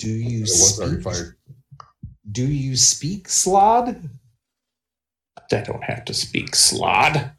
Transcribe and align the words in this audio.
Do 0.00 0.08
you 0.10 0.38
It 0.38 0.42
was 0.42 0.80
already 0.80 1.02
speak? 1.02 1.04
fired. 1.04 1.36
Do 2.32 2.46
you 2.46 2.74
speak 2.76 3.28
Slaad? 3.28 4.08
I 5.52 5.60
don't 5.62 5.82
have 5.84 6.04
to 6.06 6.14
speak 6.14 6.52
slaad. 6.52 7.32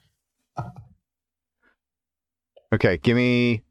Okay, 2.74 2.98
give 2.98 3.16
me. 3.16 3.64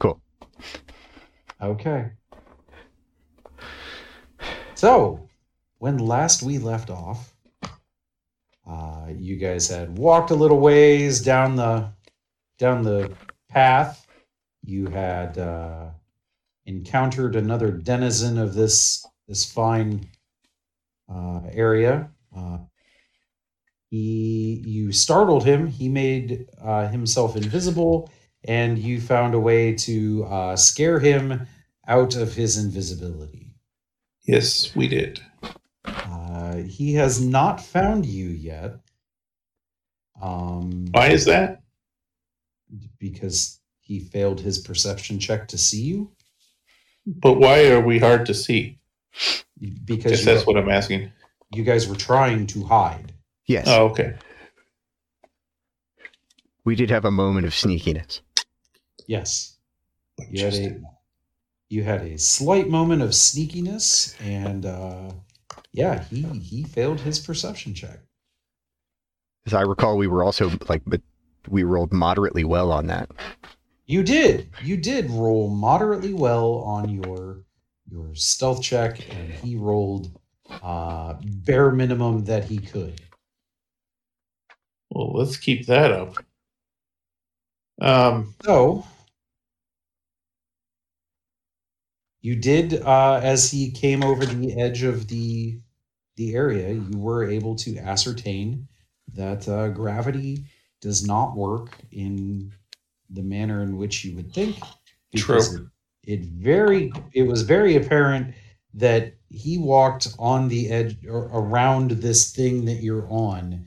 Cool. 0.00 0.20
Okay. 1.60 2.10
So, 4.74 5.28
when 5.78 5.98
last 5.98 6.42
we 6.42 6.58
left 6.58 6.90
off, 6.90 7.34
uh, 8.66 9.08
you 9.14 9.36
guys 9.36 9.68
had 9.68 9.98
walked 9.98 10.30
a 10.30 10.34
little 10.34 10.60
ways 10.60 11.20
down 11.22 11.56
the 11.56 11.92
down 12.58 12.82
the 12.82 13.12
path. 13.48 14.05
You 14.66 14.86
had 14.86 15.38
uh, 15.38 15.90
encountered 16.64 17.36
another 17.36 17.70
denizen 17.70 18.36
of 18.36 18.54
this 18.54 19.06
this 19.28 19.44
fine 19.44 20.08
uh, 21.08 21.40
area. 21.52 22.10
Uh, 22.36 22.58
he, 23.88 24.62
you 24.66 24.92
startled 24.92 25.44
him. 25.44 25.68
He 25.68 25.88
made 25.88 26.46
uh, 26.60 26.88
himself 26.88 27.36
invisible, 27.36 28.10
and 28.44 28.78
you 28.78 29.00
found 29.00 29.34
a 29.34 29.40
way 29.40 29.74
to 29.74 30.24
uh, 30.24 30.56
scare 30.56 30.98
him 30.98 31.46
out 31.86 32.16
of 32.16 32.34
his 32.34 32.58
invisibility. 32.58 33.54
Yes, 34.24 34.74
we 34.74 34.88
did. 34.88 35.20
Uh, 35.84 36.56
he 36.56 36.94
has 36.94 37.24
not 37.24 37.60
found 37.60 38.04
you 38.04 38.26
yet. 38.26 38.76
Um, 40.20 40.86
Why 40.90 41.08
is 41.08 41.24
that? 41.26 41.62
because 42.98 43.60
he 43.86 44.00
failed 44.00 44.40
his 44.40 44.58
perception 44.58 45.20
check 45.20 45.46
to 45.48 45.56
see 45.56 45.80
you. 45.82 46.10
But 47.06 47.34
why 47.34 47.68
are 47.70 47.80
we 47.80 48.00
hard 48.00 48.26
to 48.26 48.34
see? 48.34 48.80
Because 49.84 50.10
Guess 50.12 50.20
you, 50.20 50.24
that's 50.26 50.46
what 50.46 50.56
I'm 50.56 50.68
asking. 50.68 51.12
you 51.52 51.62
guys 51.62 51.86
were 51.86 51.94
trying 51.94 52.48
to 52.48 52.64
hide. 52.64 53.12
Yes, 53.46 53.66
Oh, 53.68 53.86
okay. 53.90 54.14
we 56.64 56.74
did 56.74 56.90
have 56.90 57.04
a 57.04 57.12
moment 57.12 57.46
of 57.46 57.52
sneakiness. 57.52 58.22
Yes, 59.06 59.56
you 60.30 60.44
had 60.44 60.54
a 60.54 60.80
you 61.68 61.82
had 61.84 62.00
a 62.02 62.18
slight 62.18 62.68
moment 62.68 63.02
of 63.02 63.10
sneakiness, 63.10 64.20
and 64.20 64.66
uh, 64.66 65.10
yeah, 65.72 66.02
he 66.04 66.22
he 66.40 66.64
failed 66.64 67.00
his 67.00 67.20
perception 67.20 67.72
check. 67.72 68.00
As 69.46 69.54
I 69.54 69.60
recall, 69.60 69.96
we 69.96 70.08
were 70.08 70.24
also 70.24 70.50
like, 70.68 70.82
but 70.86 71.00
we 71.48 71.62
rolled 71.62 71.92
moderately 71.92 72.42
well 72.42 72.72
on 72.72 72.88
that. 72.88 73.08
You 73.86 74.02
did. 74.02 74.50
You 74.62 74.76
did 74.76 75.10
roll 75.10 75.48
moderately 75.48 76.12
well 76.12 76.56
on 76.58 76.88
your 76.88 77.44
your 77.90 78.14
stealth 78.14 78.62
check, 78.62 79.00
and 79.14 79.32
he 79.32 79.56
rolled 79.56 80.18
uh, 80.62 81.14
bare 81.22 81.70
minimum 81.70 82.24
that 82.24 82.44
he 82.44 82.58
could. 82.58 83.00
Well, 84.90 85.12
let's 85.14 85.36
keep 85.36 85.66
that 85.66 85.92
up. 85.92 86.16
Um, 87.80 88.34
So 88.44 88.84
you 92.20 92.36
did, 92.36 92.82
uh, 92.82 93.20
as 93.22 93.50
he 93.50 93.70
came 93.70 94.02
over 94.02 94.26
the 94.26 94.58
edge 94.60 94.82
of 94.82 95.08
the 95.08 95.58
the 96.16 96.34
area, 96.34 96.72
you 96.72 96.98
were 96.98 97.24
able 97.28 97.54
to 97.56 97.76
ascertain 97.78 98.66
that 99.14 99.48
uh, 99.48 99.68
gravity 99.68 100.44
does 100.80 101.06
not 101.06 101.36
work 101.36 101.76
in 101.92 102.52
the 103.10 103.22
manner 103.22 103.62
in 103.62 103.76
which 103.76 104.04
you 104.04 104.14
would 104.16 104.32
think. 104.32 104.56
because 105.12 105.54
True. 105.54 105.70
It, 106.04 106.20
it 106.20 106.24
very 106.26 106.92
it 107.12 107.22
was 107.22 107.42
very 107.42 107.76
apparent 107.76 108.34
that 108.74 109.14
he 109.30 109.58
walked 109.58 110.08
on 110.18 110.48
the 110.48 110.70
edge 110.70 110.96
or 111.06 111.24
around 111.32 111.90
this 111.92 112.30
thing 112.32 112.64
that 112.66 112.82
you're 112.82 113.08
on, 113.10 113.64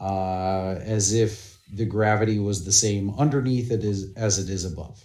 uh, 0.00 0.76
as 0.82 1.12
if 1.12 1.58
the 1.74 1.84
gravity 1.86 2.38
was 2.38 2.64
the 2.64 2.72
same 2.72 3.14
underneath 3.18 3.70
it 3.72 3.82
is 3.82 4.12
as 4.14 4.38
it 4.38 4.48
is 4.50 4.64
above. 4.64 5.04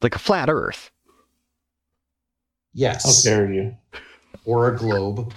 Like 0.00 0.14
a 0.14 0.18
flat 0.18 0.48
Earth. 0.48 0.90
Yes. 2.72 3.02
how 3.04 3.08
Yes, 3.10 3.22
dare 3.24 3.52
you? 3.52 3.76
or 4.44 4.72
a 4.72 4.76
globe. 4.76 5.32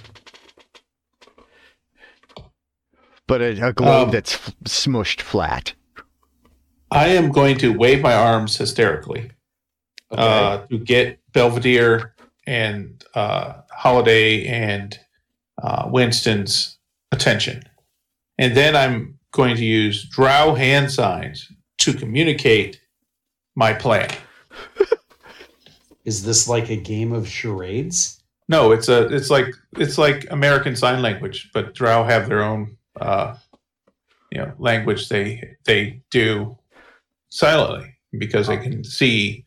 But 3.28 3.42
a, 3.42 3.68
a 3.70 3.74
globe 3.74 4.08
Um, 4.08 4.12
that's 4.12 4.36
f- 4.36 4.54
smushed 4.66 5.22
flat. 5.22 5.74
I 6.92 7.08
am 7.08 7.32
going 7.32 7.58
to 7.60 7.74
wave 7.78 8.02
my 8.02 8.14
arms 8.14 8.58
hysterically 8.58 9.32
Okay. 10.12 10.22
uh, 10.22 10.66
to 10.68 10.78
get 10.78 11.20
Belvedere 11.32 12.14
and 12.46 13.02
uh, 13.16 13.62
Holiday 13.72 14.46
and 14.46 15.00
uh, 15.64 15.88
Winston's 15.90 16.78
attention. 17.14 17.64
And 18.38 18.56
then 18.56 18.76
I'm 18.76 19.18
going 19.32 19.56
to 19.56 19.64
use 19.64 20.04
drow 20.04 20.54
hand 20.54 20.92
signs 20.92 21.50
to 21.80 21.94
communicate 21.94 22.82
my 23.56 23.74
plan. 23.74 24.10
is 26.06 26.24
this 26.24 26.48
like 26.50 26.70
a 26.70 26.76
game 26.76 27.14
of 27.14 27.28
charades? 27.28 28.22
No, 28.50 28.72
it's 28.74 28.90
a 28.90 29.08
it's 29.16 29.30
like 29.30 29.48
it's 29.78 29.98
like 29.98 30.26
American 30.30 30.76
Sign 30.76 31.02
Language, 31.02 31.52
but 31.54 31.74
Drow 31.74 32.04
have 32.04 32.28
their 32.28 32.44
own 32.44 32.76
uh, 33.00 33.36
you 34.30 34.40
know 34.40 34.52
language 34.58 35.08
they 35.08 35.56
they 35.64 36.02
do 36.12 36.58
silently 37.32 37.96
because 38.18 38.48
they 38.48 38.58
can 38.58 38.84
see 38.84 39.46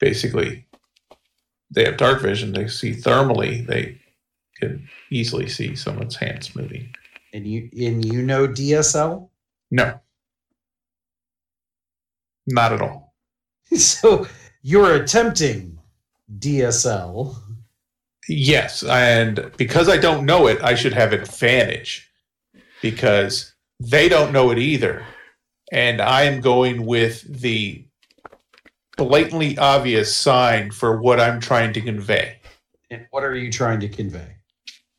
basically 0.00 0.66
they 1.70 1.84
have 1.84 1.96
dark 1.96 2.22
vision. 2.22 2.52
They 2.52 2.68
see 2.68 2.92
thermally. 2.92 3.66
They 3.66 4.00
can 4.56 4.88
easily 5.10 5.48
see 5.48 5.76
someone's 5.76 6.16
hands 6.16 6.54
moving. 6.54 6.94
And 7.32 7.46
you 7.46 7.68
and 7.72 8.04
you 8.04 8.22
know 8.22 8.46
DSL? 8.46 9.28
No, 9.70 10.00
not 12.46 12.72
at 12.72 12.80
all. 12.80 13.14
so 13.76 14.26
you're 14.62 14.94
attempting 14.94 15.78
DSL. 16.38 17.36
Yes, 18.28 18.82
and 18.84 19.50
because 19.58 19.88
I 19.88 19.98
don't 19.98 20.24
know 20.24 20.46
it, 20.46 20.62
I 20.62 20.74
should 20.74 20.94
have 20.94 21.12
advantage 21.12 22.08
because 22.80 23.52
they 23.80 24.08
don't 24.08 24.32
know 24.32 24.50
it 24.50 24.58
either. 24.58 25.04
And 25.72 26.00
I 26.00 26.22
am 26.22 26.40
going 26.40 26.86
with 26.86 27.22
the 27.40 27.86
blatantly 28.96 29.58
obvious 29.58 30.14
sign 30.14 30.70
for 30.70 31.00
what 31.00 31.20
I'm 31.20 31.40
trying 31.40 31.72
to 31.72 31.80
convey. 31.80 32.38
And 32.90 33.06
what 33.10 33.24
are 33.24 33.34
you 33.34 33.50
trying 33.50 33.80
to 33.80 33.88
convey? 33.88 34.36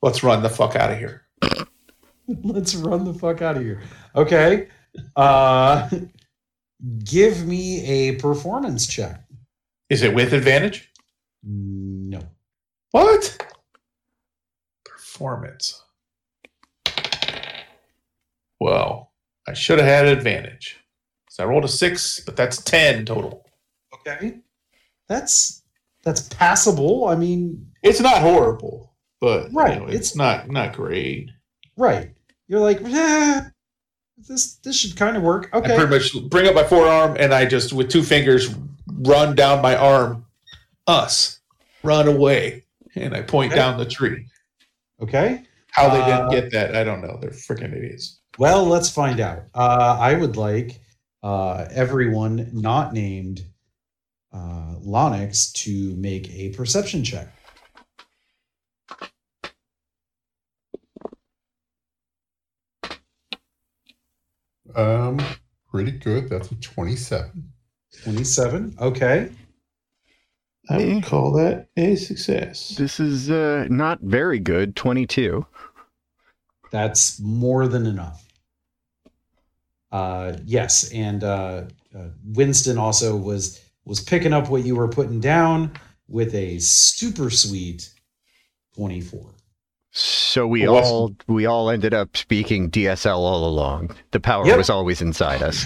Let's 0.01 0.23
run 0.23 0.43
the 0.43 0.49
fuck 0.49 0.75
out 0.75 0.91
of 0.91 0.97
here. 0.97 1.27
Let's 2.27 2.75
run 2.75 3.05
the 3.05 3.13
fuck 3.13 3.41
out 3.41 3.57
of 3.57 3.63
here. 3.63 3.81
Okay. 4.15 4.67
Uh 5.15 5.89
give 7.03 7.45
me 7.45 7.85
a 7.85 8.15
performance 8.15 8.87
check. 8.87 9.23
Is 9.89 10.01
it 10.01 10.13
with 10.13 10.33
advantage? 10.33 10.91
No. 11.43 12.21
What? 12.91 13.45
Performance. 14.83 15.83
Well, 18.59 19.11
I 19.47 19.53
should 19.53 19.79
have 19.79 19.87
had 19.87 20.07
an 20.07 20.17
advantage. 20.17 20.77
So 21.29 21.43
I 21.43 21.47
rolled 21.47 21.65
a 21.65 21.67
six, 21.67 22.19
but 22.21 22.35
that's 22.35 22.61
10 22.63 23.05
total. 23.05 23.45
Okay. 23.93 24.37
That's 25.07 25.61
that's 26.03 26.21
passable. 26.29 27.07
I 27.07 27.15
mean, 27.15 27.71
It's 27.83 27.99
not 27.99 28.19
horrible, 28.21 28.93
but 29.19 29.51
you 29.51 29.57
Right, 29.57 29.77
know, 29.79 29.87
it's- 29.87 29.99
it's 29.99 30.15
not 30.15 30.49
not 30.49 30.73
great. 30.73 31.29
right. 31.77 32.11
You're 32.47 32.59
like, 32.59 32.79
eh, 32.83 33.41
this 34.17 34.55
this 34.57 34.75
should 34.79 34.95
kind 34.95 35.17
of 35.17 35.23
work. 35.23 35.49
I 35.51 35.57
Okay. 35.57 35.75
pretty 35.75 35.89
much 35.91 36.29
bring 36.29 36.47
up 36.47 36.55
my 36.55 36.63
forearm 36.63 37.17
and 37.19 37.33
I 37.33 37.45
just 37.45 37.73
with 37.73 37.89
two 37.89 38.03
fingers 38.03 38.53
run 38.87 39.35
down 39.35 39.61
my 39.61 39.75
arm. 39.75 40.25
Us, 40.87 41.39
run 41.83 42.07
away, 42.07 42.63
and 42.93 43.15
I 43.15 43.21
point 43.23 43.51
Okay. 43.51 43.59
down 43.59 43.77
the 43.79 43.85
tree. 43.85 44.27
Okay. 45.01 45.43
How 45.71 45.89
they 45.89 45.99
Uh, 46.01 46.29
didn't 46.29 46.29
get 46.43 46.51
that, 46.51 46.75
I 46.75 46.83
don't 46.83 47.01
know. 47.01 47.17
They're 47.19 47.31
freaking 47.31 47.75
idiots. 47.75 48.19
Well, 48.37 48.65
let's 48.65 48.89
find 48.89 49.19
out. 49.19 49.43
Uh, 49.53 49.97
I 49.99 50.15
would 50.15 50.35
like 50.35 50.81
uh, 51.23 51.65
everyone 51.71 52.49
not 52.53 52.93
named 52.93 53.45
uh, 54.33 54.75
Lonix 54.85 55.51
to 55.53 55.95
make 55.95 56.29
a 56.31 56.49
perception 56.49 57.03
check. 57.03 57.29
Um, 64.75 65.21
pretty 65.71 65.91
good. 65.91 66.29
That's 66.29 66.51
a 66.51 66.55
27. 66.55 67.53
27. 68.03 68.75
Okay. 68.81 69.29
I 70.69 70.77
would 70.77 71.03
call 71.03 71.31
that 71.33 71.67
a 71.77 71.95
success. 71.95 72.69
This 72.69 72.99
is 72.99 73.29
uh, 73.29 73.67
not 73.69 74.01
very 74.01 74.39
good. 74.39 74.75
22. 74.75 75.45
That's 76.75 77.21
more 77.21 77.69
than 77.69 77.85
enough. 77.85 78.21
Uh, 79.93 80.33
yes. 80.43 80.91
And 80.91 81.23
uh, 81.23 81.63
uh, 81.97 82.07
Winston 82.25 82.77
also 82.77 83.15
was 83.15 83.61
was 83.85 84.01
picking 84.01 84.33
up 84.33 84.49
what 84.49 84.65
you 84.65 84.75
were 84.75 84.89
putting 84.89 85.21
down 85.21 85.71
with 86.09 86.35
a 86.35 86.59
super 86.59 87.29
sweet 87.29 87.89
24. 88.75 89.29
So 89.91 90.45
we 90.47 90.67
What's- 90.67 90.85
all 90.85 91.15
we 91.27 91.45
all 91.45 91.69
ended 91.69 91.93
up 91.93 92.17
speaking 92.17 92.69
DSL 92.69 93.17
all 93.19 93.47
along. 93.47 93.95
The 94.11 94.19
power 94.19 94.45
Yep. 94.45 94.57
was 94.57 94.69
always 94.69 95.01
inside 95.01 95.41
us. 95.41 95.63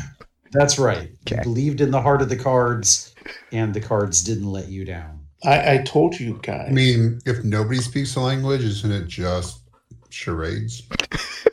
That's 0.51 0.77
right. 0.77 1.09
Okay. 1.27 1.41
Believed 1.41 1.81
in 1.81 1.89
the 1.89 2.01
heart 2.01 2.21
of 2.21 2.29
the 2.29 2.35
cards, 2.35 3.13
and 3.51 3.73
the 3.73 3.81
cards 3.81 4.23
didn't 4.23 4.51
let 4.51 4.67
you 4.67 4.85
down. 4.85 5.19
I, 5.43 5.73
I 5.75 5.77
told 5.79 6.19
you 6.19 6.39
guys. 6.43 6.67
I 6.69 6.71
mean, 6.71 7.19
if 7.25 7.43
nobody 7.43 7.79
speaks 7.79 8.13
the 8.13 8.19
language, 8.19 8.63
isn't 8.63 8.91
it 8.91 9.07
just 9.07 9.61
charades? 10.09 10.83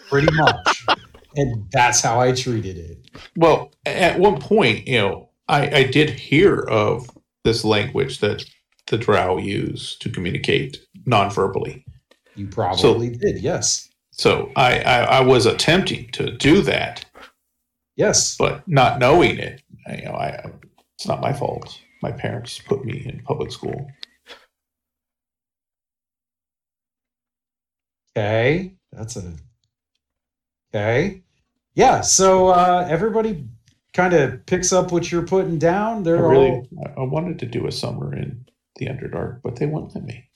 Pretty 0.08 0.29
much. 0.35 0.87
and 1.37 1.67
that's 1.73 2.00
how 2.00 2.20
I 2.20 2.32
treated 2.32 2.76
it. 2.79 3.11
Well, 3.37 3.73
at 3.85 4.19
one 4.19 4.41
point, 4.41 4.87
you 4.87 4.99
know, 4.99 5.31
I, 5.49 5.69
I 5.70 5.82
did 5.85 6.11
hear 6.11 6.61
of 6.61 7.08
this 7.44 7.64
language 7.64 8.20
that 8.20 8.44
the 8.87 8.99
Drow 8.99 9.38
use 9.38 9.97
to 9.99 10.08
communicate 10.11 10.79
non-verbally. 11.06 11.85
You 12.37 12.47
probably 12.49 13.11
did. 13.11 13.41
Yes. 13.41 13.88
So 14.12 14.50
I, 14.56 14.81
I, 14.81 14.99
I 15.03 15.20
was 15.20 15.47
attempting 15.47 16.09
to 16.12 16.31
do 16.37 16.62
that, 16.62 17.05
Yes. 17.97 18.37
but 18.37 18.67
not 18.69 18.99
knowing 18.99 19.38
it. 19.38 19.62
You 19.88 20.05
know, 20.06 20.12
I 20.12 20.50
it's 20.99 21.06
not 21.06 21.20
my 21.20 21.32
fault. 21.32 21.79
My 22.02 22.12
parents 22.12 22.59
put 22.59 22.85
me 22.85 23.02
in 23.05 23.23
public 23.25 23.52
school. 23.52 23.91
Okay. 28.17 28.75
That's 28.93 29.17
a. 29.17 29.32
Okay. 30.76 31.23
Yeah. 31.75 32.02
So 32.02 32.49
uh, 32.49 32.87
everybody 32.88 33.49
kind 33.94 34.12
of 34.12 34.44
picks 34.44 34.73
up 34.73 34.93
what 34.93 35.11
you're 35.11 35.26
putting 35.26 35.58
down. 35.58 36.00
I 36.00 36.02
They're 36.02 36.23
really 36.28 36.50
all. 36.50 36.69
I, 36.84 37.00
I 37.00 37.05
wanted 37.05 37.38
to 37.38 37.46
do 37.46 37.67
a 37.67 37.73
summer 37.73 38.14
in 38.14 38.46
the 38.76 38.87
Underdark, 38.87 39.40
but 39.43 39.56
they 39.56 39.67
won't 39.67 39.94
let 39.94 40.05
me. 40.05 40.28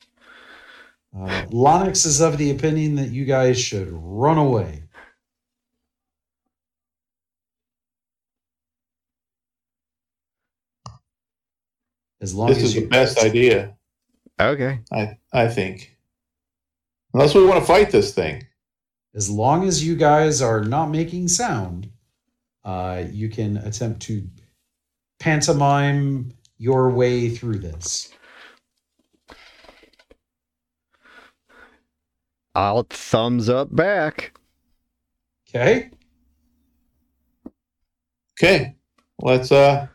Uh, 1.15 1.45
Lonix 1.51 2.07
is 2.07 2.21
of 2.21 2.39
the 2.39 2.51
opinion 2.51 2.95
that 2.95 3.11
you 3.11 3.25
guys 3.25 3.61
should 3.61 3.89
run 3.91 4.39
away. 4.39 4.85
As 12.23 12.35
long 12.35 12.49
This 12.49 12.59
as 12.59 12.65
is 12.65 12.75
you 12.77 12.81
the 12.83 12.87
best 12.89 13.19
idea, 13.19 13.77
Okay. 14.41 14.81
I 14.93 15.19
I 15.33 15.49
think. 15.49 15.97
Unless 17.13 17.35
we 17.35 17.45
want 17.45 17.61
to 17.61 17.67
fight 17.67 17.91
this 17.91 18.15
thing. 18.15 18.47
As 19.15 19.29
long 19.31 19.67
as 19.67 19.85
you 19.85 19.97
guys 19.97 20.41
are 20.41 20.63
not 20.65 20.87
making 20.87 21.29
sound, 21.29 21.91
uh, 22.65 23.05
you 23.11 23.29
can 23.29 23.57
attempt 23.59 24.01
to 24.03 24.29
pantomime 25.19 26.33
your 26.59 26.91
way 26.91 27.29
through 27.29 27.59
this. 27.59 28.11
I'll 32.55 32.87
thumbs 32.89 33.49
up 33.49 33.75
back. 33.75 34.35
Okay. 35.49 35.91
Okay, 38.39 38.75
let's. 39.21 39.53
uh 39.53 39.87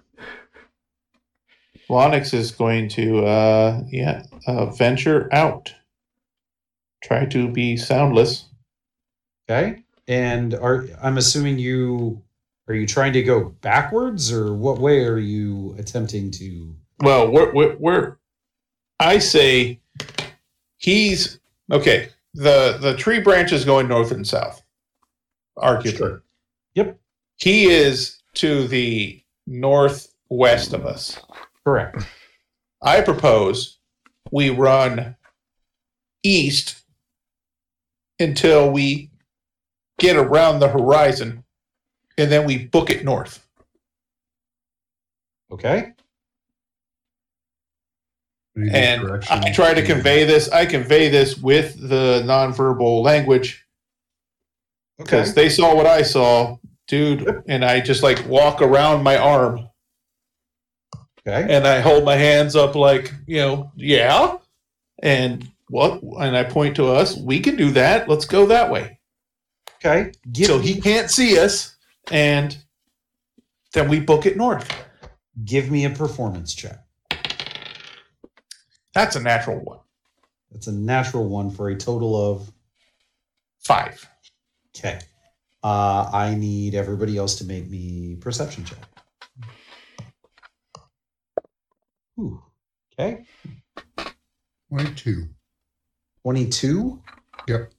Lonix 1.90 2.34
is 2.34 2.50
going 2.52 2.90
to, 2.90 3.26
uh 3.26 3.84
yeah, 3.90 4.24
uh, 4.48 4.68
venture 4.68 5.30
out. 5.32 5.74
Try 7.04 7.26
to 7.26 7.48
be 7.48 7.78
soundless. 7.78 8.46
Okay. 9.50 9.84
And 10.08 10.54
are 10.56 10.88
I'm 11.02 11.18
assuming 11.18 11.60
you 11.60 12.22
are 12.68 12.74
you 12.74 12.88
trying 12.88 13.14
to 13.14 13.24
go 13.24 13.50
backwards 13.62 14.32
or 14.32 14.54
what 14.54 14.80
way 14.80 15.06
are 15.06 15.18
you 15.18 15.76
attempting 15.78 16.32
to 16.32 16.76
Well, 17.00 17.32
we're 17.32 17.54
we're, 17.54 17.76
we're 17.78 18.18
I 19.00 19.20
say 19.20 19.82
he's 20.78 21.40
okay. 21.72 22.10
The 22.34 22.78
the 22.80 22.96
tree 22.96 23.20
branch 23.20 23.52
is 23.52 23.66
going 23.66 23.88
north 23.88 24.12
and 24.12 24.28
south. 24.28 24.62
Arguably. 25.58 25.98
Sure. 25.98 26.24
Yep. 26.76 27.00
He 27.38 27.66
is 27.66 28.22
to 28.36 28.68
the 28.68 29.22
northwest 29.48 30.74
of 30.74 30.86
us. 30.86 31.20
correct? 31.64 32.06
I 32.82 33.02
propose 33.02 33.80
we 34.32 34.50
run 34.50 35.16
east 36.24 36.82
until 38.20 38.72
we 38.72 39.10
get 40.00 40.16
around 40.16 40.60
the 40.60 40.68
horizon 40.68 41.44
and 42.18 42.32
then 42.32 42.46
we 42.46 42.66
book 42.66 42.90
it 42.90 43.04
north. 43.04 43.46
Okay. 45.52 45.94
And. 48.56 49.24
I 49.30 49.52
try 49.52 49.74
to 49.74 49.82
convey 49.82 50.24
this. 50.24 50.50
I 50.50 50.66
convey 50.66 51.10
this 51.10 51.38
with 51.38 51.78
the 51.90 52.24
nonverbal 52.26 53.04
language 53.04 53.66
Okay. 55.00 55.04
because 55.04 55.34
they 55.34 55.50
saw 55.50 55.76
what 55.76 55.86
I 55.86 56.02
saw, 56.04 56.58
dude. 56.88 57.44
And 57.48 57.66
I 57.66 57.82
just 57.82 58.02
like 58.02 58.26
walk 58.28 58.62
around 58.62 59.04
my 59.04 59.18
arm 59.18 59.68
Okay. 61.28 61.54
and 61.54 61.68
I 61.68 61.82
hold 61.82 62.06
my 62.06 62.16
hands 62.16 62.56
up 62.56 62.76
like, 62.76 63.14
you 63.28 63.38
know, 63.40 63.72
yeah. 63.76 64.38
And 65.04 65.52
what? 65.68 66.02
And 66.02 66.38
I 66.38 66.44
point 66.46 66.76
to 66.78 66.88
us. 66.88 67.18
We 67.18 67.42
can 67.42 67.58
do 67.58 67.72
that. 67.72 68.08
Let's 68.08 68.26
go 68.26 68.46
that 68.46 68.72
way. 68.72 69.00
Okay. 69.86 70.12
Give 70.32 70.48
so 70.48 70.58
me, 70.58 70.66
he 70.66 70.82
can't 70.82 71.12
see 71.12 71.38
us, 71.38 71.76
and 72.10 72.58
then 73.74 73.88
we 73.88 74.00
book 74.00 74.26
it 74.26 74.36
north. 74.36 74.68
give 75.44 75.70
me 75.70 75.86
a 75.86 75.92
performance 75.92 76.56
check. 76.56 76.80
That's 78.94 79.16
a 79.16 79.20
natural 79.20 79.60
one. 79.60 79.80
That's 80.52 80.68
a 80.68 80.72
natural 80.72 81.28
one 81.28 81.52
for 81.52 81.70
a 81.70 81.76
total 81.76 82.16
of 82.16 82.52
Five. 83.60 84.08
okay. 84.78 85.00
Uh, 85.64 86.10
I 86.12 86.36
need 86.36 86.76
everybody 86.76 87.18
else 87.18 87.36
to 87.36 87.46
make 87.46 87.70
me 87.70 88.16
perception 88.16 88.66
check. 88.66 88.78
Ooh. 92.20 92.42
Okay. 92.94 93.26
22. 94.70 95.28
22. 96.24 97.02
Yep. 97.48 97.72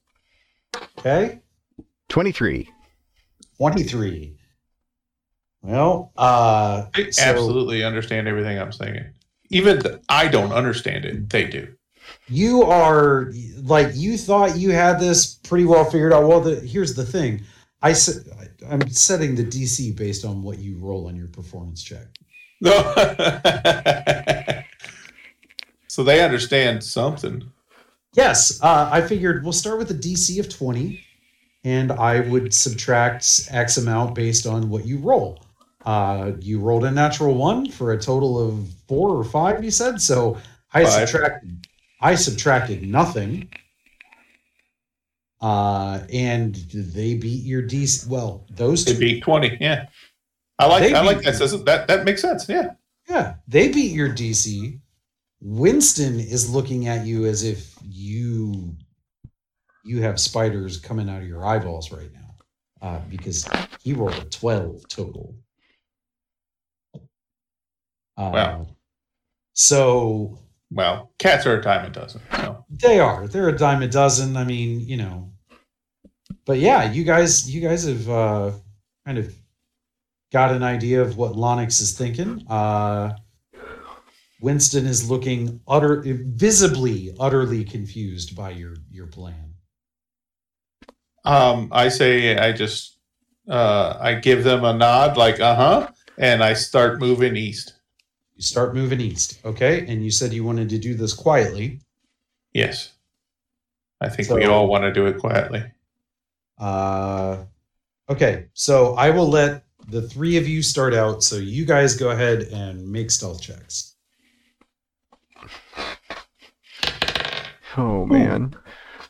Okay. 0.99 1.41
23. 2.09 2.69
23. 3.57 4.33
Well, 5.63 6.11
uh, 6.17 6.85
I 6.93 7.09
so 7.09 7.23
absolutely 7.23 7.83
understand 7.83 8.27
everything 8.27 8.59
I'm 8.59 8.71
saying. 8.71 9.05
Even 9.49 9.81
th- 9.81 9.99
I 10.07 10.27
don't 10.27 10.51
understand 10.51 11.05
it. 11.05 11.29
They 11.29 11.45
do. 11.45 11.73
you 12.27 12.63
are 12.63 13.31
like 13.63 13.89
you 13.95 14.17
thought 14.17 14.57
you 14.57 14.71
had 14.71 14.99
this 14.99 15.35
pretty 15.35 15.65
well 15.65 15.85
figured 15.85 16.13
out. 16.13 16.27
Well, 16.27 16.41
the, 16.41 16.55
here's 16.59 16.93
the 16.95 17.05
thing. 17.05 17.41
I 17.81 17.93
se- 17.93 18.29
I'm 18.69 18.87
setting 18.89 19.35
the 19.35 19.43
DC 19.43 19.95
based 19.95 20.25
on 20.25 20.41
what 20.43 20.59
you 20.59 20.77
roll 20.77 21.07
on 21.07 21.15
your 21.15 21.27
performance 21.27 21.83
check. 21.83 22.07
No. 22.61 22.71
so 25.87 26.03
they 26.03 26.23
understand 26.23 26.83
something. 26.83 27.43
Yes, 28.13 28.59
uh, 28.63 28.89
I 28.91 29.01
figured 29.01 29.43
we'll 29.43 29.53
start 29.53 29.77
with 29.77 29.91
a 29.91 29.93
DC 29.93 30.39
of 30.39 30.49
20, 30.49 31.03
and 31.63 31.91
I 31.91 32.21
would 32.21 32.53
subtract 32.53 33.47
X 33.51 33.77
amount 33.77 34.15
based 34.15 34.45
on 34.47 34.69
what 34.69 34.85
you 34.85 34.97
roll. 34.99 35.43
Uh, 35.85 36.33
you 36.39 36.59
rolled 36.59 36.83
a 36.85 36.91
natural 36.91 37.35
one 37.35 37.69
for 37.69 37.93
a 37.93 37.99
total 37.99 38.37
of 38.39 38.67
four 38.87 39.09
or 39.15 39.23
five, 39.23 39.63
you 39.63 39.71
said. 39.71 40.01
So 40.01 40.37
I 40.73 40.83
Five. 40.83 41.09
subtracted 41.09 41.67
I 42.01 42.15
subtracted 42.15 42.83
nothing. 42.83 43.49
Uh, 45.39 45.99
and 46.11 46.55
they 46.73 47.13
beat 47.15 47.43
your 47.43 47.61
DC. 47.61 48.07
Well, 48.07 48.45
those 48.49 48.83
They 48.85 48.93
two, 48.93 48.99
beat 48.99 49.23
twenty. 49.23 49.55
Yeah, 49.61 49.85
I 50.57 50.65
like. 50.67 50.83
They 50.83 50.93
I 50.93 51.01
like 51.01 51.21
that. 51.21 51.35
Says- 51.35 51.63
That 51.63 51.87
that 51.87 52.05
makes 52.05 52.21
sense. 52.21 52.49
Yeah. 52.49 52.71
yeah, 53.09 53.35
they 53.47 53.69
beat 53.71 53.91
your 53.91 54.09
DC. 54.09 54.79
Winston 55.39 56.19
is 56.19 56.49
looking 56.49 56.87
at 56.87 57.05
you 57.05 57.25
as 57.25 57.43
if 57.43 57.75
you 57.83 58.75
you 59.87 60.01
have 60.01 60.19
spiders 60.19 60.77
coming 60.77 61.09
out 61.09 61.21
of 61.21 61.27
your 61.27 61.45
eyeballs 61.45 61.91
right 61.91 62.11
now, 62.13 62.35
uh, 62.81 62.99
because 63.09 63.47
he 63.81 63.93
rolled 63.93 64.13
a 64.15 64.25
twelve 64.25 64.87
total. 64.87 65.33
Uh, 68.17 68.31
Wow. 68.33 68.67
So 69.53 70.37
Well, 70.71 71.11
cats 71.17 71.45
are 71.45 71.59
a 71.59 71.61
dime 71.61 71.85
a 71.85 71.89
dozen. 71.89 72.21
So. 72.35 72.65
they 72.69 72.99
are. 72.99 73.27
They're 73.27 73.49
a 73.49 73.57
dime 73.57 73.81
a 73.83 73.87
dozen. 73.87 74.35
I 74.35 74.43
mean, 74.43 74.81
you 74.81 74.97
know. 74.97 75.31
But 76.45 76.59
yeah, 76.59 76.91
you 76.91 77.03
guys, 77.03 77.49
you 77.49 77.61
guys 77.61 77.83
have 77.85 78.09
uh, 78.09 78.51
kind 79.05 79.17
of 79.17 79.33
got 80.31 80.51
an 80.51 80.63
idea 80.63 81.01
of 81.01 81.17
what 81.17 81.33
Lonix 81.33 81.81
is 81.81 81.97
thinking. 81.97 82.45
Uh, 82.49 83.15
Winston 84.41 84.85
is 84.85 85.09
looking 85.09 85.61
utter, 85.67 86.03
visibly, 86.05 87.15
utterly 87.19 87.63
confused 87.63 88.35
by 88.35 88.51
your 88.51 88.75
your 88.91 89.07
plan. 89.07 89.46
Um, 91.27 91.69
I 91.71 91.89
say 91.89 92.37
I 92.37 92.51
just 92.51 92.97
uh, 93.49 93.97
I 93.99 94.15
give 94.15 94.43
them 94.43 94.63
a 94.63 94.73
nod, 94.73 95.17
like 95.17 95.39
uh 95.39 95.55
huh, 95.55 95.87
and 96.17 96.43
I 96.43 96.53
start 96.53 96.99
moving 96.99 97.35
east. 97.35 97.73
You 98.35 98.43
start 98.43 98.75
moving 98.75 99.01
east. 99.01 99.39
Okay. 99.43 99.85
And 99.87 100.03
you 100.03 100.11
said 100.11 100.31
you 100.31 100.43
wanted 100.43 100.69
to 100.69 100.77
do 100.77 100.93
this 100.93 101.13
quietly. 101.13 101.81
Yes. 102.53 102.93
I 103.99 104.09
think 104.09 104.29
we 104.29 104.45
all 104.45 104.67
want 104.67 104.83
to 104.83 104.93
do 104.93 105.07
it 105.07 105.17
quietly. 105.17 105.63
Uh, 106.59 107.37
okay. 108.09 108.45
So 108.53 108.93
I 108.93 109.09
will 109.09 109.27
let 109.27 109.65
the 109.87 110.03
three 110.03 110.37
of 110.37 110.47
you 110.47 110.61
start 110.61 110.93
out. 110.93 111.23
So 111.23 111.37
you 111.37 111.65
guys 111.65 111.95
go 111.95 112.11
ahead 112.11 112.43
and 112.53 112.87
make 112.87 113.09
stealth 113.09 113.41
checks. 113.41 113.95
Oh 117.75 118.05
man. 118.05 118.55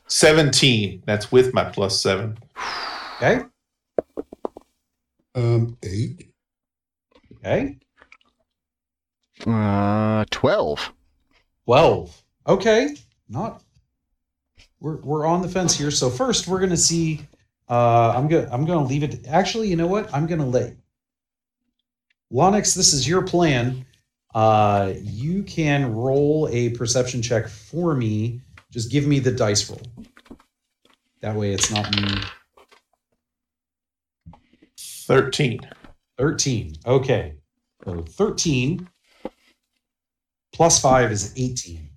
17. 0.08 1.04
That's 1.06 1.32
with 1.32 1.54
my 1.54 1.64
plus 1.66 2.02
seven. 2.02 2.38
Okay. 3.18 3.42
Um, 5.36 5.78
eight. 5.84 6.32
Okay. 7.38 7.78
Uh, 9.46 10.26
twelve. 10.32 10.94
12. 11.66 12.24
Okay. 12.48 12.96
Not 13.28 13.62
we're 14.80 14.98
we're 15.02 15.26
on 15.26 15.42
the 15.42 15.50
fence 15.50 15.76
here. 15.76 15.92
So 15.92 16.10
first 16.10 16.48
we're 16.48 16.60
gonna 16.60 16.78
see 16.78 17.28
uh 17.70 18.14
I'm 18.16 18.28
gonna 18.28 18.48
I'm 18.52 18.66
gonna 18.66 18.86
leave 18.86 19.04
it 19.04 19.28
actually, 19.28 19.68
you 19.68 19.76
know 19.76 19.88
what? 19.88 20.14
I'm 20.14 20.28
gonna 20.28 20.48
let 20.48 20.76
Lonix, 22.32 22.74
this 22.74 22.94
is 22.94 23.08
your 23.08 23.22
plan. 23.22 23.86
Uh 24.34 24.94
you 25.02 25.44
can 25.44 25.94
roll 25.94 26.48
a 26.52 26.70
perception 26.70 27.22
check 27.22 27.48
for 27.50 27.94
me. 27.94 28.42
Just 28.72 28.92
give 28.92 29.08
me 29.08 29.20
the 29.20 29.32
dice 29.32 29.70
roll. 29.70 29.82
That 31.22 31.36
way 31.36 31.54
it's 31.54 31.72
not 31.72 31.96
me. 31.96 32.08
13. 34.78 35.60
13. 36.18 36.76
Okay. 36.86 37.34
So 37.86 38.04
13 38.04 38.90
plus 40.54 40.82
5 40.82 41.12
is 41.12 41.34
18. 41.38 41.90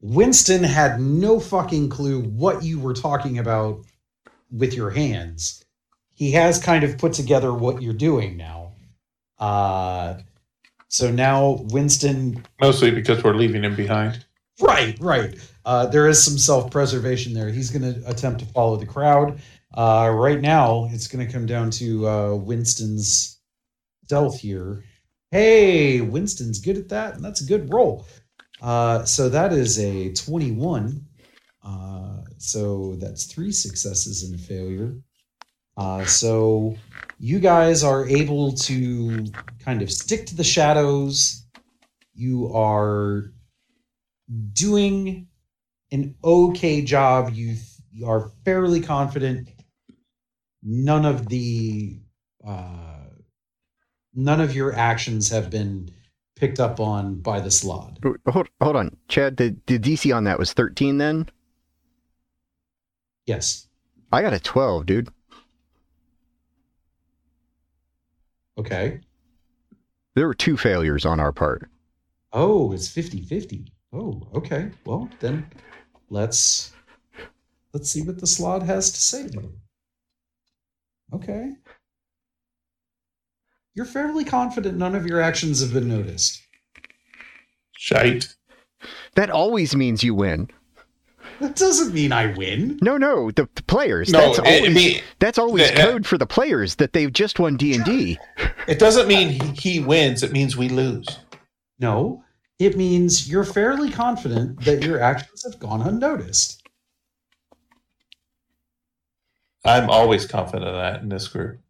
Winston 0.00 0.64
had 0.64 1.00
no 1.00 1.38
fucking 1.38 1.88
clue 1.88 2.20
what 2.20 2.62
you 2.62 2.78
were 2.78 2.94
talking 2.94 3.38
about 3.38 3.84
with 4.50 4.74
your 4.74 4.90
hands. 4.90 5.64
He 6.14 6.32
has 6.32 6.58
kind 6.58 6.84
of 6.84 6.98
put 6.98 7.12
together 7.12 7.52
what 7.52 7.82
you're 7.82 7.92
doing 7.92 8.36
now. 8.36 8.72
Uh 9.38 10.18
so 10.88 11.10
now 11.10 11.64
Winston 11.70 12.44
Mostly 12.60 12.90
because 12.90 13.22
we're 13.22 13.34
leaving 13.34 13.62
him 13.62 13.76
behind. 13.76 14.24
Right, 14.60 14.98
right. 15.00 15.36
Uh, 15.64 15.86
there 15.86 16.08
is 16.08 16.22
some 16.22 16.38
self 16.38 16.70
preservation 16.70 17.32
there. 17.32 17.50
He's 17.50 17.70
going 17.70 17.94
to 17.94 18.10
attempt 18.10 18.40
to 18.40 18.46
follow 18.46 18.76
the 18.76 18.86
crowd. 18.86 19.40
Uh, 19.74 20.10
right 20.14 20.40
now, 20.40 20.88
it's 20.90 21.06
going 21.06 21.24
to 21.24 21.32
come 21.32 21.46
down 21.46 21.70
to 21.72 22.08
uh, 22.08 22.34
Winston's 22.34 23.40
stealth 24.04 24.40
here. 24.40 24.84
Hey, 25.30 26.00
Winston's 26.00 26.58
good 26.58 26.78
at 26.78 26.88
that, 26.88 27.14
and 27.14 27.24
that's 27.24 27.42
a 27.42 27.46
good 27.46 27.72
roll. 27.72 28.06
Uh, 28.60 29.04
so 29.04 29.28
that 29.28 29.52
is 29.52 29.78
a 29.78 30.12
21. 30.14 31.06
Uh, 31.62 32.22
so 32.38 32.96
that's 32.96 33.26
three 33.26 33.52
successes 33.52 34.24
and 34.24 34.34
a 34.34 34.38
failure. 34.38 34.94
Uh, 35.76 36.04
so 36.04 36.74
you 37.20 37.38
guys 37.38 37.84
are 37.84 38.08
able 38.08 38.52
to 38.52 39.26
kind 39.60 39.82
of 39.82 39.92
stick 39.92 40.26
to 40.26 40.34
the 40.34 40.42
shadows. 40.42 41.46
You 42.14 42.52
are 42.52 43.32
doing 44.52 45.28
an 45.92 46.14
okay 46.22 46.82
job. 46.82 47.32
You, 47.32 47.56
you 47.92 48.06
are 48.06 48.30
fairly 48.44 48.80
confident. 48.80 49.48
None 50.62 51.04
of 51.04 51.28
the 51.28 52.00
uh, 52.46 53.06
none 54.14 54.40
of 54.40 54.54
your 54.54 54.74
actions 54.74 55.30
have 55.30 55.50
been 55.50 55.90
picked 56.34 56.60
up 56.60 56.80
on 56.80 57.16
by 57.16 57.40
the 57.40 57.48
slaad. 57.50 57.98
Hold, 58.28 58.48
hold 58.60 58.76
on, 58.76 58.96
Chad. 59.08 59.36
The, 59.36 59.56
the 59.66 59.78
DC 59.78 60.14
on 60.14 60.24
that 60.24 60.38
was 60.38 60.52
thirteen. 60.52 60.98
Then 60.98 61.28
Yes. 63.26 63.66
I 64.10 64.22
got 64.22 64.32
a 64.32 64.40
twelve, 64.40 64.86
dude. 64.86 65.10
Okay. 68.58 69.00
There 70.14 70.26
were 70.26 70.34
two 70.34 70.56
failures 70.56 71.06
on 71.06 71.20
our 71.20 71.30
part. 71.30 71.70
Oh, 72.32 72.72
it's 72.72 72.88
50-50. 72.88 73.70
Oh, 73.92 74.20
okay. 74.34 74.70
Well, 74.84 75.08
then 75.20 75.46
let's 76.10 76.72
let's 77.72 77.90
see 77.90 78.02
what 78.02 78.18
the 78.18 78.26
slaad 78.26 78.62
has 78.64 78.90
to 78.92 79.00
say. 79.00 79.28
Okay. 81.14 81.52
You're 83.74 83.86
fairly 83.86 84.24
confident 84.24 84.76
none 84.76 84.94
of 84.94 85.06
your 85.06 85.20
actions 85.20 85.60
have 85.60 85.72
been 85.72 85.88
noticed. 85.88 86.42
Shite. 87.76 88.34
That 89.14 89.30
always 89.30 89.74
means 89.74 90.02
you 90.02 90.14
win. 90.14 90.50
That 91.40 91.54
doesn't 91.54 91.94
mean 91.94 92.10
I 92.12 92.34
win. 92.34 92.78
No, 92.82 92.96
no, 92.96 93.30
the, 93.30 93.48
the 93.54 93.62
players. 93.62 94.10
No, 94.10 94.18
that's 94.20 94.38
it, 94.40 94.44
always 94.46 94.70
it, 94.70 94.74
mean, 94.74 95.02
that's 95.20 95.38
always 95.38 95.70
the- 95.70 95.76
code 95.76 96.06
for 96.06 96.18
the 96.18 96.26
players 96.26 96.74
that 96.76 96.92
they've 96.92 97.12
just 97.12 97.38
won 97.38 97.56
D 97.56 97.74
and 97.74 97.84
D. 97.84 98.18
it 98.66 98.78
doesn't 98.80 99.06
mean 99.06 99.28
he, 99.28 99.76
he 99.76 99.80
wins. 99.80 100.22
It 100.24 100.32
means 100.32 100.56
we 100.56 100.68
lose. 100.68 101.06
No, 101.78 102.24
it 102.58 102.76
means 102.76 103.28
you're 103.28 103.44
fairly 103.44 103.90
confident 103.90 104.60
that 104.64 104.82
your 104.82 105.00
actions 105.10 105.44
have 105.44 105.58
gone 105.58 105.82
unnoticed. 105.82 106.62
I'm 109.64 109.90
always 109.90 110.26
confident 110.26 110.64
of 110.64 110.76
that 110.76 111.02
in 111.02 111.08
this 111.08 111.28
group. 111.28 111.60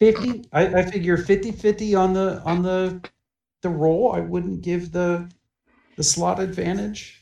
50 0.00 0.44
I, 0.52 0.66
I 0.66 0.82
figure 0.90 1.16
50 1.16 1.52
50 1.52 1.94
on 1.94 2.12
the 2.12 2.40
on 2.42 2.62
the 2.62 3.00
the 3.62 3.68
roll. 3.68 4.12
I 4.12 4.20
wouldn't 4.20 4.62
give 4.62 4.92
the 4.92 5.28
the 5.96 6.02
slaad 6.02 6.38
advantage 6.38 7.20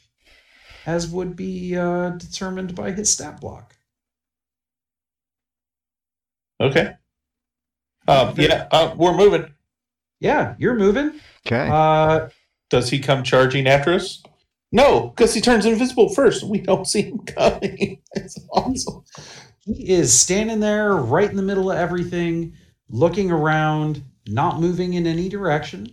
as 0.85 1.09
would 1.09 1.35
be 1.35 1.77
uh, 1.77 2.11
determined 2.11 2.75
by 2.75 2.93
his 2.93 3.13
stat 3.13 3.41
block. 3.41 3.75
Okay. 6.61 6.95
Um, 8.09 8.35
yeah, 8.37 8.69
uh, 8.71 8.95
we're 8.97 9.17
moving. 9.17 9.53
Yeah, 10.21 10.55
you're 10.59 10.77
moving. 10.77 11.21
Okay. 11.47 11.69
Uh, 11.71 12.29
Does 12.71 12.91
he 12.91 12.99
come 12.99 13.23
charging 13.23 13.67
after 13.67 13.93
us? 13.93 14.23
No, 14.73 15.09
because 15.09 15.33
he 15.33 15.41
turns 15.41 15.65
invisible 15.67 16.09
first. 16.13 16.43
We 16.43 16.61
don't 16.61 16.87
see 16.87 17.03
him 17.03 17.19
coming. 17.21 18.01
It's 18.17 18.39
awesome. 18.51 19.05
he 19.61 19.91
is 19.91 20.19
standing 20.19 20.59
there 20.61 20.95
right 20.95 21.29
in 21.31 21.37
the 21.37 21.43
middle 21.43 21.71
of 21.71 21.77
everything, 21.79 22.55
looking 22.89 23.31
around, 23.31 24.03
not 24.27 24.59
moving 24.61 24.95
in 24.95 25.07
any 25.07 25.29
direction, 25.29 25.87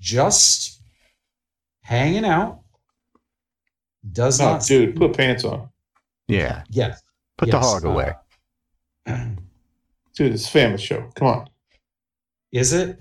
just 0.00 0.80
hanging 1.82 2.24
out. 2.24 2.60
Does 4.10 4.40
Oh, 4.40 4.44
not 4.54 4.62
dude, 4.64 4.96
put 4.96 5.14
pants 5.16 5.44
on. 5.44 5.68
yeah. 6.28 6.64
Yes. 6.70 7.02
Put 7.36 7.50
the 7.50 7.56
yes, 7.58 7.64
hog 7.64 7.84
away. 7.84 8.12
uh, 9.06 9.26
Dude, 10.14 10.32
it's 10.32 10.46
a 10.46 10.50
family 10.50 10.78
show. 10.78 11.10
Come 11.16 11.28
on. 11.28 11.48
is 12.52 12.72
it? 12.72 13.00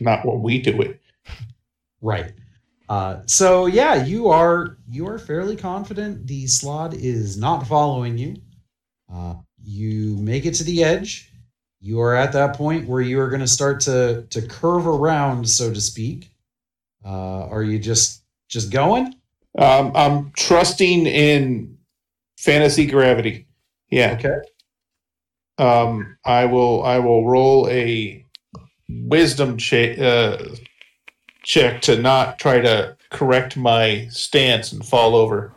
Not 0.00 0.24
when 0.24 0.40
we 0.42 0.60
do 0.60 0.80
it. 0.80 0.99
Right. 2.00 2.32
Uh, 2.88 3.22
so 3.26 3.66
yeah, 3.66 4.04
you 4.04 4.28
are 4.28 4.78
you 4.88 5.06
are 5.06 5.18
fairly 5.18 5.54
confident 5.56 6.26
the 6.26 6.44
slaad 6.46 6.92
is 6.94 7.36
not 7.36 7.66
following 7.66 8.18
you. 8.18 8.36
Uh, 9.12 9.34
you 9.62 10.16
make 10.16 10.44
it 10.44 10.54
to 10.54 10.64
the 10.64 10.82
edge. 10.82 11.32
You 11.80 12.00
are 12.00 12.14
at 12.14 12.32
that 12.32 12.56
point 12.56 12.88
where 12.88 13.00
you 13.00 13.20
are 13.20 13.28
going 13.28 13.40
to 13.40 13.46
start 13.46 13.80
to 13.82 14.26
to 14.30 14.42
curve 14.42 14.86
around, 14.86 15.48
so 15.48 15.72
to 15.72 15.80
speak. 15.80 16.30
Uh, 17.04 17.46
are 17.46 17.62
you 17.62 17.78
just 17.78 18.22
just 18.48 18.72
going? 18.72 19.14
Um, 19.56 19.92
I'm 19.94 20.32
trusting 20.36 21.06
in 21.06 21.78
fantasy 22.38 22.86
gravity. 22.86 23.46
Yeah. 23.90 24.18
Okay. 24.18 24.38
Um, 25.58 26.16
I 26.24 26.46
will. 26.46 26.82
I 26.84 26.98
will 26.98 27.26
roll 27.26 27.68
a 27.68 28.24
wisdom 28.88 29.58
check. 29.58 29.98
Uh, 29.98 30.38
check 31.42 31.80
to 31.82 32.00
not 32.00 32.38
try 32.38 32.60
to 32.60 32.96
correct 33.10 33.56
my 33.56 34.06
stance 34.10 34.72
and 34.72 34.84
fall 34.86 35.14
over. 35.16 35.52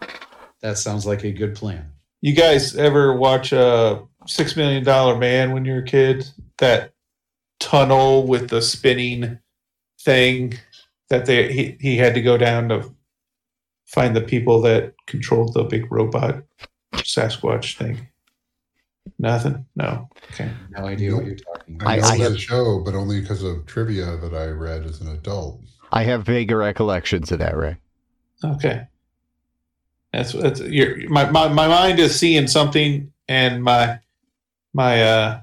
That 0.62 0.78
sounds 0.78 1.06
like 1.06 1.24
a 1.24 1.32
good 1.32 1.56
plan. 1.56 1.92
You 2.22 2.34
guys 2.34 2.76
ever 2.76 3.16
watch 3.16 3.52
a 3.52 4.02
Six 4.26 4.56
Million 4.56 4.84
Dollar 4.84 5.18
Man 5.18 5.52
when 5.52 5.66
you 5.66 5.74
were 5.74 5.80
a 5.80 5.84
kid? 5.86 6.26
That 6.60 6.94
tunnel 7.60 8.26
with 8.28 8.50
the 8.50 8.62
spinning 8.62 9.40
thing 10.02 10.54
that 11.10 11.26
they 11.26 11.52
he, 11.52 11.78
he 11.80 11.98
had 11.98 12.14
to 12.16 12.22
go 12.22 12.38
down 12.38 12.70
to 12.70 12.94
find 13.86 14.16
the 14.16 14.22
people 14.22 14.62
that 14.62 14.94
controlled 15.08 15.54
the 15.54 15.64
big 15.64 15.92
robot 15.92 16.44
Sasquatch 16.96 17.78
thing. 17.78 18.08
Nothing. 19.20 19.66
No. 19.76 20.10
Okay. 20.32 20.50
No 20.78 20.86
idea 20.86 21.14
what 21.16 21.26
you're 21.26 21.36
talking 21.36 21.78
I 21.82 21.96
about. 21.98 21.98
I- 21.98 21.98
know 21.98 22.08
I 22.08 22.18
that 22.30 22.32
have- 22.32 22.40
show, 22.42 22.82
but 22.86 22.96
only 22.96 23.20
because 23.20 23.44
of 23.44 23.66
trivia 23.66 24.16
that 24.18 24.34
I 24.34 24.48
read 24.48 24.86
as 24.86 25.02
an 25.02 25.10
adult. 25.10 25.62
I 25.94 26.04
have 26.04 26.26
vague 26.26 26.52
recollections 26.52 27.32
of 27.32 27.40
that, 27.40 27.56
Ray. 27.56 27.78
Okay. 28.44 28.88
That's 30.12 30.34
that's 30.34 30.60
your 30.60 31.10
my, 31.10 31.30
my 31.30 31.48
my 31.48 31.68
mind 31.68 32.00
is 32.00 32.20
seeing 32.20 32.48
something 32.48 33.12
and 33.28 33.64
my 33.64 34.00
my 34.74 35.04
uh 35.04 35.42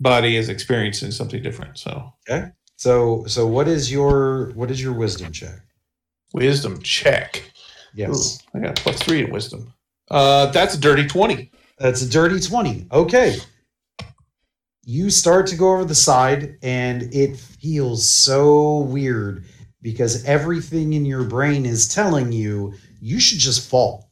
body 0.00 0.36
is 0.36 0.48
experiencing 0.48 1.10
something 1.10 1.42
different. 1.42 1.78
So 1.78 2.12
Okay. 2.28 2.48
So 2.76 3.24
so 3.26 3.46
what 3.46 3.68
is 3.68 3.92
your 3.92 4.52
what 4.54 4.70
is 4.70 4.82
your 4.82 4.94
wisdom 4.94 5.32
check? 5.32 5.60
Wisdom 6.32 6.80
check. 6.82 7.42
Yes. 7.92 8.40
Ooh, 8.54 8.58
I 8.58 8.62
got 8.62 8.78
a 8.78 8.82
plus 8.82 9.02
three 9.02 9.24
in 9.24 9.30
wisdom. 9.30 9.74
Uh, 10.10 10.46
that's 10.46 10.74
a 10.74 10.80
dirty 10.80 11.06
twenty. 11.06 11.50
That's 11.80 12.02
a 12.02 12.08
dirty 12.08 12.38
20. 12.38 12.88
Okay. 12.92 13.38
You 14.84 15.08
start 15.08 15.46
to 15.46 15.56
go 15.56 15.72
over 15.72 15.84
the 15.86 15.94
side, 15.94 16.58
and 16.62 17.02
it 17.14 17.38
feels 17.38 18.08
so 18.08 18.80
weird 18.80 19.46
because 19.82 20.24
everything 20.24 20.92
in 20.92 21.04
your 21.04 21.24
brain 21.24 21.66
is 21.66 21.88
telling 21.88 22.32
you 22.32 22.74
you 23.00 23.20
should 23.20 23.38
just 23.38 23.68
fall. 23.68 24.08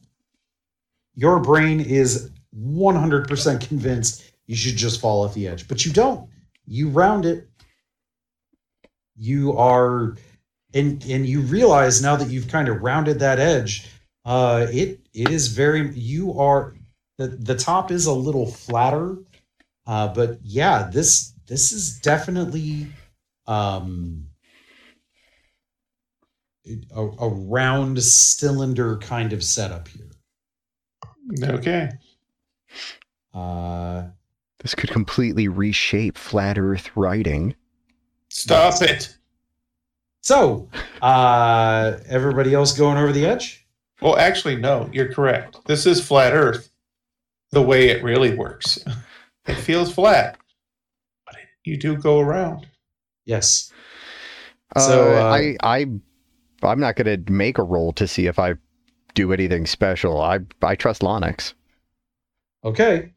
Your 1.15 1.39
brain 1.39 1.79
is 1.79 2.31
100% 2.57 3.67
convinced 3.67 4.23
you 4.47 4.55
should 4.55 4.77
just 4.77 4.99
fall 4.99 5.23
off 5.23 5.33
the 5.33 5.47
edge, 5.47 5.67
but 5.67 5.85
you 5.85 5.91
don't. 5.91 6.29
You 6.65 6.89
round 6.89 7.25
it. 7.25 7.47
You 9.15 9.57
are, 9.57 10.15
and 10.73 11.03
and 11.05 11.25
you 11.25 11.41
realize 11.41 12.01
now 12.01 12.15
that 12.15 12.29
you've 12.29 12.47
kind 12.47 12.69
of 12.69 12.81
rounded 12.81 13.19
that 13.19 13.39
edge. 13.39 13.87
Uh, 14.23 14.67
it 14.71 14.99
it 15.13 15.29
is 15.29 15.49
very. 15.49 15.89
You 15.93 16.39
are 16.39 16.73
the 17.19 17.27
the 17.27 17.55
top 17.55 17.91
is 17.91 18.07
a 18.07 18.13
little 18.13 18.47
flatter 18.47 19.17
uh 19.85 20.07
but 20.07 20.39
yeah 20.41 20.89
this 20.91 21.33
this 21.47 21.71
is 21.71 21.99
definitely 21.99 22.87
um 23.45 24.25
a, 26.95 27.01
a 27.01 27.29
round 27.29 28.01
cylinder 28.01 28.97
kind 28.97 29.33
of 29.33 29.43
setup 29.43 29.87
here 29.87 30.05
Okay. 31.43 31.89
uh 33.33 34.03
This 34.59 34.73
could 34.75 34.89
completely 34.89 35.47
reshape 35.47 36.17
flat 36.17 36.57
Earth 36.57 36.89
writing. 36.95 37.55
Stop 38.29 38.81
it. 38.81 39.15
so 40.21 40.69
uh 41.01 41.97
everybody 42.07 42.53
else 42.53 42.77
going 42.77 42.97
over 42.97 43.11
the 43.11 43.25
edge 43.25 43.65
Well, 44.01 44.17
actually, 44.17 44.55
no. 44.55 44.89
You're 44.93 45.13
correct. 45.13 45.57
This 45.65 45.85
is 45.85 46.05
flat 46.05 46.33
Earth. 46.33 46.69
The 47.51 47.61
way 47.61 47.89
it 47.89 48.03
really 48.03 48.33
works. 48.35 48.79
It 49.47 49.55
feels 49.55 49.91
flat, 49.93 50.37
but 51.25 51.35
it, 51.35 51.47
you 51.63 51.75
do 51.77 51.95
go 51.97 52.19
around. 52.19 52.67
yes 53.25 53.71
Uh, 54.75 54.79
So, 54.79 55.15
uh, 55.17 55.23
I 55.31 55.55
I 55.63 55.85
I'm 56.63 56.79
not 56.79 56.95
going 56.95 57.23
to 57.25 57.31
make 57.31 57.57
a 57.57 57.63
roll 57.63 57.91
to 57.93 58.07
see 58.07 58.27
if 58.27 58.39
I 58.39 58.55
do 59.13 59.33
anything 59.33 59.65
special. 59.65 60.19
I 60.21 60.39
I 60.61 60.75
trust 60.75 61.01
Lonix. 61.01 61.53
okay 62.63 63.13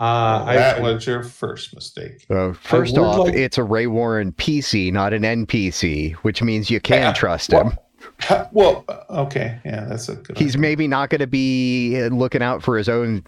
uh 0.00 0.44
I, 0.46 0.54
that 0.54 0.80
was 0.82 1.06
your 1.06 1.24
first 1.24 1.74
mistake. 1.74 2.24
So 2.28 2.52
first 2.54 2.96
off, 2.96 3.26
like- 3.26 3.34
it's 3.34 3.58
a 3.58 3.64
Ray 3.64 3.88
Warren 3.88 4.30
PC, 4.32 4.92
not 4.92 5.12
an 5.12 5.22
NPC, 5.22 6.12
which 6.22 6.40
means 6.42 6.70
you 6.70 6.80
can 6.80 7.02
Yeah, 7.02 7.12
trust 7.12 7.50
well, 7.52 7.70
him. 7.70 7.78
Ha- 8.20 8.48
Well, 8.52 8.84
uh, 8.88 9.22
okay, 9.22 9.60
yeah, 9.64 9.86
that's 9.88 10.08
a 10.08 10.14
good. 10.14 10.38
He's 10.38 10.52
idea. 10.54 10.60
maybe 10.60 10.86
not 10.86 11.10
going 11.10 11.20
to 11.20 11.26
be 11.26 12.00
looking 12.10 12.42
out 12.42 12.62
for 12.62 12.78
his 12.78 12.88
own 12.88 13.24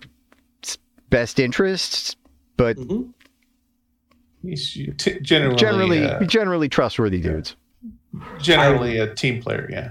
best 1.10 1.40
interests, 1.40 2.14
but 2.56 2.76
Mhm. 2.76 3.12
He's 4.42 4.72
t- 4.96 5.18
generally 5.20 5.56
generally 5.56 6.04
uh, 6.04 6.22
generally 6.24 6.68
trustworthy 6.68 7.20
dudes. 7.20 7.56
Generally 8.40 8.98
a 8.98 9.14
team 9.14 9.42
player. 9.42 9.68
Yeah. 9.70 9.90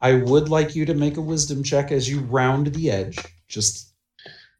I 0.00 0.14
would 0.14 0.48
like 0.48 0.74
you 0.76 0.84
to 0.86 0.94
make 0.94 1.16
a 1.16 1.20
wisdom 1.20 1.62
check 1.62 1.90
as 1.90 2.08
you 2.08 2.20
round 2.20 2.68
the 2.68 2.90
edge 2.90 3.18
just 3.48 3.92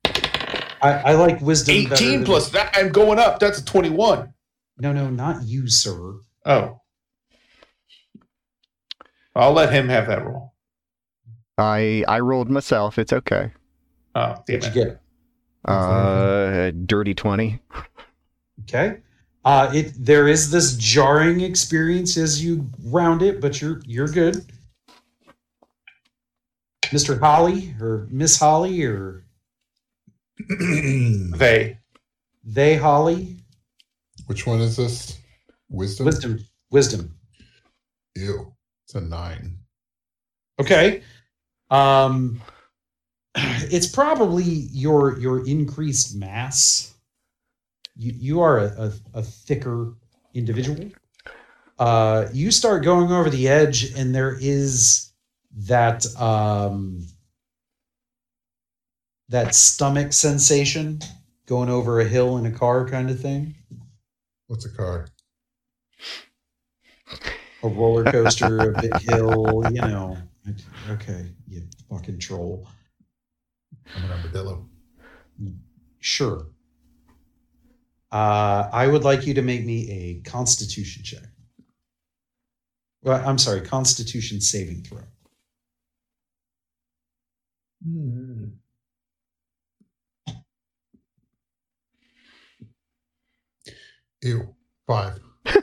I, 0.05 0.93
I 0.93 1.13
like 1.15 1.41
wisdom 1.41 1.75
Eighteen 1.75 2.19
than- 2.21 2.25
plus 2.25 2.49
that. 2.51 2.75
I'm 2.77 2.91
going 2.91 3.19
up. 3.19 3.39
That's 3.39 3.59
a 3.59 3.65
twenty-one. 3.65 4.33
no 4.79 4.93
no 4.93 5.09
not 5.11 5.43
you 5.45 5.69
sir 5.69 6.15
Oh. 6.45 6.81
I'll 9.35 9.53
let 9.53 9.73
him 9.73 9.89
have 9.89 10.07
that 10.07 10.25
roll. 10.25 10.55
I 11.59 12.05
I 12.09 12.21
rolled 12.21 12.51
myself. 12.51 12.99
It's 12.99 13.13
okay. 13.13 13.53
Oh, 14.15 14.35
damn 14.47 14.61
What'd 14.61 14.75
you 14.75 14.83
it. 14.83 14.85
get? 14.87 15.01
Uh, 15.71 16.71
dirty 16.87 17.15
twenty. 17.15 17.61
Okay. 18.63 18.99
Uh, 19.47 19.71
it 19.73 19.93
there 19.97 20.27
is 20.27 20.51
this 20.51 20.77
jarring 20.77 21.41
experience 21.41 22.17
as 22.17 22.43
you 22.43 22.69
round 22.83 23.23
it, 23.23 23.41
but 23.41 23.61
you're 23.61 23.81
you're 23.87 24.09
good. 24.09 24.45
Mr. 26.87 27.17
Holly 27.21 27.73
or 27.81 28.09
Miss 28.11 28.41
Holly 28.41 28.83
or 28.83 29.25
They. 30.49 31.79
they 32.43 32.75
Holly? 32.75 33.37
Which 34.27 34.49
one 34.49 34.61
is 34.61 34.77
this? 34.77 35.17
Wisdom? 35.71 36.07
Wisdom. 36.07 36.45
Wisdom. 36.73 37.15
Ew. 38.17 38.53
It's 38.85 38.97
a 38.97 39.01
nine. 39.01 39.59
Okay. 40.61 41.03
Um 41.71 42.41
it's 43.37 43.87
probably 43.87 44.43
your 44.43 45.21
your 45.21 45.47
increased 45.47 46.17
mass. 46.17 46.96
You 47.97 48.13
you 48.17 48.41
are 48.41 48.59
a, 48.59 48.67
a, 48.67 48.93
a 49.15 49.23
thicker 49.23 49.95
individual. 50.35 50.91
Uh 51.79 52.29
you 52.33 52.51
start 52.51 52.85
going 52.85 53.11
over 53.11 53.31
the 53.31 53.49
edge 53.49 53.93
and 53.97 54.15
there 54.15 54.37
is 54.41 55.13
that 55.53 56.05
um 56.21 57.07
that 59.29 59.55
stomach 59.55 60.13
sensation 60.13 61.01
going 61.47 61.69
over 61.69 62.01
a 62.01 62.05
hill 62.05 62.37
in 62.39 62.47
a 62.47 62.51
car 62.51 62.89
kind 62.89 63.11
of 63.11 63.21
thing. 63.21 63.55
What's 64.47 64.65
a 64.65 64.71
car? 64.71 65.09
A 67.63 67.69
roller 67.69 68.05
coaster, 68.05 68.73
a 68.73 68.81
big 68.81 68.97
hill, 69.01 69.63
you 69.73 69.81
know. 69.81 70.17
Okay, 70.91 71.33
you 71.49 71.63
fucking 71.91 72.19
troll. 72.19 72.69
I'm 73.97 74.05
an 74.05 74.11
armadillo. 74.13 74.69
Sure. 75.99 76.47
Uh, 78.13 78.69
I 78.73 78.87
would 78.87 79.05
like 79.05 79.27
you 79.27 79.35
to 79.35 79.43
make 79.43 79.65
me 79.65 79.91
a 79.91 80.29
Constitution 80.29 81.03
check. 81.05 81.23
Well, 83.03 83.23
I'm 83.27 83.39
sorry, 83.39 83.61
Constitution 83.61 84.41
saving 84.41 84.83
throw. 84.83 85.03
Ew. 94.23 94.55
Five. 94.87 95.21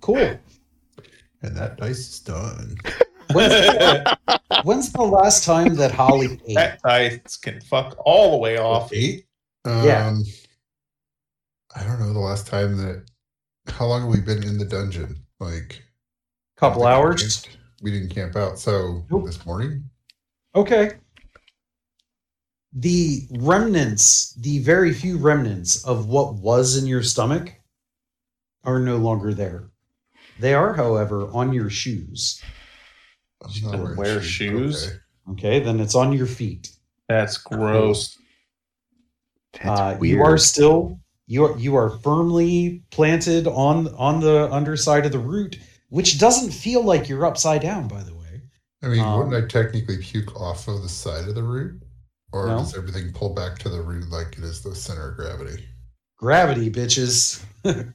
Cool. 0.00 0.38
And 1.42 1.56
that 1.56 1.76
dice 1.76 1.98
is 1.98 2.20
done. 2.20 2.76
When's 3.32 3.52
the, 3.52 4.16
when's 4.62 4.90
the 4.92 5.02
last 5.02 5.44
time 5.44 5.74
that 5.74 5.90
Holly 5.90 6.40
ate? 6.46 6.54
that 6.54 6.80
dice 6.82 7.36
can 7.36 7.60
fuck 7.60 7.94
all 8.06 8.30
the 8.30 8.36
way 8.38 8.56
off. 8.56 8.90
Eight? 8.92 9.26
Um, 9.68 9.84
Yeah. 9.84 10.14
I 11.76 11.84
don't 11.84 12.00
know 12.00 12.12
the 12.12 12.18
last 12.18 12.46
time 12.46 12.76
that. 12.78 13.04
How 13.68 13.86
long 13.86 14.00
have 14.02 14.10
we 14.10 14.20
been 14.20 14.42
in 14.42 14.56
the 14.58 14.64
dungeon? 14.64 15.24
Like. 15.40 15.84
Couple 16.56 16.84
I 16.84 16.94
we 16.98 17.02
hours. 17.04 17.36
camped- 17.42 17.58
We 17.82 17.90
didn't 17.92 18.08
camp 18.08 18.34
out. 18.34 18.58
So 18.58 19.04
Nope. 19.10 19.26
this 19.26 19.44
morning? 19.46 19.88
Okay. 20.54 20.92
The 22.72 23.28
remnants, 23.30 24.34
the 24.34 24.58
very 24.60 24.92
few 24.92 25.16
remnants 25.18 25.84
of 25.84 26.06
what 26.06 26.34
was 26.34 26.76
in 26.76 26.86
your 26.86 27.02
stomach 27.02 27.52
are 28.64 28.80
no 28.80 28.96
longer 28.96 29.32
there. 29.34 29.70
They 30.40 30.54
are, 30.54 30.74
however, 30.74 31.28
on 31.32 31.52
your 31.52 31.70
shoes. 31.70 32.42
I'm 33.42 33.50
She 33.50 33.62
not 33.64 33.96
wear 33.96 34.20
shoes? 34.22 34.86
Okay. 34.86 34.96
Okay, 35.30 35.60
then 35.60 35.78
it's 35.78 35.94
on 35.94 36.12
your 36.12 36.26
feet. 36.26 36.72
That's 37.08 37.36
gross. 37.36 38.16
That's 39.54 39.80
uh, 39.80 39.96
weird. 39.98 40.18
You 40.18 40.24
are 40.24 40.38
still 40.38 40.98
you 41.26 41.44
are 41.44 41.58
you 41.58 41.76
are 41.76 41.90
firmly 41.90 42.82
planted 42.90 43.46
on 43.46 43.88
on 43.94 44.20
the 44.20 44.50
underside 44.52 45.06
of 45.06 45.12
the 45.12 45.18
root, 45.18 45.58
which 45.88 46.18
doesn't 46.18 46.50
feel 46.52 46.82
like 46.82 47.08
you're 47.08 47.26
upside 47.26 47.62
down, 47.62 47.88
by 47.88 48.02
the 48.02 48.14
way. 48.14 48.42
I 48.82 48.88
mean, 48.88 49.00
Um, 49.00 49.18
wouldn't 49.28 49.44
I 49.44 49.46
technically 49.48 49.98
puke 49.98 50.40
off 50.40 50.68
of 50.68 50.82
the 50.82 50.88
side 50.88 51.28
of 51.28 51.34
the 51.34 51.42
root? 51.42 51.82
Or 52.32 52.46
No. 52.46 52.58
does 52.58 52.76
everything 52.76 53.12
pull 53.12 53.34
back 53.34 53.58
to 53.60 53.68
the 53.68 53.82
root 53.82 54.08
like 54.10 54.38
it 54.38 54.44
is 54.44 54.62
the 54.62 54.74
center 54.74 55.10
of 55.10 55.16
gravity? 55.16 55.64
Gravity, 56.18 56.70
bitches. 56.70 57.42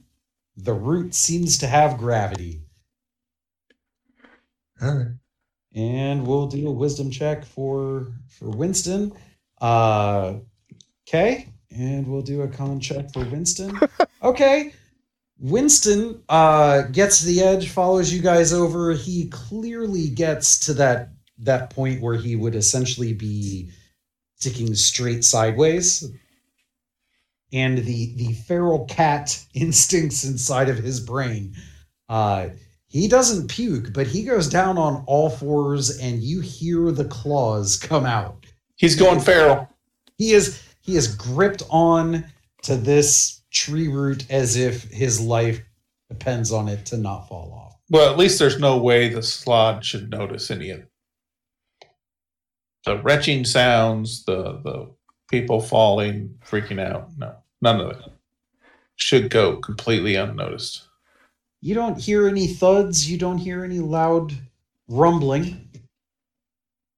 the 0.57 0.73
root 0.73 1.13
seems 1.13 1.57
to 1.59 1.67
have 1.67 1.97
gravity. 1.97 2.61
All 4.81 4.95
right. 4.95 5.07
And 5.75 6.27
we'll 6.27 6.47
do 6.47 6.67
a 6.67 6.71
wisdom 6.71 7.09
check 7.09 7.45
for 7.45 8.13
for 8.27 8.49
Winston. 8.49 9.13
Uh 9.61 10.35
okay. 11.07 11.49
And 11.71 12.07
we'll 12.07 12.21
do 12.21 12.41
a 12.43 12.47
con 12.47 12.79
check 12.79 13.11
for 13.13 13.25
Winston. 13.25 13.79
okay. 14.23 14.73
Winston 15.39 16.21
uh 16.29 16.83
gets 16.83 17.21
the 17.21 17.41
edge, 17.41 17.69
follows 17.69 18.13
you 18.13 18.21
guys 18.21 18.53
over. 18.53 18.93
He 18.93 19.29
clearly 19.29 20.09
gets 20.09 20.59
to 20.61 20.73
that 20.75 21.09
that 21.39 21.69
point 21.71 22.01
where 22.01 22.15
he 22.15 22.35
would 22.35 22.55
essentially 22.55 23.13
be 23.13 23.69
sticking 24.35 24.75
straight 24.75 25.23
sideways. 25.23 26.09
and 27.51 27.79
the 27.79 28.13
the 28.15 28.33
feral 28.33 28.85
cat 28.85 29.43
instincts 29.53 30.23
inside 30.23 30.69
of 30.69 30.77
his 30.77 30.99
brain. 30.99 31.55
Uh, 32.09 32.49
he 32.87 33.07
doesn't 33.07 33.47
puke, 33.49 33.91
but 33.93 34.05
he 34.07 34.23
goes 34.23 34.47
down 34.47 34.77
on 34.77 35.03
all 35.07 35.29
fours, 35.29 35.97
and 35.99 36.21
you 36.21 36.41
hear 36.41 36.91
the 36.91 37.05
claws 37.05 37.77
come 37.77 38.05
out. 38.05 38.45
He's 38.75 38.95
going 38.95 39.19
feral. 39.19 39.67
He 40.17 40.33
is 40.33 40.61
he 40.83 40.95
is 40.95 41.15
gripped 41.15 41.63
on 41.69 42.25
to 42.63 42.75
this 42.75 43.41
tree 43.51 43.87
root 43.87 44.29
as 44.29 44.55
if 44.55 44.83
his 44.83 45.19
life 45.19 45.61
depends 46.09 46.51
on 46.51 46.67
it 46.67 46.85
to 46.87 46.97
not 46.97 47.27
fall 47.27 47.51
off. 47.53 47.79
Well, 47.89 48.11
at 48.11 48.19
least 48.19 48.37
there's 48.37 48.59
no 48.59 48.77
way 48.77 49.09
the 49.09 49.21
slaad 49.21 49.83
should 49.83 50.11
notice 50.11 50.51
any 50.51 50.69
of 50.69 50.79
it. 50.79 50.89
The 52.85 53.01
retching 53.01 53.45
sounds, 53.45 54.25
the 54.25 54.59
the 54.63 54.91
people 55.31 55.61
falling, 55.61 56.37
freaking 56.45 56.81
out. 56.81 57.09
No, 57.17 57.35
none 57.61 57.79
of 57.79 57.91
it 57.91 58.03
should 58.95 59.29
go 59.29 59.57
completely 59.57 60.15
unnoticed. 60.15 60.83
You 61.61 61.75
don't 61.75 61.99
hear 61.99 62.27
any 62.27 62.47
thuds. 62.47 63.09
You 63.09 63.17
don't 63.17 63.37
hear 63.37 63.63
any 63.63 63.79
loud 63.79 64.33
rumbling. 64.89 65.69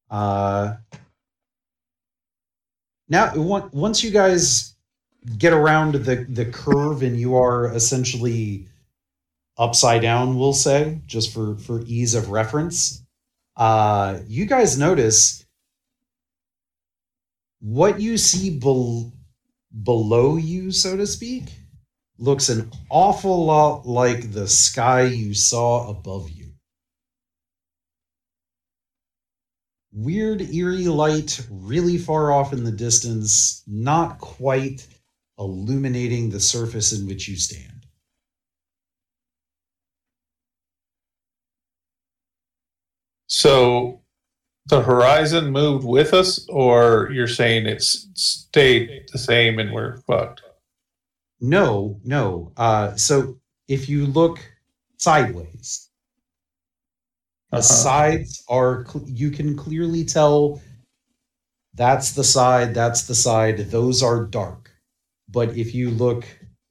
Uh, 0.10 0.76
now, 3.08 3.34
once 3.36 4.04
you 4.04 4.12
guys 4.12 4.76
get 5.38 5.54
around 5.54 5.96
the 5.96 6.26
the 6.30 6.46
curve 6.46 7.02
and 7.04 7.20
you 7.20 7.36
are 7.36 7.74
essentially 7.74 8.68
upside 9.58 10.02
down, 10.02 10.38
we'll 10.38 10.54
say, 10.54 11.02
just 11.06 11.34
for 11.34 11.56
for 11.58 11.82
ease 11.86 12.16
of 12.16 12.30
reference, 12.30 13.04
uh, 13.58 14.20
you 14.28 14.46
guys 14.46 14.78
notice 14.78 15.46
what 17.60 18.00
you 18.00 18.18
see 18.18 18.58
bel- 18.58 19.12
below 19.84 20.38
you, 20.38 20.72
so 20.72 20.96
to 20.98 21.08
speak 21.08 21.46
looks 22.18 22.50
an 22.50 22.72
awful 22.90 23.46
lot 23.46 23.86
like 23.86 24.32
the 24.32 24.48
sky 24.48 25.04
you 25.04 25.34
saw 25.34 25.90
above 25.90 26.30
you. 26.30 26.35
Weird, 29.96 30.42
eerie 30.42 30.90
light 30.90 31.40
really 31.50 31.98
far 31.98 32.30
off 32.30 32.52
in 32.52 32.66
the 32.66 32.72
distance, 32.72 33.64
not 33.66 34.20
quite 34.20 34.86
illuminating 35.40 36.30
the 36.30 36.40
surface 36.42 36.92
in 36.92 37.08
which 37.08 37.30
you 37.30 37.38
stand. 37.38 37.88
So 43.28 44.02
the 44.66 44.82
horizon 44.82 45.52
moved 45.52 45.86
with 45.86 46.14
us, 46.14 46.46
or 46.50 47.10
you're 47.14 47.26
saying 47.26 47.66
it's 47.66 48.10
stayed 48.16 49.08
the 49.14 49.18
same 49.18 49.60
and 49.60 49.72
we're 49.72 50.02
fucked? 50.02 50.42
No, 51.40 52.02
no. 52.04 52.52
Uh, 52.58 52.96
so 52.98 53.40
if 53.70 53.88
you 53.88 54.08
look 54.08 54.40
sideways, 54.98 55.85
the 57.56 57.62
Uh-huh. 57.62 57.84
sides 57.84 58.44
are 58.50 58.86
you 59.08 59.32
can 59.32 59.56
clearly 59.58 60.04
tell 60.06 60.62
that's 61.74 62.12
the 62.14 62.24
side 62.24 62.74
that's 62.74 63.04
the 63.08 63.16
side 63.16 63.58
those 63.72 64.04
are 64.04 64.26
dark 64.26 64.72
but 65.30 65.50
if 65.58 65.74
you 65.76 65.90
look 65.92 66.26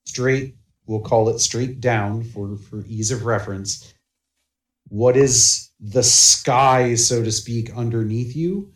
straight 0.06 0.56
we'll 0.86 1.00
call 1.00 1.28
it 1.30 1.38
straight 1.40 1.80
down 1.80 2.22
for 2.22 2.56
for 2.56 2.84
ease 2.86 3.10
of 3.10 3.24
reference 3.24 3.94
what 4.88 5.16
is 5.16 5.70
the 5.80 6.02
sky 6.02 6.94
so 6.94 7.22
to 7.24 7.32
speak 7.32 7.74
underneath 7.76 8.36
you 8.36 8.72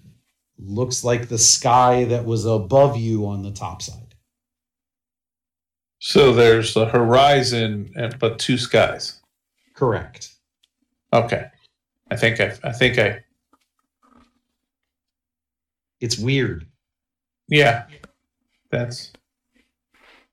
looks 0.59 1.05
like 1.05 1.29
the 1.29 1.39
sky 1.39 2.05
that 2.05 2.25
was 2.25 2.45
above 2.47 2.97
you 2.97 3.27
on 3.27 3.43
the 3.43 3.53
top 3.53 3.83
side 3.83 4.15
So 6.01 6.33
there's 6.33 6.75
the 6.75 6.87
horizon, 6.87 7.91
and 7.97 8.19
but 8.19 8.39
two 8.39 8.57
skies. 8.59 9.21
correct 9.75 10.35
Okay, 11.13 11.51
I 12.11 12.17
think 12.17 12.41
I, 12.41 12.57
I 12.65 12.73
think 12.73 12.99
I, 12.99 13.25
it's 16.01 16.19
weird 16.19 16.67
yeah, 17.51 17.85
that's 18.71 19.11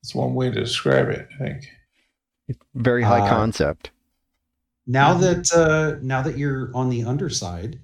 that's 0.01 0.13
one 0.13 0.35
way 0.35 0.51
to 0.51 0.59
describe 0.59 1.07
it. 1.09 1.29
I 1.33 1.37
think. 1.37 1.69
Very 2.75 3.01
high 3.03 3.21
Uh, 3.25 3.29
concept. 3.29 3.91
now 4.85 5.13
that 5.13 5.49
uh 5.53 5.97
now 6.01 6.21
that 6.21 6.37
you're 6.37 6.71
on 6.75 6.89
the 6.89 7.05
underside 7.05 7.79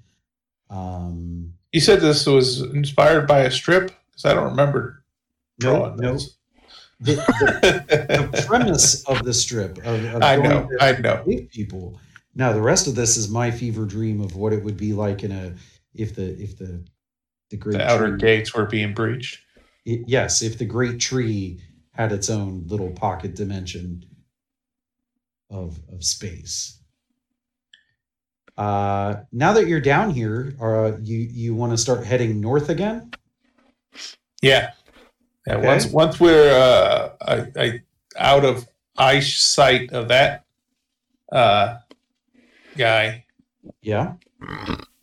um 0.68 1.54
You 1.72 1.80
said 1.80 2.00
this 2.00 2.26
was 2.26 2.60
inspired 2.60 3.26
by 3.26 3.40
a 3.40 3.50
strip, 3.50 3.90
because 4.10 4.26
I 4.26 4.34
don't 4.34 4.50
remember 4.50 5.02
no 5.62 5.78
drawing 5.78 5.96
no 5.96 6.12
this. 6.12 6.36
the, 7.00 7.14
the, 7.14 8.28
the 8.30 8.42
premise 8.46 9.02
of 9.04 9.24
the 9.24 9.32
strip 9.32 9.78
of, 9.78 10.04
of 10.14 10.22
I 10.22 10.36
going 10.36 10.48
know, 10.50 10.68
to 10.68 10.84
I 10.84 10.98
know. 11.00 11.24
save 11.26 11.48
people 11.50 11.98
now 12.34 12.52
the 12.52 12.60
rest 12.62 12.86
of 12.86 12.94
this 12.94 13.16
is 13.16 13.28
my 13.28 13.50
fever 13.50 13.84
dream 13.84 14.20
of 14.20 14.36
what 14.36 14.52
it 14.52 14.62
would 14.64 14.76
be 14.76 14.92
like 14.92 15.22
in 15.24 15.32
a 15.32 15.54
if 15.94 16.14
the 16.14 16.40
if 16.42 16.56
the 16.58 16.84
the 17.50 17.56
great 17.56 17.78
The 17.78 17.86
outer 17.90 18.08
tree- 18.10 18.18
gates 18.18 18.54
were 18.54 18.66
being 18.66 18.94
breached. 18.94 19.40
it- 19.84 20.04
yes 20.06 20.42
if 20.42 20.58
the 20.58 20.64
great 20.64 20.98
tree 21.00 21.60
had 21.92 22.12
its 22.12 22.30
own 22.30 22.64
little 22.66 22.90
pocket 22.90 23.34
dimension 23.34 24.04
of 25.50 25.78
of 25.92 26.02
space 26.04 26.78
uh 28.56 29.16
now 29.32 29.52
that 29.54 29.66
you're 29.66 29.80
down 29.80 30.10
here 30.10 30.54
uh 30.60 30.92
you 31.00 31.18
you 31.18 31.54
want 31.54 31.72
to 31.72 31.78
start 31.78 32.04
heading 32.04 32.40
north 32.40 32.68
again 32.68 33.10
Yeah. 34.42 34.70
Yeah. 35.46 35.56
Okay. 35.56 35.66
Once 35.66 35.86
once 35.86 36.20
we're 36.20 36.52
uh, 36.52 37.10
I, 37.20 37.46
I 37.56 37.80
out 38.16 38.44
of 38.44 38.66
eyesight 38.96 39.92
of 39.92 40.08
that 40.08 40.44
uh, 41.32 41.78
guy, 42.76 43.24
yeah. 43.80 44.14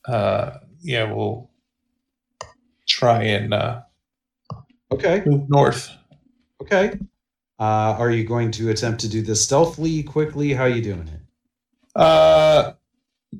Uh, 0.05 0.57
yeah, 0.81 1.11
we'll 1.11 1.49
try 2.87 3.23
and 3.23 3.53
uh, 3.53 3.81
okay. 4.91 5.23
move 5.25 5.49
north. 5.49 5.91
okay. 6.61 6.97
Uh 7.59 7.93
are 7.99 8.09
you 8.09 8.23
going 8.23 8.51
to 8.51 8.69
attempt 8.69 9.01
to 9.01 9.09
do 9.09 9.21
this 9.21 9.43
stealthily 9.43 10.01
quickly? 10.03 10.53
How 10.53 10.63
are 10.63 10.69
you 10.69 10.81
doing 10.81 11.07
it? 11.07 11.19
Uh, 11.93 12.73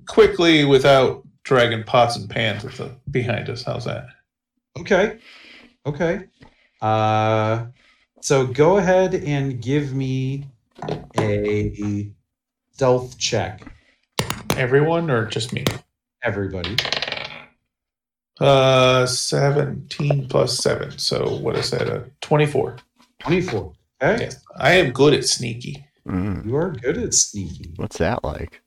quickly 0.08 0.66
without 0.66 1.26
dragging 1.44 1.84
pots 1.84 2.18
and 2.18 2.30
pans 2.30 2.64
with 2.64 2.78
the 2.78 2.92
behind 3.10 3.50
us. 3.50 3.64
How's 3.64 3.86
that? 3.86 4.08
okay. 4.78 5.20
Okay. 5.86 6.26
Uh 6.82 7.68
so 8.22 8.46
go 8.46 8.78
ahead 8.78 9.16
and 9.16 9.62
give 9.62 9.94
me 9.94 10.46
a 11.18 12.12
stealth 12.74 13.18
check 13.18 13.72
Everyone 14.60 15.10
or 15.10 15.26
just 15.26 15.54
me? 15.54 15.64
everybody 16.22 16.76
Uh, 18.42 19.06
seventeen 19.06 20.28
plus 20.28 20.58
seven. 20.58 20.98
So 20.98 21.38
what 21.38 21.56
is 21.56 21.72
that? 21.72 21.88
A 21.88 22.06
twenty-four. 22.22 22.76
24 23.20 23.74
okay 24.02 24.24
Yes, 24.24 24.44
I 24.58 24.72
am 24.74 24.92
good 24.92 25.14
at 25.14 25.26
sneaky. 25.26 25.86
Mm, 26.08 26.46
you 26.46 26.56
are 26.58 26.72
good 26.72 26.98
at 26.98 27.14
sneaky 27.14 27.72
what's 27.78 27.98
that 28.00 28.24
like? 28.24 28.62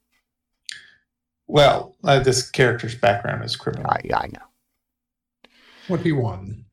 Well, 1.47 1.95
uh, 2.05 2.21
this 2.21 2.51
character's 2.51 2.95
background 2.95 3.45
is 3.45 3.57
criminal. 3.57 3.91
I, 3.91 4.01
I 4.15 4.27
know. 4.29 5.51
21. 5.89 6.65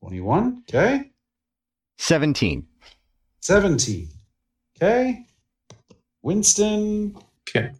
21 0.00 0.62
okay 0.68 1.10
17. 1.98 2.66
17 3.40 4.08
okay 4.76 5.24
winston 6.22 7.16
Can 7.46 7.74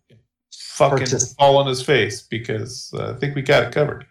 fucking 0.52 1.06
Partic- 1.06 1.36
fall 1.36 1.56
on 1.58 1.66
his 1.66 1.82
face 1.82 2.22
because 2.22 2.92
uh, 2.96 3.12
I 3.14 3.18
think 3.18 3.34
we 3.34 3.42
got 3.42 3.64
it 3.64 3.72
covered. 3.72 4.06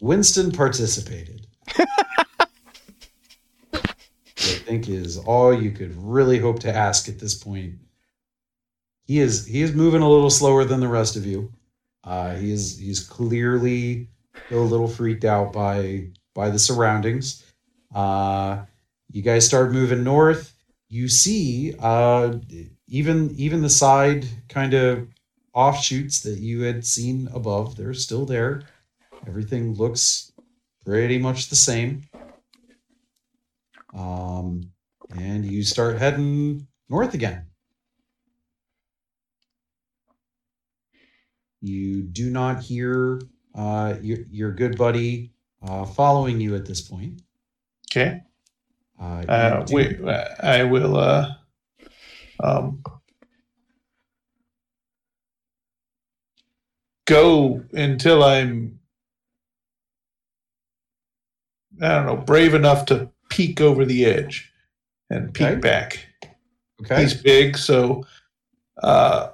winston 0.00 0.52
participated 0.52 1.46
I 4.38 4.58
think 4.68 4.88
is 4.88 5.16
all 5.18 5.52
you 5.54 5.70
could 5.70 5.94
really 5.96 6.38
hope 6.38 6.60
to 6.60 6.74
ask 6.74 7.08
at 7.08 7.18
this 7.18 7.34
point. 7.34 7.74
He 9.04 9.20
is 9.20 9.46
he 9.46 9.62
is 9.62 9.72
moving 9.74 10.02
a 10.02 10.08
little 10.08 10.30
slower 10.30 10.64
than 10.64 10.80
the 10.80 10.88
rest 10.88 11.16
of 11.16 11.24
you. 11.24 11.52
Uh, 12.04 12.34
he 12.34 12.52
is 12.52 12.78
he's 12.78 13.00
clearly 13.00 14.08
a 14.50 14.56
little 14.56 14.88
freaked 14.88 15.24
out 15.24 15.52
by 15.52 16.08
by 16.34 16.50
the 16.50 16.58
surroundings. 16.58 17.44
Uh, 17.94 18.64
you 19.10 19.22
guys 19.22 19.46
start 19.46 19.72
moving 19.72 20.04
north. 20.04 20.52
You 20.88 21.08
see 21.08 21.74
uh, 21.80 22.34
even 22.88 23.30
even 23.36 23.62
the 23.62 23.70
side 23.70 24.26
kind 24.48 24.74
of 24.74 25.08
offshoots 25.56 26.20
that 26.20 26.38
you 26.38 26.60
had 26.62 26.84
seen 26.84 27.28
above. 27.34 27.76
They're 27.76 27.94
still 27.94 28.26
there. 28.26 28.62
Everything 29.26 29.74
looks 29.74 30.30
pretty 30.84 31.18
much 31.18 31.48
the 31.48 31.56
same. 31.56 32.02
Um, 33.94 34.70
and 35.18 35.44
you 35.44 35.62
start 35.64 35.98
heading 35.98 36.66
north 36.90 37.14
again. 37.14 37.46
You 41.62 42.02
do 42.02 42.30
not 42.30 42.62
hear 42.62 43.20
uh, 43.54 43.94
your, 44.02 44.18
your 44.30 44.52
good 44.52 44.76
buddy 44.76 45.32
uh, 45.66 45.84
following 45.86 46.40
you 46.40 46.54
at 46.54 46.66
this 46.66 46.82
point. 46.82 47.22
Okay. 47.90 48.20
Uh, 49.00 49.24
Uh, 49.28 49.62
do- 49.64 49.74
we, 49.74 49.98
I 50.42 50.64
will. 50.64 50.96
Uh, 50.96 51.34
um, 52.40 52.82
go 57.06 57.64
until 57.72 58.22
I'm. 58.22 58.78
I 61.82 61.88
don't 61.88 62.06
know, 62.06 62.16
brave 62.16 62.54
enough 62.54 62.86
to 62.86 63.10
peek 63.28 63.60
over 63.60 63.84
the 63.84 64.06
edge 64.06 64.50
and 65.10 65.34
peek 65.34 65.46
Okay. 65.46 65.60
back. 65.60 66.06
okay. 66.80 67.02
He's 67.02 67.12
big, 67.14 67.58
so 67.58 68.06
uh, 68.82 69.30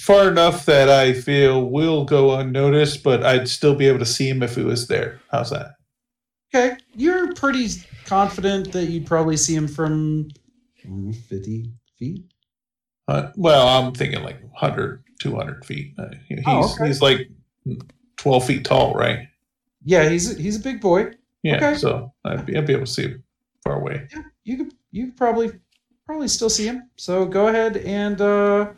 far 0.00 0.28
enough 0.28 0.64
that 0.64 0.88
I 0.88 1.12
feel 1.12 1.66
will 1.66 2.06
go 2.06 2.34
unnoticed, 2.34 3.02
but 3.02 3.24
I'd 3.24 3.46
still 3.48 3.74
be 3.74 3.86
able 3.88 3.98
to 3.98 4.06
see 4.06 4.26
him 4.28 4.42
if 4.42 4.54
he 4.54 4.62
was 4.62 4.88
there. 4.88 5.20
How's 5.30 5.50
that? 5.50 5.74
Okay, 6.54 6.76
you're 6.94 7.34
pretty 7.34 7.68
confident 8.06 8.72
that 8.72 8.86
you'd 8.86 9.06
probably 9.06 9.36
see 9.36 9.54
him 9.54 9.68
from 9.68 10.28
mm, 10.86 11.14
50 11.14 11.72
feet. 11.98 12.24
Uh, 13.06 13.30
well, 13.36 13.68
I'm 13.68 13.92
thinking 13.92 14.22
like 14.22 14.40
100, 14.42 15.04
200 15.20 15.64
feet. 15.64 15.94
Uh, 15.98 16.08
he's 16.28 16.40
Oh, 16.46 16.72
okay. 16.74 16.86
he's 16.88 17.00
like 17.00 17.30
12 18.16 18.44
feet 18.46 18.64
tall, 18.64 18.94
right? 18.94 19.28
Yeah, 19.84 20.08
he's 20.08 20.36
a, 20.36 20.40
he's 20.40 20.56
a 20.56 20.60
big 20.60 20.80
boy. 20.80 21.12
Yeah, 21.42 21.56
Okay. 21.56 21.74
so 21.76 22.12
I'd 22.24 22.44
be, 22.44 22.56
I'd 22.56 22.66
be 22.66 22.72
able 22.74 22.84
to 22.86 22.90
see 22.92 23.02
him 23.04 23.22
far 23.64 23.80
away. 23.80 24.08
Yeah, 24.14 24.22
you 24.44 24.56
could 24.58 24.74
you 24.90 25.06
could 25.06 25.16
probably 25.16 25.52
probably 26.04 26.28
still 26.28 26.50
see 26.50 26.66
him. 26.66 26.90
So 26.96 27.24
go 27.24 27.48
ahead 27.48 27.78
and 27.78 28.20
uh, 28.20 28.72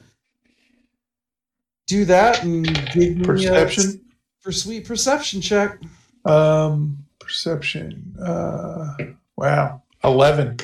do 1.86 2.04
that 2.04 2.42
and 2.44 2.64
give 2.92 3.16
me 3.16 3.22
a 3.22 3.24
Perception? 3.24 4.00
for 4.40 4.52
sweet 4.52 4.86
perception 4.86 5.40
check. 5.40 5.80
Um, 6.24 6.98
perception. 7.18 8.14
Uh, 8.24 8.94
wow, 9.36 9.82
11. 10.04 10.58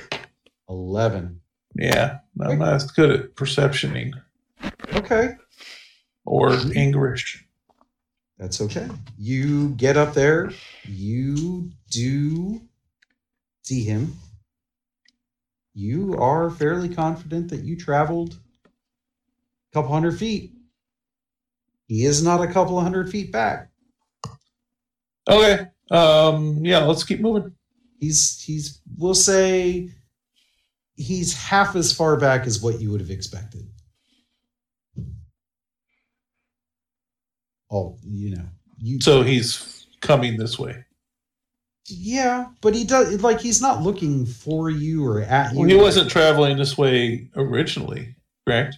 Eleven. 0.68 1.40
Yeah, 1.74 2.18
I'm 2.40 2.58
not 2.58 2.74
as 2.74 2.90
good 2.90 3.10
at 3.10 3.34
perceptioning 3.36 4.12
Okay, 4.94 5.36
or 6.28 6.52
English. 6.74 7.44
that's 8.38 8.60
okay. 8.60 8.86
You 9.16 9.70
get 9.70 9.96
up 9.96 10.12
there. 10.12 10.50
You 10.84 11.70
do 11.90 12.60
see 13.62 13.82
him. 13.82 14.14
You 15.74 16.16
are 16.18 16.50
fairly 16.50 16.88
confident 16.88 17.48
that 17.50 17.62
you 17.62 17.76
traveled 17.76 18.38
a 18.64 19.74
couple 19.74 19.92
hundred 19.92 20.18
feet. 20.18 20.52
He 21.86 22.04
is 22.04 22.22
not 22.22 22.42
a 22.42 22.52
couple 22.52 22.78
hundred 22.80 23.10
feet 23.10 23.32
back. 23.32 23.70
Okay. 25.28 25.66
Um, 25.90 26.62
yeah, 26.64 26.80
let's 26.80 27.04
keep 27.04 27.20
moving. 27.20 27.54
He's 28.00 28.42
he's 28.42 28.80
we'll 28.98 29.14
say 29.14 29.90
he's 30.96 31.34
half 31.34 31.74
as 31.74 31.92
far 31.92 32.16
back 32.16 32.46
as 32.46 32.60
what 32.60 32.80
you 32.80 32.90
would 32.90 33.00
have 33.00 33.10
expected. 33.10 33.67
Oh, 37.70 37.98
you 38.02 38.36
know, 38.36 38.44
you 38.78 39.00
So 39.00 39.22
he's 39.22 39.86
coming 40.00 40.36
this 40.36 40.58
way. 40.58 40.84
yeah, 41.86 42.46
but 42.60 42.74
he 42.74 42.84
does 42.84 43.22
like 43.22 43.40
he's 43.40 43.60
not 43.60 43.82
looking 43.82 44.26
for 44.26 44.70
you 44.70 45.06
or 45.06 45.22
at 45.22 45.52
you. 45.52 45.60
Well, 45.60 45.68
he 45.68 45.76
wasn't 45.76 46.10
traveling 46.10 46.56
this 46.56 46.78
way 46.78 47.28
originally, 47.36 48.14
correct? 48.46 48.76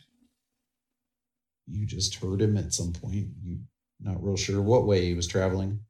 You 1.66 1.87
just 1.87 2.16
heard 2.16 2.42
him 2.42 2.57
at 2.57 2.72
some 2.72 2.92
point. 2.92 3.29
You 3.42 3.59
not 4.00 4.22
real 4.22 4.37
sure 4.37 4.61
what 4.61 4.87
way 4.87 5.05
he 5.07 5.14
was 5.14 5.26
traveling. 5.26 5.81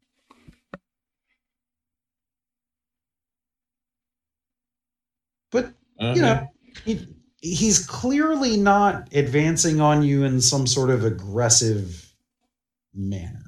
But 5.50 5.66
you 5.98 6.06
uh-huh. 6.06 6.14
know, 6.14 6.48
he, 6.84 7.06
he's 7.40 7.86
clearly 7.86 8.56
not 8.56 9.08
advancing 9.14 9.80
on 9.80 10.02
you 10.02 10.24
in 10.24 10.40
some 10.40 10.66
sort 10.66 10.90
of 10.90 11.04
aggressive 11.04 12.09
manner. 12.94 13.44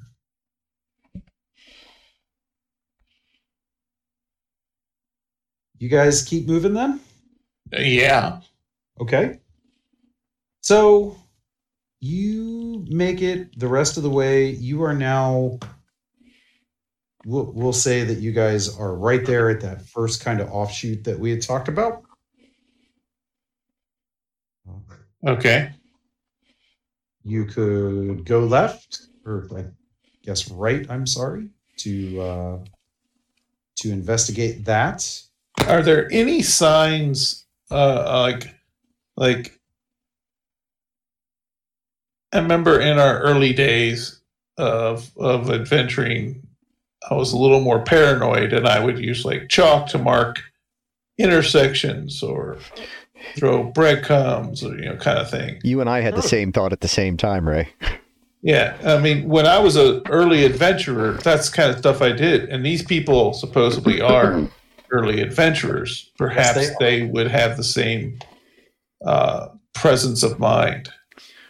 You 5.77 5.89
guys 5.89 6.23
keep 6.23 6.47
moving 6.47 6.73
then? 6.73 7.01
Yeah. 7.71 8.39
Okay. 9.01 9.39
So 10.61 11.17
you 11.99 12.85
make 12.89 13.21
it 13.21 13.59
the 13.59 13.67
rest 13.67 13.97
of 13.97 14.03
the 14.03 14.09
way. 14.09 14.49
You 14.49 14.83
are 14.83 14.93
now. 14.93 15.59
We'll, 17.25 17.51
we'll 17.53 17.73
say 17.73 18.03
that 18.03 18.19
you 18.19 18.33
guys 18.33 18.77
are 18.77 18.95
right 18.95 19.25
there 19.25 19.49
at 19.49 19.61
that 19.61 19.85
first 19.85 20.23
kind 20.23 20.41
of 20.41 20.49
offshoot 20.49 21.05
that 21.05 21.17
we 21.17 21.31
had 21.31 21.41
talked 21.41 21.69
about. 21.69 22.03
Okay. 25.25 25.71
You 27.23 27.45
could 27.45 28.25
go 28.25 28.41
left, 28.41 29.07
or 29.25 29.47
I 29.55 29.65
guess 30.23 30.49
right. 30.49 30.85
I'm 30.89 31.07
sorry 31.07 31.49
to 31.77 32.21
uh, 32.21 32.59
to 33.77 33.91
investigate 33.91 34.65
that. 34.65 35.21
Are 35.67 35.81
there 35.81 36.11
any 36.11 36.41
signs, 36.41 37.45
uh, 37.69 38.21
like, 38.21 38.55
like? 39.15 39.59
I 42.33 42.39
remember 42.39 42.79
in 42.79 42.97
our 42.97 43.19
early 43.19 43.53
days 43.53 44.19
of 44.57 45.11
of 45.17 45.51
adventuring, 45.51 46.47
I 47.09 47.13
was 47.13 47.33
a 47.33 47.37
little 47.37 47.61
more 47.61 47.83
paranoid, 47.83 48.53
and 48.53 48.67
I 48.67 48.83
would 48.83 48.99
use 48.99 49.25
like 49.25 49.49
chalk 49.49 49.87
to 49.89 49.97
mark 49.97 50.41
intersections 51.17 52.23
or 52.23 52.57
throw 53.35 53.63
breadcrumbs 53.63 54.63
or 54.63 54.75
you 54.75 54.85
know 54.85 54.97
kind 54.97 55.19
of 55.19 55.29
thing. 55.29 55.59
You 55.63 55.79
and 55.81 55.89
I 55.89 56.01
had 56.01 56.15
the 56.15 56.21
same 56.21 56.51
thought 56.51 56.73
at 56.73 56.81
the 56.81 56.87
same 56.87 57.17
time, 57.17 57.47
Ray. 57.47 57.69
Yeah, 58.43 58.77
I 58.85 58.99
mean, 58.99 59.29
when 59.29 59.47
I 59.47 59.57
was 59.57 59.77
an 59.77 60.01
early 60.09 60.43
adventurer, 60.43 61.13
that's 61.23 61.49
the 61.49 61.55
kind 61.55 61.71
of 61.71 61.77
stuff 61.79 62.01
I 62.01 62.11
did. 62.11 62.49
And 62.49 62.65
these 62.65 62.83
people 62.83 63.31
supposedly 63.33 64.01
are 64.01 64.47
early 64.91 65.21
adventurers. 65.21 66.11
Perhaps 66.17 66.57
Yes, 66.57 66.75
they, 66.77 66.99
they 66.99 67.05
would 67.07 67.27
have 67.27 67.55
the 67.55 67.63
same 67.63 68.19
uh, 69.05 69.47
presence 69.73 70.23
of 70.23 70.39
mind. 70.39 70.89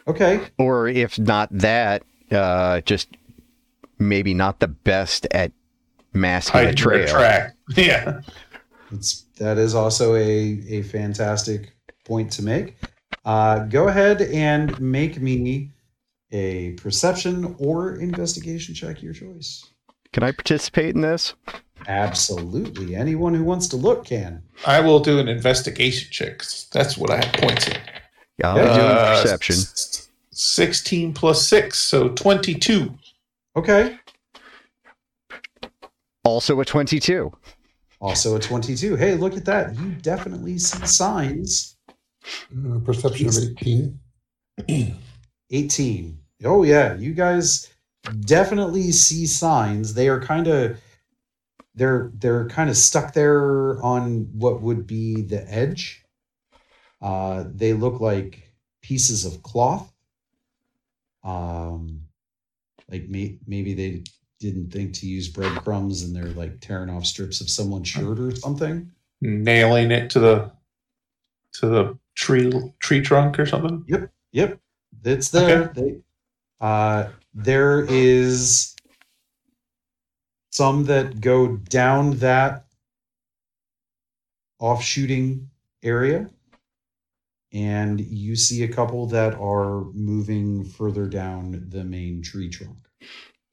Okay. 0.07 0.41
Or 0.59 0.87
if 0.87 1.17
not 1.17 1.49
that, 1.51 2.03
uh, 2.31 2.81
just 2.81 3.09
maybe 3.97 4.35
not 4.35 4.59
the 4.59 4.67
best 4.67 5.25
at 5.31 5.51
masking 6.13 6.59
a 6.59 6.63
Hiding 6.65 6.75
trail. 6.75 7.07
track. 7.07 7.55
Yeah. 7.75 8.21
It's 8.91 9.23
that 9.39 9.57
is 9.57 9.73
also 9.73 10.13
a 10.13 10.61
a 10.69 10.83
fantastic 10.83 11.73
point 12.05 12.31
to 12.33 12.43
make. 12.43 12.75
Uh, 13.25 13.59
go 13.65 13.87
ahead 13.87 14.21
and 14.21 14.79
make 14.79 15.19
me 15.19 15.71
a 16.33 16.71
perception 16.73 17.55
or 17.59 17.95
investigation 17.95 18.73
check, 18.75 19.01
your 19.01 19.13
choice. 19.13 19.65
Can 20.11 20.23
I 20.23 20.31
participate 20.31 20.95
in 20.95 21.01
this? 21.01 21.33
Absolutely, 21.87 22.95
anyone 22.95 23.33
who 23.33 23.43
wants 23.43 23.67
to 23.69 23.75
look 23.77 24.05
can. 24.05 24.41
I 24.65 24.79
will 24.79 24.99
do 24.99 25.19
an 25.19 25.27
investigation 25.27 26.09
check. 26.11 26.41
That's 26.71 26.97
what 26.97 27.09
I 27.09 27.17
have 27.23 27.33
points 27.33 27.67
in. 27.67 27.75
I'm 28.43 28.57
Yeah. 28.57 28.75
doing 28.75 28.87
Uh, 28.97 29.21
perception. 29.21 29.55
s- 29.55 30.09
16 30.31 31.13
plus 31.13 31.47
6, 31.47 31.77
so 31.77 32.09
22. 32.09 32.97
Okay, 33.55 33.97
Also 36.25 36.59
a 36.59 36.65
22. 36.65 37.31
also 37.99 38.35
a 38.35 38.39
twenty-two. 38.39 38.95
Hey, 38.95 39.15
look 39.15 39.35
at 39.37 39.45
that! 39.45 39.75
You 39.77 39.91
definitely 40.01 40.57
see 40.57 40.85
signs. 40.85 41.75
Uh, 42.25 42.79
perception 42.79 43.27
of 43.27 43.37
18. 43.37 43.99
18. 45.51 46.19
Oh, 46.43 46.63
yeah. 46.63 46.95
You 46.95 47.13
guys 47.13 47.71
definitely 48.25 48.91
see 48.91 49.25
signs. 49.25 49.93
They 49.93 50.09
are 50.09 50.19
kind 50.19 50.47
of. 50.47 50.79
They're 51.75 52.11
they're 52.13 52.47
kind 52.49 52.69
of 52.69 52.77
stuck 52.77 53.13
there 53.13 53.81
on 53.81 54.29
what 54.33 54.61
would 54.61 54.85
be 54.85 55.21
the 55.21 55.43
edge. 55.51 56.05
Uh, 57.01 57.45
they 57.51 57.73
look 57.73 57.99
like 57.99 58.53
pieces 58.83 59.25
of 59.25 59.41
cloth. 59.41 59.91
Um, 61.23 62.03
like 62.89 63.09
may, 63.09 63.39
maybe 63.47 63.73
they 63.73 64.03
didn't 64.39 64.71
think 64.71 64.93
to 64.93 65.07
use 65.07 65.29
breadcrumbs 65.29 66.03
and 66.03 66.15
they're 66.15 66.33
like 66.33 66.59
tearing 66.59 66.89
off 66.89 67.05
strips 67.05 67.41
of 67.41 67.49
someone's 67.49 67.87
shirt 67.87 68.19
or 68.19 68.35
something. 68.35 68.91
Nailing 69.21 69.91
it 69.91 70.09
to 70.11 70.19
the 70.19 70.51
to 71.53 71.67
the 71.67 71.97
tree 72.15 72.51
tree 72.79 73.01
trunk 73.01 73.39
or 73.39 73.45
something. 73.45 73.83
Yep, 73.87 74.11
yep, 74.31 74.59
it's 75.03 75.29
there. 75.29 75.71
They, 75.75 75.97
uh, 76.63 77.09
there 77.33 77.85
is 77.89 78.73
some 80.51 80.85
that 80.85 81.19
go 81.19 81.57
down 81.57 82.11
that 82.19 82.65
off-shooting 84.59 85.49
area, 85.83 86.29
and 87.51 87.99
you 87.99 88.37
see 88.37 88.63
a 88.63 88.67
couple 88.69 89.05
that 89.07 89.33
are 89.33 89.83
moving 89.93 90.63
further 90.63 91.05
down 91.05 91.65
the 91.67 91.83
main 91.83 92.21
tree 92.21 92.47
trunk. 92.47 92.77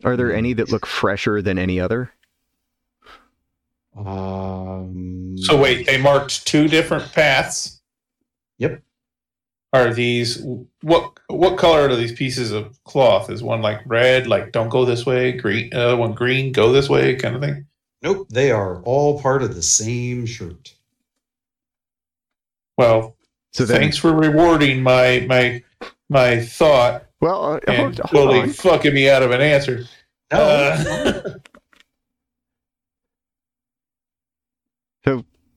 Are 0.04 0.16
there 0.16 0.32
any 0.32 0.52
that 0.52 0.70
look 0.70 0.86
fresher 0.86 1.42
than 1.42 1.58
any 1.58 1.80
other? 1.80 2.12
Um, 3.96 5.34
So 5.36 5.60
wait, 5.60 5.84
they 5.84 6.00
marked 6.00 6.46
two 6.46 6.68
different 6.68 7.12
paths. 7.12 7.80
Yep. 8.58 8.82
Are 9.72 9.94
these 9.94 10.42
what? 10.82 11.12
What 11.28 11.58
color 11.58 11.88
are 11.88 11.94
these 11.96 12.12
pieces 12.12 12.50
of 12.50 12.82
cloth? 12.84 13.30
Is 13.30 13.42
one 13.42 13.62
like 13.62 13.80
red, 13.86 14.26
like 14.26 14.50
don't 14.50 14.68
go 14.68 14.84
this 14.84 15.06
way? 15.06 15.32
Green, 15.32 15.72
uh, 15.72 15.96
one 15.96 16.12
green, 16.12 16.50
go 16.52 16.72
this 16.72 16.88
way, 16.88 17.14
kind 17.14 17.36
of 17.36 17.42
thing. 17.42 17.66
Nope, 18.02 18.26
they 18.30 18.50
are 18.50 18.82
all 18.82 19.20
part 19.20 19.42
of 19.44 19.54
the 19.54 19.62
same 19.62 20.26
shirt. 20.26 20.74
Well, 22.76 23.16
So 23.52 23.64
then, 23.64 23.80
thanks 23.80 23.96
for 23.96 24.12
rewarding 24.12 24.82
my 24.82 25.24
my 25.28 25.62
my 26.08 26.40
thought 26.40 27.04
well, 27.20 27.54
uh, 27.54 27.60
and 27.68 27.76
hold, 27.76 27.98
hold 27.98 28.10
totally 28.10 28.40
on. 28.40 28.50
fucking 28.50 28.94
me 28.94 29.08
out 29.08 29.22
of 29.22 29.30
an 29.30 29.40
answer. 29.40 29.84
No, 30.32 30.38
Uh, 30.40 31.34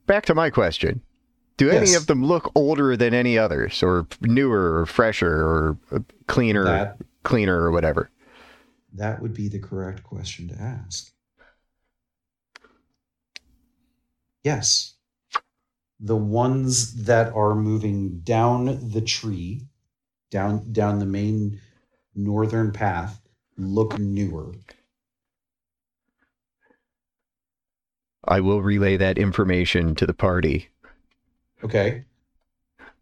Back 0.06 0.26
to 0.26 0.36
my 0.36 0.49
question. 0.49 1.02
Do 1.63 1.69
any 1.69 1.91
Yes. 1.91 1.95
of 1.95 2.08
them 2.08 2.26
look 2.26 2.52
older 2.56 2.97
than 2.97 3.13
any 3.13 3.38
others, 3.38 3.82
or 3.82 4.06
newer, 4.19 4.82
or 4.82 4.86
fresher, 4.86 5.34
or 5.34 5.78
uh, 5.93 5.99
cleaner, 6.28 6.65
that 6.65 6.97
cleaner, 7.23 7.62
or 7.62 7.71
whatever? 7.71 8.10
that 8.95 9.21
would 9.21 9.34
be 9.34 9.47
the 9.47 9.60
correct 9.60 10.04
question 10.04 10.49
to 10.49 10.62
ask. 10.62 11.12
Yes. 14.43 14.95
The 16.02 16.17
ones 16.17 17.06
that 17.06 17.34
are 17.34 17.56
moving 17.56 18.19
down 18.19 18.89
the 18.91 19.02
tree, 19.02 19.62
down 20.30 20.73
down 20.73 20.99
the 20.99 21.06
main 21.06 21.62
northern 22.13 22.73
path, 22.73 23.21
look 23.58 23.97
newer. 23.97 24.54
I 28.26 28.41
will 28.41 28.62
relay 28.62 28.97
that 28.97 29.17
information 29.17 29.95
to 29.95 30.06
the 30.06 30.13
party. 30.13 30.69
Okay. 31.63 32.04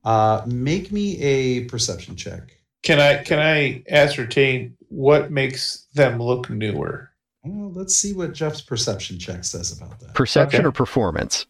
Uh 0.04 0.42
make 0.48 0.92
me 0.92 1.20
a 1.22 1.66
perception 1.66 2.16
check. 2.16 2.58
can 2.84 3.00
I 3.00 3.24
can 3.24 3.40
I 3.40 3.84
ascertain 3.90 4.76
what 4.90 5.32
makes 5.32 5.88
them 5.94 6.20
look 6.22 6.50
newer? 6.50 7.10
Well, 7.44 7.72
let's 7.72 7.96
see 7.96 8.14
what 8.14 8.34
Jeff's 8.34 8.62
perception 8.62 9.18
check 9.20 9.44
says 9.44 9.76
about 9.76 10.00
that. 10.00 10.14
Perception 10.14 10.60
Okay. 10.62 10.68
or 10.68 10.72
performance? 10.72 11.46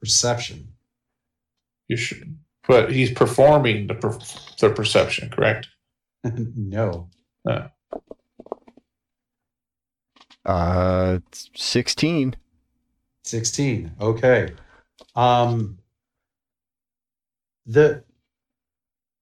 Perception. 0.00 0.68
You 1.88 1.96
should, 1.96 2.36
but 2.68 2.92
he's 2.92 3.10
performing 3.12 3.86
the 3.86 3.94
per, 3.94 4.18
the 4.60 4.70
perception, 4.70 5.30
correct? 5.30 5.68
no. 6.24 7.08
Uh, 10.44 11.18
sixteen. 11.54 12.36
16 13.24 13.90
okay 14.00 14.52
um 15.16 15.76
the 17.66 18.04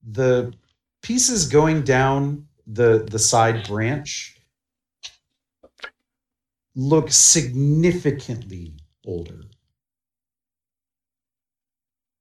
the 0.03 0.53
pieces 1.03 1.49
going 1.49 1.83
down 1.83 2.47
the 2.67 3.07
the 3.11 3.19
side 3.19 3.67
branch 3.67 4.39
look 6.75 7.11
significantly 7.11 8.75
older. 9.07 9.43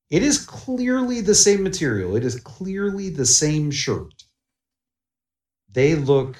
It 0.09 0.21
is 0.21 0.45
clearly 0.45 1.21
the 1.21 1.35
same 1.35 1.63
material. 1.63 2.15
It 2.15 2.23
is 2.23 2.39
clearly 2.39 3.09
the 3.09 3.25
same 3.25 3.71
shirt. 3.71 4.23
They 5.71 5.95
look 5.95 6.37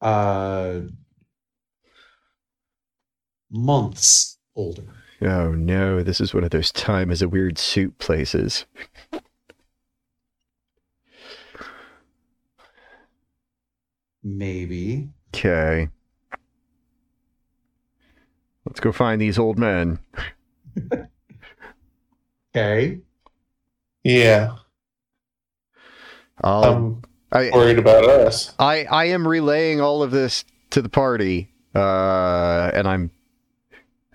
uh 0.00 0.80
months 3.50 4.38
older. 4.56 5.01
Oh 5.22 5.52
no, 5.52 6.02
this 6.02 6.20
is 6.20 6.34
one 6.34 6.44
of 6.44 6.50
those 6.50 6.72
time 6.72 7.10
as 7.10 7.22
a 7.22 7.28
weird 7.28 7.56
suit 7.58 7.98
places. 7.98 8.66
Maybe. 14.24 15.08
Okay. 15.34 15.88
Let's 18.64 18.80
go 18.80 18.92
find 18.92 19.20
these 19.20 19.38
old 19.38 19.58
men. 19.58 19.98
Okay. 22.54 23.00
Yeah, 24.04 24.56
I'll, 26.42 26.64
I'm 26.64 27.02
I, 27.30 27.50
worried 27.50 27.78
about 27.78 28.04
us. 28.04 28.52
I 28.58 28.84
I 28.84 29.06
am 29.06 29.26
relaying 29.26 29.80
all 29.80 30.02
of 30.02 30.10
this 30.10 30.44
to 30.70 30.82
the 30.82 30.90
party, 30.90 31.50
uh, 31.74 32.70
and 32.74 32.86
I'm. 32.86 33.10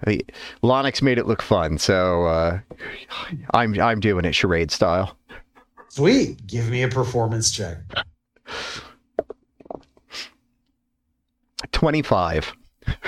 I, 0.05 0.19
Lonix 0.63 1.01
made 1.01 1.17
it 1.17 1.25
look 1.25 1.41
fun, 1.41 1.77
so 1.77 2.25
uh, 2.25 2.60
I'm 3.53 3.79
I'm 3.79 3.99
doing 3.99 4.25
it 4.25 4.36
charade 4.36 4.71
style. 4.71 5.17
Sweet. 5.89 6.45
Give 6.45 6.69
me 6.69 6.83
a 6.83 6.88
performance 6.88 7.49
check. 7.51 7.77
Twenty 11.71 12.01
five. 12.01 12.53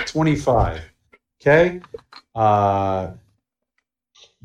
25. 0.06 0.82
Okay. 1.40 1.80
Uh 2.34 3.12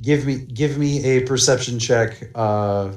give 0.02 0.26
me 0.26 0.36
give 0.38 0.78
me 0.78 1.04
a 1.04 1.22
perception 1.22 1.80
check, 1.80 2.30
uh 2.36 2.94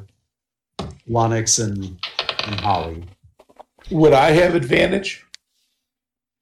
Lonix 1.08 1.62
and, 1.64 1.98
and 2.46 2.60
Holly. 2.60 3.04
Would 3.90 4.12
I 4.12 4.30
have 4.32 4.54
advantage? 4.54 5.24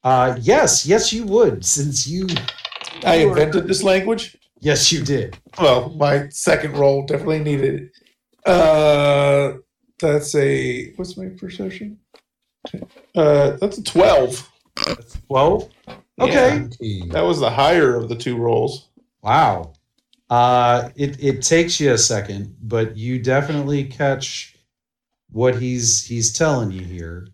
Uh 0.03 0.37
yes, 0.41 0.85
yes 0.87 1.13
you 1.13 1.25
would, 1.25 1.65
since 1.65 2.07
you 2.07 2.27
I 3.05 3.17
invented 3.17 3.69
this 3.69 3.83
language. 3.83 4.37
Yes, 4.61 4.91
you 4.91 5.03
did. 5.03 5.39
Well, 5.61 5.91
my 5.91 6.29
second 6.31 6.77
roll 6.77 7.05
definitely 7.07 7.41
needed 7.41 7.75
it. 7.83 8.51
Uh, 8.51 9.59
that's 9.99 10.35
a 10.35 10.93
what's 10.93 11.17
my 11.17 11.29
perception? 11.29 11.99
Uh, 13.15 13.57
that's 13.61 13.79
a 13.79 13.83
twelve. 13.83 14.51
That's 14.85 15.19
12. 15.29 15.71
Okay. 16.21 16.59
19. 16.59 17.09
That 17.11 17.25
was 17.25 17.41
the 17.41 17.51
higher 17.51 17.97
of 17.97 18.09
the 18.09 18.17
two 18.17 18.37
rolls. 18.37 18.89
Wow. 19.23 19.73
Uh 20.29 20.91
it 20.97 21.23
it 21.23 21.43
takes 21.43 21.79
you 21.79 21.93
a 21.93 21.99
second, 21.99 22.57
but 22.61 22.97
you 22.97 23.23
definitely 23.23 23.85
catch 23.85 24.57
what 25.31 25.57
he's 25.61 26.05
he's 26.05 26.33
telling 26.33 26.73
you 26.73 26.83
here. 26.83 27.29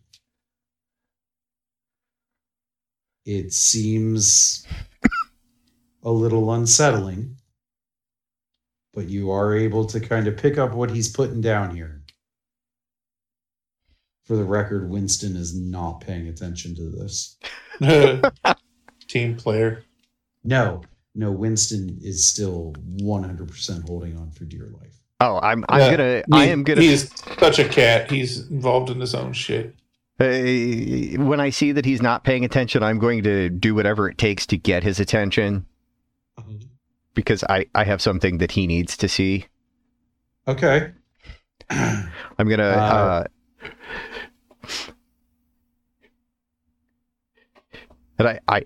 It 3.24 3.52
seems 3.52 4.66
a 6.02 6.10
little 6.10 6.52
unsettling, 6.52 7.36
but 8.92 9.08
you 9.08 9.30
are 9.30 9.56
able 9.56 9.84
to 9.86 10.00
kind 10.00 10.26
of 10.26 10.36
pick 10.36 10.58
up 10.58 10.72
what 10.72 10.90
he's 10.90 11.08
putting 11.08 11.40
down 11.40 11.74
here. 11.74 12.02
For 14.24 14.36
the 14.36 14.44
record, 14.44 14.88
Winston 14.88 15.36
is 15.36 15.54
not 15.54 16.00
paying 16.00 16.28
attention 16.28 16.74
to 16.76 16.90
this. 16.90 17.38
Team 19.08 19.36
player. 19.36 19.84
No, 20.44 20.82
no, 21.14 21.30
Winston 21.30 21.98
is 22.02 22.24
still 22.24 22.74
100% 23.00 23.88
holding 23.88 24.16
on 24.16 24.30
for 24.30 24.44
dear 24.44 24.70
life. 24.80 24.94
Oh, 25.20 25.38
I'm 25.40 25.64
I'm 25.68 25.80
Yeah, 25.80 25.90
gonna 25.96 26.22
I 26.32 26.46
am 26.46 26.64
gonna 26.64 26.80
He's 26.80 27.12
such 27.38 27.60
a 27.60 27.68
cat. 27.68 28.10
He's 28.10 28.48
involved 28.50 28.90
in 28.90 29.00
his 29.00 29.14
own 29.14 29.32
shit. 29.32 29.74
Uh, 30.18 31.22
when 31.24 31.40
I 31.40 31.50
see 31.50 31.72
that 31.72 31.84
he's 31.84 32.02
not 32.02 32.24
paying 32.24 32.44
attention, 32.44 32.82
I'm 32.82 32.98
going 32.98 33.22
to 33.24 33.48
do 33.48 33.74
whatever 33.74 34.08
it 34.08 34.18
takes 34.18 34.46
to 34.46 34.56
get 34.56 34.82
his 34.82 35.00
attention 35.00 35.66
because 37.14 37.44
I, 37.44 37.66
I 37.74 37.84
have 37.84 38.00
something 38.02 38.38
that 38.38 38.52
he 38.52 38.66
needs 38.66 38.96
to 38.98 39.08
see. 39.08 39.46
Okay. 40.48 40.92
I'm 41.70 42.48
gonna. 42.48 42.62
Uh, 42.64 43.24
Uh, 43.24 43.24
and 48.18 48.28
I, 48.28 48.40
I, 48.48 48.64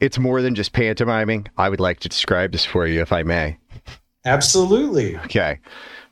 it's 0.00 0.18
more 0.18 0.42
than 0.42 0.54
just 0.54 0.72
pantomiming. 0.72 1.46
I 1.58 1.68
would 1.68 1.80
like 1.80 2.00
to 2.00 2.08
describe 2.08 2.52
this 2.52 2.64
for 2.64 2.86
you, 2.86 3.00
if 3.00 3.12
I 3.12 3.22
may. 3.22 3.58
Absolutely. 4.24 5.16
Okay. 5.18 5.58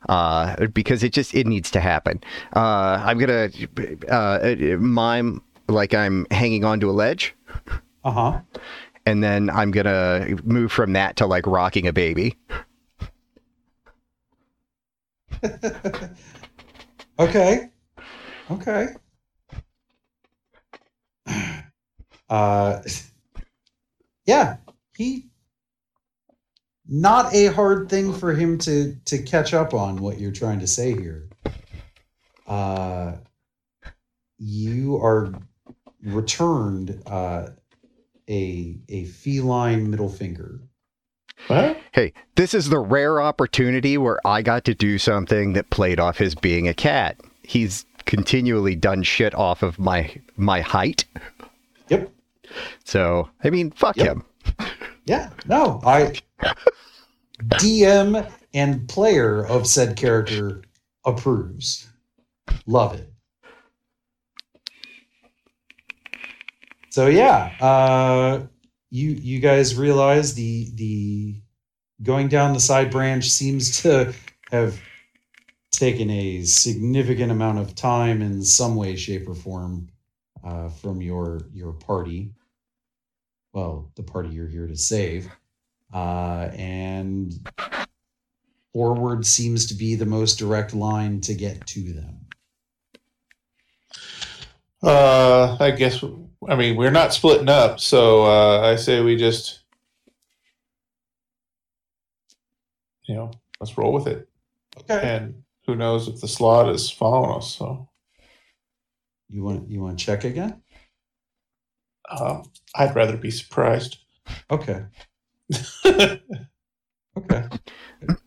Uh, 0.09 0.67
because 0.69 1.03
it 1.03 1.13
just 1.13 1.35
it 1.35 1.47
needs 1.47 1.71
to 1.73 1.81
happen. 1.81 2.23
Uh, 2.55 3.03
I'm 3.05 3.19
gonna 3.19 3.51
uh, 4.09 4.55
mime 4.79 5.43
like 5.69 5.93
I'm 5.93 6.27
hanging 6.31 6.65
onto 6.65 6.89
a 6.89 6.93
ledge, 6.93 7.35
Uh 8.05 8.11
huh. 8.11 8.41
And 9.09 9.25
then 9.25 9.49
I'm 9.49 9.71
gonna 9.71 10.37
move 10.45 10.71
from 10.71 10.93
that 10.93 11.17
to 11.17 11.27
like 11.27 11.47
rocking 11.47 11.87
a 11.87 11.93
baby. 11.95 12.37
okay. 17.19 17.71
Okay. 18.51 18.89
Uh, 22.31 22.83
yeah, 24.27 24.59
he. 24.95 25.25
Not 26.87 27.33
a 27.33 27.47
hard 27.47 27.89
thing 27.89 28.13
for 28.13 28.35
him 28.35 28.59
to 28.59 28.95
to 29.07 29.23
catch 29.23 29.55
up 29.55 29.73
on 29.73 29.97
what 30.03 30.21
you're 30.21 30.31
trying 30.31 30.61
to 30.61 30.67
say 30.67 30.93
here. 30.93 31.27
Uh, 32.47 33.13
you 34.37 34.99
are 34.99 35.33
returned 36.03 37.03
uh, 37.07 37.47
a 38.29 38.77
a 38.89 39.05
feline 39.05 39.91
middle 39.91 40.09
finger. 40.09 40.61
What? 41.47 41.79
Hey, 41.93 42.13
this 42.35 42.53
is 42.53 42.69
the 42.69 42.79
rare 42.81 43.21
opportunity 43.21 43.97
where 43.97 44.19
I 44.27 44.43
got 44.43 44.65
to 44.65 44.75
do 44.75 44.99
something 44.99 45.53
that 45.53 45.71
played 45.71 46.01
off 46.01 46.19
his 46.19 46.35
being 46.35 46.67
a 46.69 46.75
cat. 46.75 47.17
He's 47.43 47.87
continually 48.07 48.75
done 48.75 49.03
shit 49.03 49.35
off 49.35 49.63
of 49.63 49.79
my 49.79 50.15
my 50.37 50.61
height. 50.61 51.05
Yep. 51.89 52.11
So, 52.85 53.29
I 53.45 53.51
mean, 53.51 53.71
fuck 53.71 53.97
Yep. 53.97 54.07
him. 54.07 54.25
Yeah. 55.07 55.31
No, 55.47 55.81
I 55.87 56.13
DM 57.45 58.31
and 58.53 58.87
player 58.91 59.47
of 59.47 59.67
said 59.67 59.97
character 59.97 60.63
approves. 61.07 61.89
Love 62.67 62.95
it. 62.95 63.11
So 66.91 67.07
yeah, 67.07 67.53
uh 67.61 68.47
you 68.91 69.11
you 69.11 69.41
guys 69.41 69.75
realize 69.77 70.35
the 70.35 70.71
the 70.75 71.41
going 72.03 72.29
down 72.29 72.55
the 72.55 72.61
side 72.61 72.91
branch 72.91 73.31
seems 73.31 73.83
to 73.83 74.15
have 74.51 74.81
taken 75.71 76.11
a 76.11 76.43
significant 76.43 77.31
amount 77.31 77.59
of 77.59 77.75
time 77.75 78.23
in 78.23 78.43
some 78.43 78.75
way 78.77 78.97
shape 78.97 79.29
or 79.29 79.35
form 79.35 79.89
uh, 80.45 80.69
from 80.69 81.03
your 81.03 81.43
your 81.53 81.73
party 81.73 82.33
well 83.53 83.91
the 83.97 84.03
party 84.03 84.31
you're 84.31 84.49
here 84.49 84.67
to 84.67 84.77
save 84.77 85.29
uh, 85.93 86.49
and 86.55 87.35
forward 88.73 89.27
seems 89.27 89.67
to 89.67 89.75
be 89.75 89.95
the 89.95 90.07
most 90.07 90.37
direct 90.39 90.75
line 90.75 91.21
to 91.21 91.35
get 91.35 91.67
to 91.67 91.93
them 91.93 92.27
Uh, 94.83 95.57
I 95.59 95.73
guess. 95.73 96.03
I 96.47 96.55
mean, 96.55 96.77
we're 96.77 96.91
not 96.91 97.13
splitting 97.13 97.49
up, 97.49 97.81
so 97.81 98.25
uh, 98.25 98.61
I 98.61 98.77
say 98.77 99.01
we 99.01 99.17
just, 99.17 99.61
you 103.05 103.15
know, 103.17 103.31
let's 103.61 103.77
roll 103.77 103.93
with 103.93 104.07
it. 104.07 104.29
okay 104.79 105.01
And 105.03 105.43
who 105.67 105.75
knows 105.75 106.07
if 106.07 106.21
the 106.21 106.29
slaad 106.29 106.73
is 106.73 106.91
following 106.91 107.37
us? 107.39 107.57
So 107.57 107.89
you 109.29 109.43
want 109.43 109.69
you 109.69 109.81
want 109.81 109.99
to 109.99 110.05
check 110.05 110.25
again 110.25 110.63
um, 112.11 112.45
I'd 112.75 112.95
rather 112.95 113.17
be 113.19 113.31
surprised. 113.31 113.99
okay 114.51 114.85
okay 115.87 116.21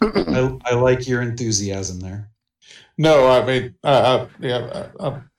I, 0.01 0.57
I 0.65 0.73
like 0.75 1.07
your 1.07 1.23
enthusiasm 1.23 1.99
there 1.99 2.31
no, 2.97 3.27
I 3.27 3.45
mean, 3.45 3.75
uh, 3.83 3.87
uh, 3.87 4.27
yeah, 4.39 4.57
uh, 4.57 4.89
um, 4.99 5.30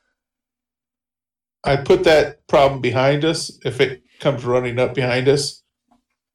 I 1.64 1.76
put 1.76 2.04
that 2.04 2.46
problem 2.48 2.80
behind 2.80 3.24
us. 3.24 3.58
If 3.64 3.80
it 3.80 4.02
comes 4.20 4.44
running 4.44 4.78
up 4.78 4.94
behind 4.94 5.28
us, 5.28 5.62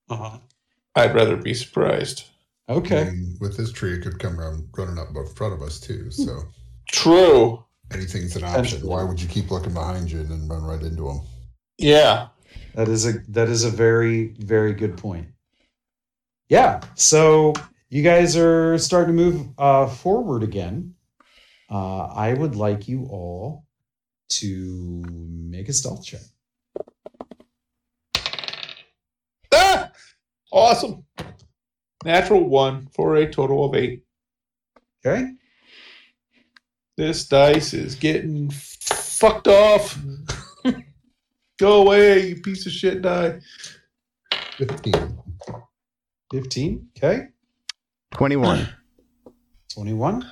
uh-huh. 0.10 0.40
I'd 0.96 1.14
rather 1.14 1.36
be 1.36 1.54
surprised. 1.54 2.26
I 2.70 2.74
okay 2.74 3.06
mean, 3.06 3.38
with 3.40 3.58
this 3.58 3.72
tree, 3.72 3.94
it 3.94 4.02
could 4.02 4.20
come 4.20 4.40
around 4.40 4.68
running 4.78 4.98
up 4.98 5.10
in 5.16 5.26
front 5.36 5.54
of 5.54 5.62
us 5.62 5.80
too. 5.80 6.12
So 6.12 6.42
True. 6.92 7.64
anything's 7.94 8.36
an 8.36 8.44
option. 8.44 8.86
Why 8.86 9.04
would 9.04 9.22
you 9.22 9.28
keep 9.28 9.52
looking 9.52 9.74
behind 9.74 10.12
you 10.12 10.20
and 10.20 10.30
then 10.30 10.48
run 10.48 10.64
right 10.64 10.82
into 10.82 11.04
them? 11.04 11.22
Yeah. 11.78 12.28
That 12.76 12.88
is 12.88 13.06
a 13.06 13.14
that 13.30 13.50
is 13.50 13.64
a 13.64 13.70
very 13.70 14.36
very 14.40 14.74
good 14.74 14.98
point. 14.98 15.28
Yeah. 16.50 16.82
So 16.96 17.54
you 17.90 18.04
guys 18.04 18.36
are 18.38 18.78
starting 18.78 19.16
to 19.16 19.24
move 19.24 19.48
uh, 19.58 19.88
forward 19.88 20.44
again. 20.44 20.94
Uh, 21.70 22.06
I 22.06 22.34
would 22.34 22.56
like 22.56 22.88
you 22.88 23.08
all 23.10 23.66
to 24.30 25.04
make 25.08 25.70
a 25.70 25.74
stealth 25.74 26.06
check. 26.06 26.22
Ah! 29.54 29.92
Awesome. 30.52 31.06
Natural 32.06 32.48
one 32.48 32.88
for 32.94 33.16
a 33.16 33.30
total 33.30 33.66
of 33.66 33.76
eight. 33.76 34.04
Okay. 35.06 35.32
This 36.96 37.28
dice 37.28 37.74
is 37.74 37.96
getting 37.96 38.50
fucked 38.50 39.48
off. 39.48 40.00
Go 41.60 41.82
away, 41.82 42.28
you 42.28 42.42
piece 42.42 42.66
of 42.66 42.72
shit 42.72 43.02
die. 43.02 43.40
15. 44.58 45.18
Fifteen. 46.32 46.88
Okay. 46.98 47.28
21. 48.12 48.68
Twenty-one. 49.74 50.26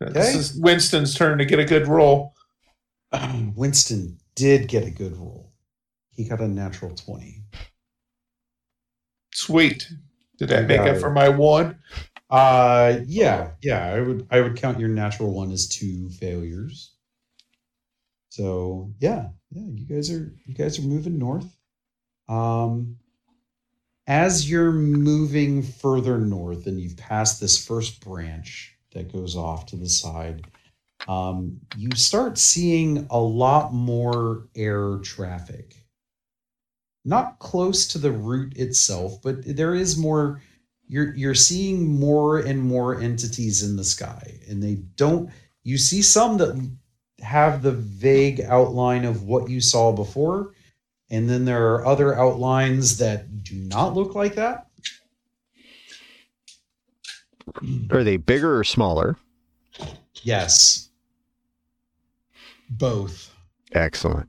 This 0.00 0.34
is 0.34 0.58
Winston's 0.58 1.14
turn 1.14 1.38
to 1.38 1.44
get 1.44 1.60
a 1.60 1.64
good 1.64 1.86
roll. 1.86 2.34
Winston 3.56 4.18
did 4.34 4.68
get 4.68 4.86
a 4.86 4.90
good 4.90 5.16
roll. 5.16 5.52
He 6.14 6.24
got 6.28 6.40
a 6.40 6.48
natural 6.48 6.94
twenty. 6.94 7.42
Sweet. 9.32 9.88
Did 10.38 10.48
that 10.48 10.66
make 10.66 10.80
up 10.80 10.96
it. 10.96 11.00
for 11.00 11.10
my 11.10 11.28
one? 11.28 11.78
Uh 12.30 13.00
yeah, 13.06 13.50
yeah. 13.62 13.86
I 13.92 14.00
would 14.00 14.26
I 14.30 14.40
would 14.40 14.56
count 14.56 14.80
your 14.80 14.88
natural 14.88 15.32
one 15.32 15.52
as 15.52 15.68
two 15.68 16.08
failures. 16.10 16.94
So 18.30 18.92
yeah, 18.98 19.28
yeah, 19.50 19.66
you 19.74 19.86
guys 19.86 20.10
are 20.10 20.32
you 20.46 20.54
guys 20.54 20.78
are 20.78 20.82
moving 20.82 21.18
north. 21.18 21.56
Um 22.28 22.96
as 24.06 24.50
you're 24.50 24.72
moving 24.72 25.62
further 25.62 26.18
north 26.18 26.66
and 26.66 26.80
you've 26.80 26.96
passed 26.96 27.40
this 27.40 27.64
first 27.64 28.04
branch 28.04 28.76
that 28.92 29.12
goes 29.12 29.36
off 29.36 29.66
to 29.66 29.76
the 29.76 29.88
side, 29.88 30.46
um, 31.08 31.60
you 31.76 31.90
start 31.94 32.38
seeing 32.38 33.06
a 33.10 33.18
lot 33.18 33.72
more 33.72 34.48
air 34.54 34.98
traffic. 34.98 35.74
Not 37.04 37.38
close 37.40 37.86
to 37.88 37.98
the 37.98 38.12
route 38.12 38.56
itself, 38.56 39.20
but 39.22 39.36
there 39.56 39.74
is 39.74 39.98
more 39.98 40.40
you're 40.92 41.14
you're 41.14 41.34
seeing 41.34 41.98
more 41.98 42.40
and 42.40 42.60
more 42.60 43.00
entities 43.00 43.62
in 43.62 43.76
the 43.76 43.84
sky 43.84 44.34
and 44.48 44.62
they 44.62 44.74
don't 44.96 45.30
you 45.64 45.78
see 45.78 46.02
some 46.02 46.36
that 46.36 46.70
have 47.20 47.62
the 47.62 47.72
vague 47.72 48.42
outline 48.42 49.04
of 49.06 49.22
what 49.22 49.48
you 49.48 49.58
saw 49.60 49.90
before 49.90 50.52
and 51.08 51.30
then 51.30 51.44
there 51.46 51.72
are 51.74 51.86
other 51.86 52.18
outlines 52.18 52.98
that 52.98 53.42
do 53.42 53.54
not 53.56 53.94
look 53.94 54.14
like 54.14 54.34
that 54.34 54.66
Are 57.90 58.04
they 58.04 58.18
bigger 58.18 58.58
or 58.58 58.64
smaller? 58.64 59.16
yes 60.22 60.90
both 62.78 63.32
Excellent. 63.72 64.28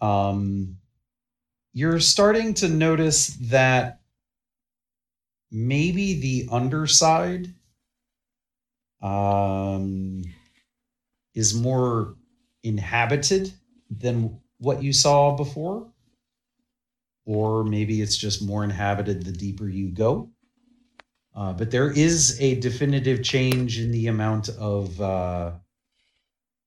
um, 0.00 0.78
you're 1.72 2.00
starting 2.00 2.54
to 2.54 2.68
notice 2.68 3.28
that 3.42 4.00
maybe 5.50 6.20
the 6.20 6.48
underside 6.50 7.54
um, 9.02 10.22
is 11.34 11.54
more 11.54 12.16
inhabited 12.62 13.52
than 13.90 14.40
what 14.58 14.82
you 14.82 14.92
saw 14.92 15.36
before. 15.36 15.86
Or 17.24 17.64
maybe 17.64 18.00
it's 18.00 18.16
just 18.16 18.42
more 18.42 18.64
inhabited 18.64 19.24
the 19.24 19.32
deeper 19.32 19.68
you 19.68 19.88
go. 19.88 20.30
Uh, 21.36 21.52
but 21.52 21.70
there 21.70 21.90
is 21.90 22.40
a 22.40 22.58
definitive 22.60 23.22
change 23.22 23.78
in 23.78 23.90
the 23.92 24.06
amount 24.06 24.48
of 24.48 24.98
uh, 25.00 25.52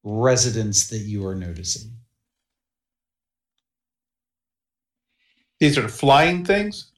residents 0.04 0.88
that 0.90 1.00
you 1.00 1.26
are 1.26 1.36
noticing. 1.36 1.92
These 5.60 5.78
are 5.78 5.90
flying 5.90 6.46
things 6.46 6.92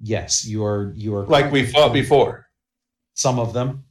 Yes, 0.00 0.46
you 0.46 0.64
are. 0.64 0.92
You 0.96 1.14
are 1.16 1.26
like 1.26 1.50
we 1.50 1.64
fought 1.66 1.92
before. 1.92 2.46
Some 3.14 3.38
of 3.38 3.52
them. 3.52 3.84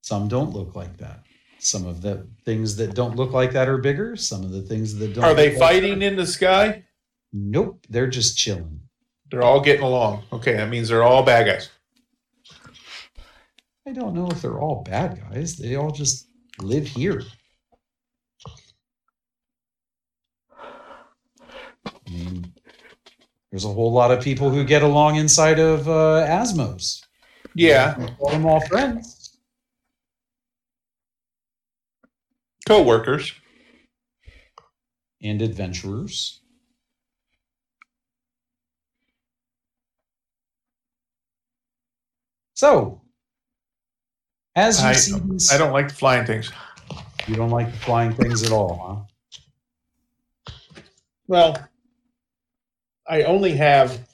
Some 0.00 0.28
don't 0.28 0.52
look 0.52 0.74
like 0.74 0.96
that. 0.98 1.20
Some 1.60 1.86
of 1.86 2.02
the 2.02 2.26
things 2.44 2.76
that 2.76 2.94
don't 2.94 3.16
look 3.16 3.32
like 3.32 3.52
that 3.52 3.68
are 3.68 3.78
bigger. 3.78 4.16
Some 4.16 4.42
of 4.42 4.50
the 4.50 4.62
things 4.62 4.96
that 4.96 5.14
don't. 5.14 5.24
Are 5.24 5.34
they 5.34 5.56
fighting 5.56 6.00
that- 6.00 6.06
in 6.06 6.16
the 6.16 6.26
sky? 6.26 6.84
Nope, 7.32 7.86
they're 7.88 8.08
just 8.08 8.36
chilling. 8.38 8.80
They're 9.30 9.42
all 9.42 9.60
getting 9.60 9.82
along. 9.82 10.24
Okay, 10.32 10.54
that 10.54 10.68
means 10.68 10.88
they're 10.88 11.02
all 11.02 11.22
bad 11.22 11.46
guys. 11.46 11.70
I 13.86 13.92
don't 13.92 14.14
know 14.14 14.28
if 14.28 14.42
they're 14.42 14.60
all 14.60 14.82
bad 14.82 15.20
guys. 15.30 15.56
They 15.56 15.76
all 15.76 15.90
just 15.90 16.28
live 16.60 16.86
here. 16.86 17.22
I 21.86 22.10
mean, 22.10 22.52
there's 23.50 23.64
a 23.64 23.68
whole 23.68 23.92
lot 23.92 24.10
of 24.10 24.22
people 24.22 24.50
who 24.50 24.64
get 24.64 24.82
along 24.82 25.16
inside 25.16 25.58
of 25.58 25.88
uh, 25.88 26.26
Asmos. 26.26 27.02
Yeah, 27.54 27.94
I 27.98 28.06
call 28.18 28.30
them 28.30 28.46
all 28.46 28.60
friends. 28.60 29.18
co-workers. 32.68 33.32
and 35.22 35.42
adventurers. 35.42 36.42
So, 42.62 43.00
As 44.56 44.82
you 44.82 44.88
I- 44.88 44.92
see 44.94 45.16
these, 45.20 45.52
I 45.52 45.58
don't 45.58 45.72
like 45.72 45.86
the 45.90 45.94
flying 45.94 46.26
things. 46.26 46.50
you 47.28 47.36
don't 47.36 47.50
like 47.50 47.70
the 47.70 47.78
flying 47.78 48.12
things 48.12 48.42
at 48.42 48.50
all, 48.50 49.06
huh? 50.48 50.54
Well, 51.28 51.68
I 53.06 53.22
only 53.22 53.52
have 53.52 54.08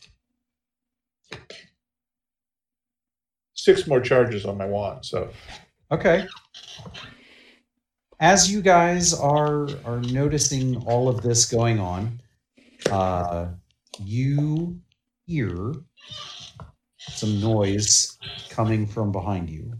six 3.54 3.86
more 3.86 4.00
charges 4.02 4.44
on 4.44 4.58
my 4.58 4.66
wand, 4.66 5.06
so 5.06 5.30
Okay. 5.90 6.26
As 8.20 8.52
you 8.52 8.60
guys 8.60 9.14
are 9.14 9.68
are 9.86 10.00
noticing 10.02 10.76
all 10.84 11.08
of 11.08 11.22
this 11.22 11.46
going 11.50 11.80
on, 11.80 12.20
uh, 12.90 13.48
you 14.00 14.78
hear 15.26 15.72
some 17.08 17.40
noise 17.40 18.18
coming 18.48 18.86
from 18.86 19.12
behind 19.12 19.50
you. 19.50 19.72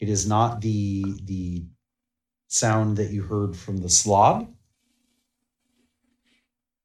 It 0.00 0.08
is 0.08 0.26
not 0.26 0.60
the 0.60 1.04
the 1.24 1.64
sound 2.48 2.96
that 2.96 3.10
you 3.10 3.22
heard 3.22 3.56
from 3.56 3.78
the 3.78 3.88
slaad. 3.88 4.46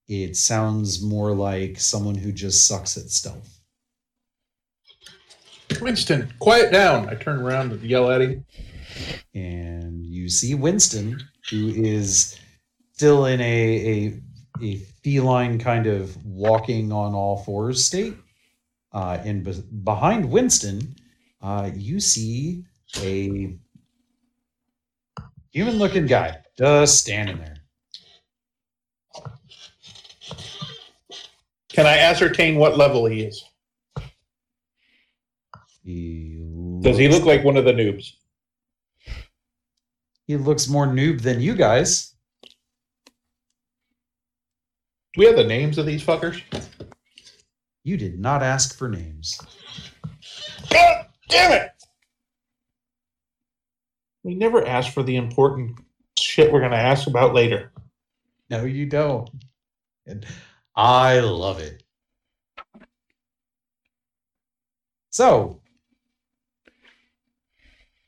It 0.08 0.36
sounds 0.36 1.04
more 1.04 1.36
like 1.36 1.80
someone 1.80 2.16
who 2.16 2.32
just 2.32 2.68
sucks 2.68 2.98
at 2.98 3.10
stealth. 3.10 3.60
Winston, 5.82 6.34
quiet 6.40 6.72
down. 6.72 7.08
I 7.10 7.16
turn 7.16 7.40
around 7.40 7.72
and 7.72 7.82
yell 7.84 8.10
at 8.10 8.22
him. 8.22 8.46
and 9.36 10.04
you 10.04 10.28
see 10.30 10.56
Winston, 10.56 11.20
who 11.50 11.68
is 11.70 12.40
still 12.94 13.26
in 13.26 13.40
a 13.40 14.08
a, 14.08 14.22
a 14.64 14.76
feline 15.04 15.60
kind 15.60 15.86
of 15.86 16.18
walking 16.26 16.92
on 16.92 17.14
all 17.14 17.44
fours 17.44 17.86
state. 17.86 18.16
Uh, 18.92 19.20
and 19.24 19.44
be- 19.44 19.64
behind 19.84 20.30
Winston, 20.30 20.96
uh, 21.42 21.70
you 21.76 22.00
see 22.00 22.64
a 22.98 23.56
human-looking 25.52 26.08
guy 26.08 26.38
just 26.58 27.00
standing 27.00 27.38
there. 27.38 27.58
Can 31.72 31.86
I 31.86 31.98
ascertain 32.00 32.56
what 32.56 32.78
level 32.78 33.06
he 33.06 33.22
is? 33.22 33.44
He 35.84 36.44
Does 36.82 36.98
he 36.98 37.08
look 37.08 37.24
like 37.24 37.44
one 37.44 37.58
of 37.58 37.66
the 37.66 37.74
noobs? 37.74 38.14
He 40.28 40.36
looks 40.36 40.68
more 40.68 40.88
noob 40.88 41.22
than 41.22 41.42
you 41.42 41.56
guys. 41.56 42.14
Do 45.14 45.20
we 45.20 45.26
have 45.26 45.36
the 45.36 45.44
names 45.44 45.78
of 45.78 45.86
these 45.86 46.04
fuckers? 46.04 46.42
You 47.84 47.98
did 47.98 48.20
not 48.20 48.44
ask 48.44 48.78
for 48.78 48.90
names. 48.90 49.40
God 50.70 51.06
damn 51.30 51.54
it! 51.54 51.72
We 54.24 54.36
never 54.36 54.66
asked 54.66 54.94
for 54.94 55.04
the 55.04 55.16
important 55.16 55.80
shit 56.18 56.52
we're 56.52 56.60
going 56.60 56.72
to 56.72 56.78
ask 56.78 57.08
about 57.08 57.34
later. 57.34 57.72
No, 58.50 58.66
you 58.66 58.86
don't. 58.86 59.30
And 60.06 60.26
I 60.76 61.20
love 61.20 61.60
it. 61.60 61.84
So, 65.12 65.62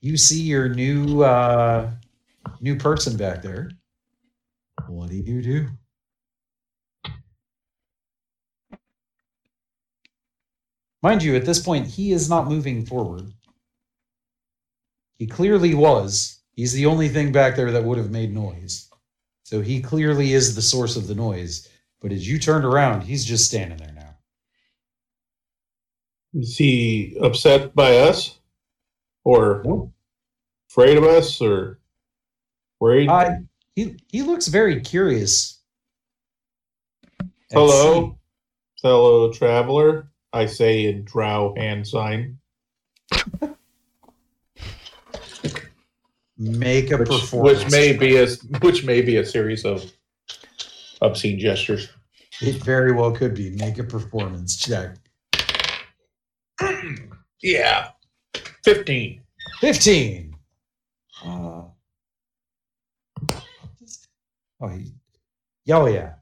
you 0.01 0.17
see 0.17 0.41
your 0.41 0.69
new 0.69 1.23
uh 1.23 1.91
new 2.59 2.75
person 2.77 3.17
back 3.17 3.41
there. 3.41 3.71
What 4.87 5.09
do 5.09 5.15
you 5.15 5.41
do? 5.41 5.67
Mind 11.01 11.23
you, 11.23 11.35
at 11.35 11.45
this 11.45 11.59
point, 11.59 11.87
he 11.87 12.11
is 12.11 12.29
not 12.29 12.47
moving 12.47 12.85
forward. 12.85 13.31
He 15.17 15.25
clearly 15.27 15.73
was. 15.73 16.39
He's 16.53 16.73
the 16.73 16.85
only 16.85 17.09
thing 17.09 17.31
back 17.31 17.55
there 17.55 17.71
that 17.71 17.83
would 17.83 17.97
have 17.97 18.11
made 18.11 18.33
noise. 18.33 18.89
So 19.43 19.61
he 19.61 19.81
clearly 19.81 20.33
is 20.33 20.55
the 20.55 20.61
source 20.61 20.95
of 20.95 21.07
the 21.07 21.15
noise. 21.15 21.67
But 22.01 22.11
as 22.11 22.27
you 22.27 22.39
turned 22.39 22.65
around, 22.65 23.01
he's 23.01 23.25
just 23.25 23.45
standing 23.45 23.77
there 23.77 23.93
now. 23.93 24.15
Is 26.33 26.57
he 26.57 27.17
upset 27.21 27.75
by 27.75 27.97
us? 27.97 28.39
Or 29.23 29.61
Nope. 29.65 29.91
afraid 30.69 30.97
of 30.97 31.03
us? 31.03 31.41
Or 31.41 31.79
worried? 32.79 33.09
Uh, 33.09 33.35
he 33.75 33.97
he 34.07 34.21
looks 34.21 34.47
very 34.47 34.79
curious. 34.81 35.59
Hello, 37.51 38.17
fellow 38.81 39.31
traveler. 39.31 40.10
I 40.33 40.45
say 40.45 40.85
in 40.85 41.03
drow 41.03 41.53
hand 41.57 41.87
sign. 41.87 42.37
Make 46.37 46.91
a 46.91 46.97
Which, 46.97 47.09
performance. 47.09 47.63
which 47.65 47.71
may 47.71 47.93
be 47.95 48.17
a 48.17 48.27
which 48.61 48.83
may 48.83 49.01
be 49.01 49.17
a 49.17 49.25
series 49.25 49.63
of 49.65 49.91
obscene 51.01 51.37
gestures. 51.39 51.89
It 52.41 52.55
very 52.63 52.91
well 52.93 53.11
could 53.11 53.35
be. 53.35 53.51
Make 53.51 53.77
a 53.77 53.83
performance 53.83 54.55
check. 54.57 54.95
yeah. 57.43 57.89
Fifteen. 58.63 59.21
15. 59.59 60.35
Uh, 61.23 61.63
oh, 64.59 64.67
he, 64.69 64.91
oh, 65.71 65.85
yeah. 65.87 66.13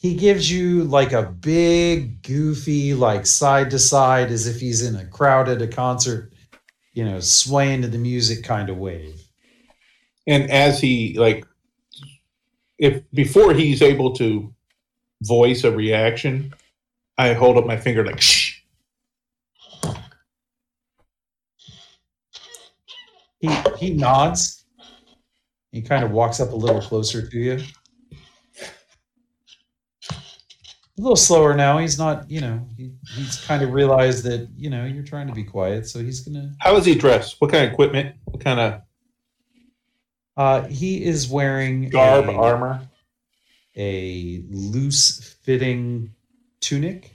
He 0.00 0.14
gives 0.14 0.50
you 0.50 0.84
like 0.84 1.12
a 1.12 1.24
big, 1.24 2.22
goofy, 2.22 2.94
like 2.94 3.26
side 3.26 3.70
to 3.70 3.78
side, 3.78 4.30
as 4.30 4.46
if 4.46 4.58
he's 4.58 4.82
in 4.82 4.96
a 4.96 5.04
crowd 5.04 5.50
at 5.50 5.60
a 5.60 5.68
concert, 5.68 6.32
you 6.94 7.04
know, 7.04 7.20
swaying 7.20 7.82
to 7.82 7.88
the 7.88 7.98
music 7.98 8.42
kind 8.42 8.70
of 8.70 8.78
wave. 8.78 9.22
And 10.26 10.50
as 10.50 10.80
he 10.80 11.18
like, 11.18 11.44
if 12.78 13.02
before 13.12 13.52
he's 13.52 13.82
able 13.82 14.14
to 14.14 14.54
voice 15.22 15.64
a 15.64 15.70
reaction, 15.70 16.54
I 17.18 17.34
hold 17.34 17.58
up 17.58 17.66
my 17.66 17.76
finger 17.76 18.02
like 18.02 18.22
shh. 18.22 18.62
He 23.38 23.50
he 23.76 23.90
nods. 23.92 24.64
He 25.72 25.82
kind 25.82 26.04
of 26.04 26.10
walks 26.10 26.40
up 26.40 26.52
a 26.52 26.56
little 26.56 26.80
closer 26.80 27.28
to 27.28 27.38
you. 27.38 27.60
A 31.00 31.02
little 31.02 31.16
slower 31.16 31.54
now. 31.54 31.78
He's 31.78 31.98
not, 31.98 32.30
you 32.30 32.42
know, 32.42 32.60
he, 32.76 32.92
he's 33.14 33.42
kind 33.46 33.62
of 33.62 33.72
realized 33.72 34.22
that, 34.24 34.50
you 34.54 34.68
know, 34.68 34.84
you're 34.84 35.02
trying 35.02 35.28
to 35.28 35.32
be 35.32 35.44
quiet, 35.44 35.88
so 35.88 36.00
he's 36.00 36.20
gonna. 36.20 36.52
How 36.58 36.76
is 36.76 36.84
he 36.84 36.94
dressed? 36.94 37.36
What 37.38 37.50
kind 37.50 37.64
of 37.64 37.72
equipment? 37.72 38.16
What 38.24 38.44
kind 38.44 38.60
of 38.60 38.82
Uh, 40.36 40.68
he 40.68 41.02
is 41.02 41.26
wearing 41.26 41.88
garb, 41.88 42.28
a, 42.28 42.32
armor? 42.32 42.82
a 43.76 44.44
loose 44.50 45.36
fitting 45.42 46.12
tunic, 46.60 47.10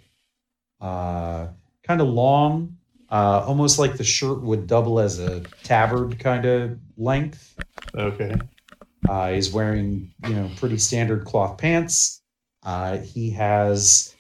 uh, 0.82 1.50
kind 1.84 2.02
of 2.02 2.08
long, 2.08 2.78
uh, 3.12 3.44
almost 3.46 3.78
like 3.78 3.98
the 3.98 4.04
shirt 4.04 4.42
would 4.42 4.66
double 4.66 5.00
as 5.00 5.20
a 5.20 5.42
tabard 5.62 6.18
kind 6.18 6.46
of 6.46 6.80
length. 6.98 7.56
Okay. 7.94 8.36
Uh, 9.08 9.32
he's 9.32 9.52
wearing, 9.52 10.12
you 10.28 10.34
know, 10.34 10.50
pretty 10.56 10.80
standard 10.80 11.24
cloth 11.24 11.60
pants. 11.60 12.24
Uh, 12.66 12.98
he 12.98 13.30
has 13.30 14.16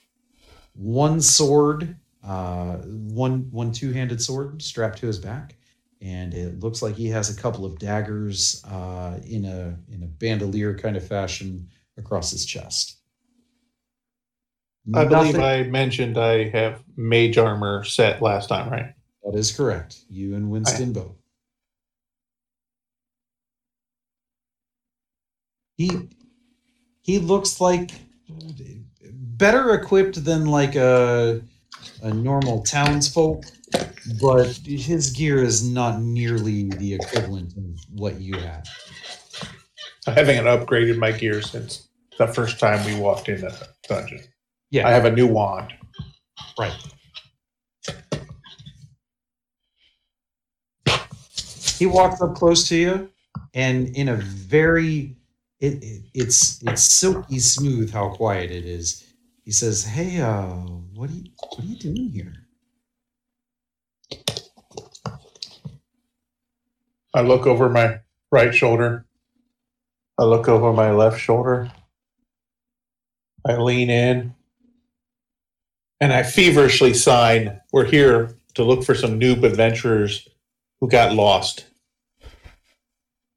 one 0.73 1.19
sword, 1.19 1.97
uh, 2.23 2.75
one 2.77 3.47
one 3.51 3.71
two 3.71 3.91
handed 3.91 4.21
sword 4.21 4.61
strapped 4.61 4.99
to 4.99 5.07
his 5.07 5.17
back, 5.17 5.55
and 6.01 6.33
it 6.33 6.59
looks 6.59 6.81
like 6.81 6.95
he 6.95 7.07
has 7.07 7.35
a 7.35 7.41
couple 7.41 7.65
of 7.65 7.79
daggers 7.79 8.63
uh, 8.65 9.19
in 9.27 9.45
a 9.45 9.77
in 9.91 10.03
a 10.03 10.07
bandolier 10.07 10.77
kind 10.77 10.95
of 10.95 11.05
fashion 11.05 11.67
across 11.97 12.29
his 12.31 12.45
chest. 12.45 12.97
I 14.93 15.05
believe 15.05 15.39
I 15.39 15.63
mentioned 15.63 16.19
I 16.19 16.49
have 16.49 16.83
mage 16.95 17.39
armor 17.39 17.83
set 17.83 18.21
last 18.21 18.49
time, 18.49 18.69
right? 18.69 18.93
that 19.23 19.35
is 19.35 19.51
correct. 19.51 20.03
You 20.07 20.35
and 20.35 20.51
Winston 20.51 20.93
both. 20.93 21.15
He 25.77 26.09
he 27.01 27.17
looks 27.17 27.59
like 27.59 27.91
better 29.11 29.73
equipped 29.73 30.23
than 30.23 30.45
like 30.45 30.75
a 30.75 31.41
a 32.01 32.13
normal 32.13 32.63
townsfolk, 32.63 33.45
but 34.21 34.47
his 34.65 35.11
gear 35.11 35.43
is 35.43 35.67
not 35.67 36.01
nearly 36.01 36.69
the 36.69 36.93
equivalent 36.93 37.55
of 37.57 37.79
what 37.91 38.19
you 38.19 38.35
have. 38.37 38.67
I 40.07 40.11
haven't 40.11 40.45
upgraded 40.45 40.97
my 40.97 41.11
gear 41.11 41.41
since 41.41 41.87
the 42.17 42.27
first 42.27 42.59
time 42.59 42.85
we 42.85 42.99
walked 42.99 43.29
in 43.29 43.41
the 43.41 43.67
dungeon. 43.87 44.21
Yeah, 44.71 44.87
I 44.87 44.91
have 44.91 45.05
a 45.05 45.11
new 45.11 45.27
wand. 45.27 45.73
right. 46.59 46.73
He 51.77 51.85
walks 51.85 52.21
up 52.21 52.35
close 52.35 52.67
to 52.69 52.77
you, 52.77 53.09
and 53.53 53.95
in 53.95 54.07
a 54.09 54.15
very 54.15 55.17
it, 55.65 55.83
it 55.83 56.01
it's 56.13 56.61
it's 56.63 56.83
silky 56.83 57.39
smooth 57.39 57.91
how 57.91 58.09
quiet 58.09 58.51
it 58.51 58.65
is. 58.65 59.03
He 59.43 59.51
says, 59.51 59.83
"Hey, 59.83 60.21
uh, 60.21 60.45
what 60.93 61.09
are 61.09 61.13
you 61.13 61.31
what 61.37 61.59
are 61.59 61.67
you 61.67 61.77
doing 61.77 62.09
here?" 62.09 62.33
I 67.13 67.21
look 67.21 67.47
over 67.47 67.69
my 67.69 67.99
right 68.31 68.53
shoulder. 68.53 69.05
I 70.17 70.23
look 70.23 70.47
over 70.47 70.73
my 70.73 70.91
left 70.91 71.19
shoulder. 71.19 71.71
I 73.45 73.57
lean 73.57 73.89
in. 73.89 74.35
And 76.01 76.11
I 76.11 76.23
feverishly 76.23 76.93
sign, 76.93 77.61
We're 77.71 77.85
here 77.85 78.37
to 78.55 78.63
look 78.63 78.83
for 78.83 78.95
some 78.95 79.19
noob 79.19 79.43
adventurers 79.43 80.27
who 80.79 80.89
got 80.89 81.13
lost. 81.13 81.65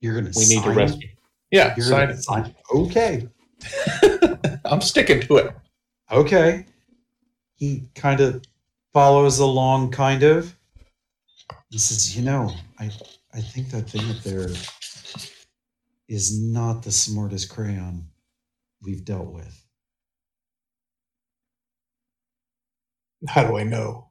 You're 0.01 0.15
gonna. 0.15 0.33
We 0.37 0.47
need 0.47 0.65
to 0.65 0.71
rescue. 0.71 1.09
Yeah, 1.51 1.75
You're 1.77 1.87
sign 1.87 2.11
it. 2.11 2.23
sign. 2.23 2.55
Okay. 2.75 3.27
I'm 4.65 4.81
sticking 4.81 5.21
to 5.23 5.37
it. 5.39 5.55
Okay. 6.13 6.67
He 7.57 7.89
kind 7.95 8.21
of 8.21 8.43
follows 8.93 9.39
along, 9.39 9.91
kind 9.91 10.23
of. 10.23 10.55
He 11.71 11.79
says, 11.79 12.17
"You 12.17 12.23
know, 12.23 12.53
I 12.79 12.91
I 13.35 13.41
think 13.41 13.71
that 13.71 13.91
thing 13.91 14.09
up 14.11 14.23
there 14.23 14.49
is 16.09 16.39
not 16.41 16.83
the 16.83 16.93
smartest 16.93 17.49
crayon 17.51 18.07
we've 18.83 19.05
dealt 19.05 19.33
with." 19.33 19.65
How 23.27 23.49
do 23.49 23.57
I 23.59 23.65
know 23.65 24.09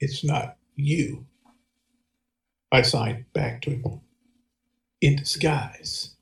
it's 0.00 0.24
not 0.24 0.56
you? 0.74 1.26
I 2.72 2.82
sign 2.82 3.26
back 3.34 3.62
to 3.62 3.70
him. 3.70 4.00
In 5.02 5.16
disguise. 5.16 6.15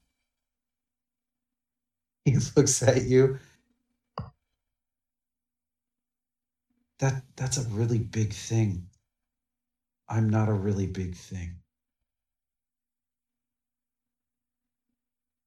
He 2.24 2.36
looks 2.56 2.82
at 2.82 3.04
you. 3.04 3.38
That 7.00 7.22
that's 7.36 7.58
a 7.58 7.68
really 7.70 7.98
big 7.98 8.32
thing. 8.32 8.86
I'm 10.08 10.30
not 10.30 10.48
a 10.48 10.52
really 10.52 10.86
big 10.86 11.14
thing. 11.14 11.56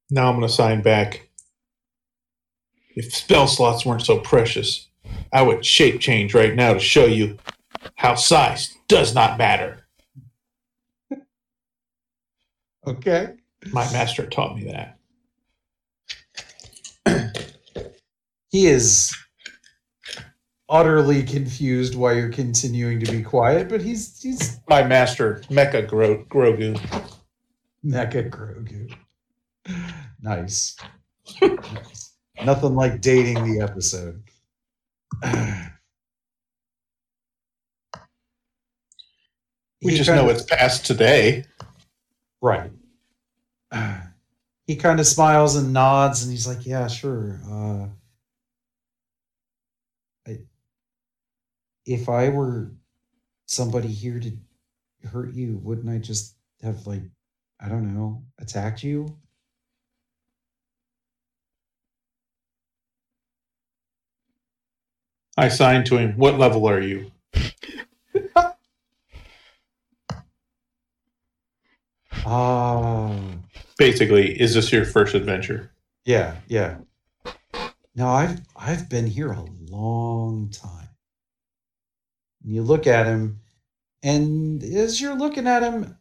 Now 0.10 0.30
I'm 0.30 0.36
going 0.38 0.48
to 0.48 0.54
sign 0.54 0.82
back. 0.82 1.30
If 2.96 3.14
spell 3.14 3.48
slots 3.48 3.86
weren't 3.86 4.06
so 4.06 4.20
precious, 4.20 4.88
I 5.32 5.42
would 5.42 5.66
shape 5.66 6.00
change 6.00 6.34
right 6.34 6.56
now 6.56 6.74
to 6.74 6.80
show 6.80 7.06
you 7.06 7.38
how 7.96 8.16
size 8.16 8.76
does 8.88 9.14
not 9.14 9.38
matter. 9.38 9.86
Okay. 12.86 13.34
My 13.74 13.84
master 13.92 14.26
taught 14.26 14.56
me 14.56 14.64
that. 14.72 14.97
He 18.50 18.68
is 18.68 19.16
utterly 20.70 21.24
confused 21.24 21.96
why 21.96 22.14
you're 22.14 22.30
continuing 22.32 23.00
to 23.00 23.12
be 23.12 23.22
quiet, 23.22 23.70
but 23.70 23.82
he's 23.82 24.22
he's 24.22 24.60
My 24.70 24.84
master, 24.84 25.42
Mecha 25.50 25.88
Gro- 25.88 26.26
Grogu. 26.26 26.76
Mecha 27.86 28.30
Grogu. 28.30 28.94
Nice. 30.22 30.78
Nice. 31.42 32.14
Nothing 32.46 32.76
like 32.76 33.02
dating 33.02 33.44
the 33.44 33.62
episode. 33.64 34.24
We 39.84 39.92
He 39.92 39.98
just 39.98 40.10
know 40.10 40.28
it's 40.30 40.42
past 40.44 40.86
today. 40.86 41.46
Right. 42.42 42.72
He 44.66 44.76
kind 44.76 45.00
of 45.00 45.08
smiles 45.08 45.56
and 45.56 45.72
nods, 45.72 46.24
and 46.24 46.32
he's 46.32 46.46
like, 46.46 46.66
"Yeah, 46.66 46.88
sure." 46.88 47.40
Uh, 47.50 47.88
I, 50.30 50.40
if 51.88 52.10
I 52.10 52.30
were 52.30 52.72
somebody 53.48 53.88
here 53.88 54.20
to 54.20 54.32
hurt 55.08 55.34
you, 55.34 55.60
wouldn't 55.64 55.90
I 55.90 56.00
just 56.00 56.36
have 56.62 56.86
like, 56.88 57.04
I 57.60 57.70
don't 57.70 57.96
know, 57.96 58.24
attacked 58.40 58.84
you? 58.84 59.18
I 65.38 65.48
signed 65.50 65.86
to 65.88 65.98
him. 65.98 66.14
What 66.18 66.38
level 66.38 66.68
are 66.68 66.82
you? 66.82 67.12
Ah, 72.26 73.40
Basically, 73.78 74.40
is 74.40 74.54
this 74.54 74.72
your 74.72 74.86
first 74.86 75.16
adventure? 75.16 75.72
yeah, 76.06 76.38
yeah. 76.48 76.78
No, 77.96 78.08
I've 78.10 78.42
I've 78.56 78.90
been 78.90 79.08
here 79.08 79.32
a 79.32 79.44
long 79.70 80.50
time. 80.52 80.87
And 82.48 82.56
you 82.56 82.64
look 82.64 82.88
at 82.88 83.06
him, 83.06 83.42
and 84.02 84.64
as 84.64 85.02
you're 85.02 85.18
looking 85.18 85.48
at 85.48 85.64
him, 85.64 85.98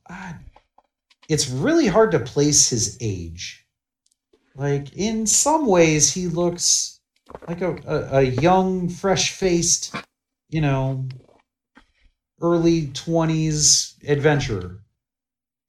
it's 1.28 1.50
really 1.50 1.88
hard 1.88 2.12
to 2.12 2.20
place 2.20 2.68
his 2.68 2.96
age. 3.00 3.66
Like 4.54 4.96
in 4.96 5.26
some 5.26 5.66
ways, 5.66 6.12
he 6.12 6.28
looks 6.28 7.00
like 7.48 7.62
a, 7.62 7.76
a, 7.84 8.18
a 8.18 8.22
young, 8.22 8.88
fresh-faced, 8.88 9.92
you 10.48 10.60
know, 10.60 11.08
early 12.40 12.92
twenties 12.94 13.96
adventurer, 14.06 14.78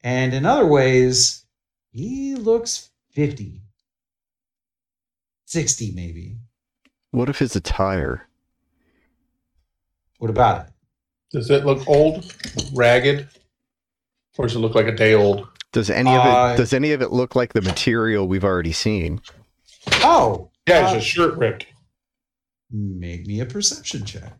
and 0.03 0.31
in 0.31 0.45
other 0.45 0.67
ways, 0.67 1.43
he 1.89 2.35
looks 2.35 2.91
50, 3.13 3.63
60 5.45 5.91
maybe. 5.95 6.37
What 7.09 7.29
if 7.29 7.39
his 7.39 7.55
attire? 7.55 8.26
What 10.17 10.29
about 10.29 10.65
it? 10.67 10.73
Does 11.31 11.49
it 11.49 11.65
look 11.65 11.87
old, 11.87 12.33
ragged, 12.73 13.27
or 14.37 14.47
does 14.47 14.55
it 14.55 14.59
look 14.59 14.75
like 14.75 14.87
a 14.87 14.95
day 14.95 15.13
old? 15.13 15.47
Does 15.73 15.89
any 15.89 16.09
of 16.09 16.21
Uh, 16.25 16.53
it 16.53 16.57
does 16.57 16.73
any 16.73 16.91
of 16.93 17.01
it 17.01 17.11
look 17.11 17.35
like 17.35 17.53
the 17.53 17.61
material 17.61 18.27
we've 18.27 18.43
already 18.45 18.71
seen? 18.71 19.21
Oh, 20.03 20.49
Yeah, 20.67 20.89
Uh, 20.89 20.95
a 20.95 21.01
shirt 21.01 21.37
ripped. 21.37 21.65
make 22.71 23.25
me 23.27 23.39
a 23.39 23.45
perception 23.45 24.03
check. 24.05 24.33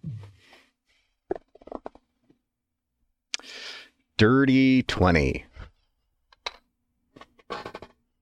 Dirty 4.17 4.84
twenty. 4.84 5.45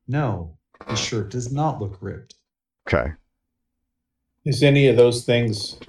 No, 0.08 0.58
the 0.88 0.96
shirt 0.96 1.30
does 1.32 1.52
not 1.52 1.82
look 1.82 1.98
ripped. 2.02 2.36
Okay. 2.88 3.14
Is 4.44 4.62
any 4.62 4.88
of 4.88 4.98
those 4.98 5.24
things 5.26 5.80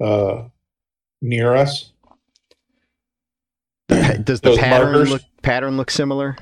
uh, 0.00 0.48
near 1.22 1.54
us? 1.54 1.92
Does 3.88 4.40
the 4.40 4.56
pattern 4.56 4.92
markers? 4.92 5.10
look 5.10 5.22
pattern 5.42 5.76
look 5.76 5.90
similar? 5.90 6.36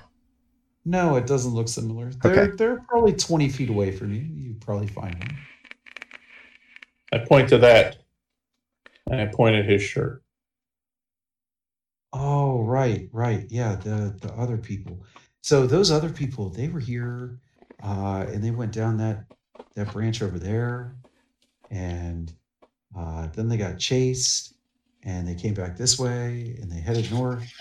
No, 0.86 1.16
it 1.16 1.26
doesn't 1.26 1.54
look 1.54 1.68
similar. 1.68 2.10
They're 2.22 2.42
Okay. 2.44 2.56
they're 2.56 2.80
probably 2.88 3.14
20 3.14 3.48
feet 3.48 3.70
away 3.70 3.90
from 3.90 4.12
you. 4.12 4.20
You 4.20 4.54
probably 4.60 4.86
find 4.86 5.14
them. 5.14 5.36
I 7.12 7.18
point 7.18 7.48
to 7.50 7.58
that, 7.58 7.98
and 9.10 9.20
I 9.20 9.26
point 9.26 9.56
at 9.56 9.64
his 9.66 9.82
shirt. 9.82 10.22
Oh, 12.12 12.62
right, 12.62 13.08
right. 13.12 13.46
Yeah, 13.48 13.76
the 13.76 14.14
the 14.20 14.32
other 14.34 14.56
people. 14.58 15.04
So 15.42 15.66
those 15.66 15.90
other 15.90 16.10
people, 16.10 16.48
they 16.50 16.68
were 16.68 16.80
here, 16.80 17.38
uh, 17.82 18.24
and 18.28 18.42
they 18.42 18.50
went 18.50 18.72
down 18.72 18.96
that 18.98 19.24
that 19.74 19.92
branch 19.92 20.22
over 20.22 20.38
there, 20.38 20.96
and 21.70 22.32
uh, 22.96 23.28
then 23.28 23.48
they 23.48 23.56
got 23.56 23.78
chased, 23.78 24.54
and 25.04 25.28
they 25.28 25.34
came 25.34 25.54
back 25.54 25.76
this 25.76 25.98
way, 25.98 26.56
and 26.60 26.70
they 26.70 26.80
headed 26.80 27.10
north, 27.10 27.52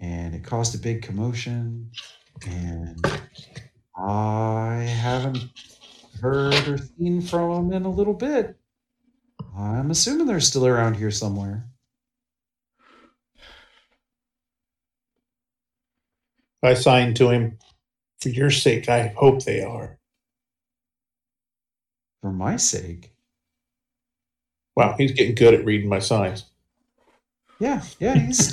and 0.00 0.34
it 0.34 0.44
caused 0.44 0.74
a 0.74 0.78
big 0.78 1.02
commotion, 1.02 1.90
and 2.46 3.06
I 3.96 4.82
haven't 4.82 5.44
heard 6.20 6.68
or 6.68 6.78
seen 6.78 7.20
from 7.20 7.68
them 7.68 7.72
in 7.72 7.84
a 7.84 7.90
little 7.90 8.14
bit. 8.14 8.56
I'm 9.56 9.90
assuming 9.90 10.26
they're 10.26 10.40
still 10.40 10.66
around 10.66 10.96
here 10.96 11.10
somewhere. 11.10 11.66
I 16.62 16.74
signed 16.74 17.16
to 17.16 17.30
him. 17.30 17.58
For 18.20 18.28
your 18.28 18.50
sake, 18.50 18.88
I 18.88 19.08
hope 19.08 19.42
they 19.42 19.62
are. 19.62 19.98
For 22.20 22.30
my 22.32 22.56
sake. 22.56 23.12
Wow, 24.76 24.94
he's 24.96 25.10
getting 25.10 25.34
good 25.34 25.54
at 25.54 25.64
reading 25.64 25.88
my 25.88 25.98
signs. 25.98 26.51
Yeah, 27.58 27.82
yeah, 28.00 28.14
he's 28.18 28.52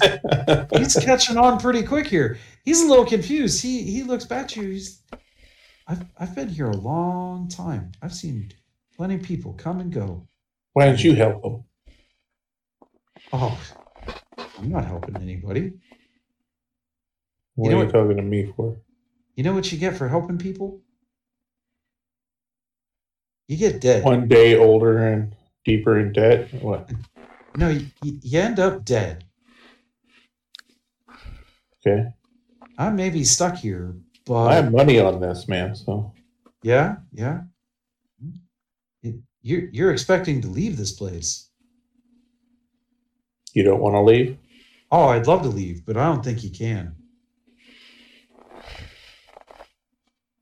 he's 0.77 0.95
catching 1.03 1.37
on 1.37 1.59
pretty 1.59 1.81
quick 1.83 2.05
here. 2.07 2.37
He's 2.63 2.81
a 2.81 2.87
little 2.87 3.05
confused. 3.05 3.61
He 3.61 3.83
he 3.83 4.03
looks 4.03 4.25
back 4.25 4.47
to 4.49 4.61
you. 4.61 4.69
He's 4.71 5.01
I've 5.87 6.05
I've 6.19 6.35
been 6.35 6.49
here 6.49 6.67
a 6.69 6.77
long 6.77 7.47
time. 7.47 7.91
I've 8.03 8.13
seen 8.13 8.51
plenty 8.95 9.15
of 9.15 9.23
people 9.23 9.53
come 9.53 9.79
and 9.79 9.91
go. 9.91 10.27
Why 10.73 10.85
don't 10.85 11.03
you 11.03 11.15
help 11.15 11.43
him? 11.43 11.63
Oh, 13.33 13.59
I'm 14.59 14.69
not 14.69 14.85
helping 14.85 15.17
anybody. 15.17 15.73
What 17.55 17.69
You 17.69 17.71
know 17.71 17.77
are 17.77 17.79
you 17.81 17.85
what- 17.87 17.93
talking 17.93 18.17
to 18.17 18.23
me 18.23 18.53
for? 18.55 18.77
You 19.35 19.43
know 19.43 19.53
what 19.53 19.71
you 19.71 19.77
get 19.77 19.95
for 19.97 20.07
helping 20.07 20.37
people? 20.37 20.81
You 23.47 23.57
get 23.57 23.81
dead. 23.81 24.03
One 24.03 24.27
day 24.27 24.55
older 24.57 24.97
and 25.07 25.33
deeper 25.65 25.97
in 25.99 26.11
debt. 26.13 26.53
What? 26.61 26.91
No, 27.57 27.69
you, 27.69 27.87
you 28.01 28.39
end 28.39 28.59
up 28.59 28.85
dead. 28.85 29.25
Okay. 31.85 32.09
I 32.77 32.89
may 32.89 33.09
be 33.09 33.23
stuck 33.23 33.57
here, 33.57 33.95
but 34.25 34.47
I 34.47 34.55
have 34.55 34.71
money 34.71 34.99
on 34.99 35.19
this, 35.19 35.47
man. 35.47 35.75
So 35.75 36.13
yeah, 36.63 36.97
yeah. 37.11 37.41
You're 39.41 39.69
you're 39.71 39.91
expecting 39.91 40.41
to 40.41 40.47
leave 40.47 40.77
this 40.77 40.91
place. 40.91 41.49
you 43.53 43.63
don't 43.63 43.79
want 43.81 43.95
to 43.95 44.01
leave? 44.01 44.37
Oh, 44.91 45.07
I'd 45.07 45.27
love 45.27 45.43
to 45.43 45.49
leave, 45.49 45.85
but 45.85 45.97
I 45.97 46.05
don't 46.05 46.23
think 46.23 46.43
you 46.43 46.49
can. 46.49 46.95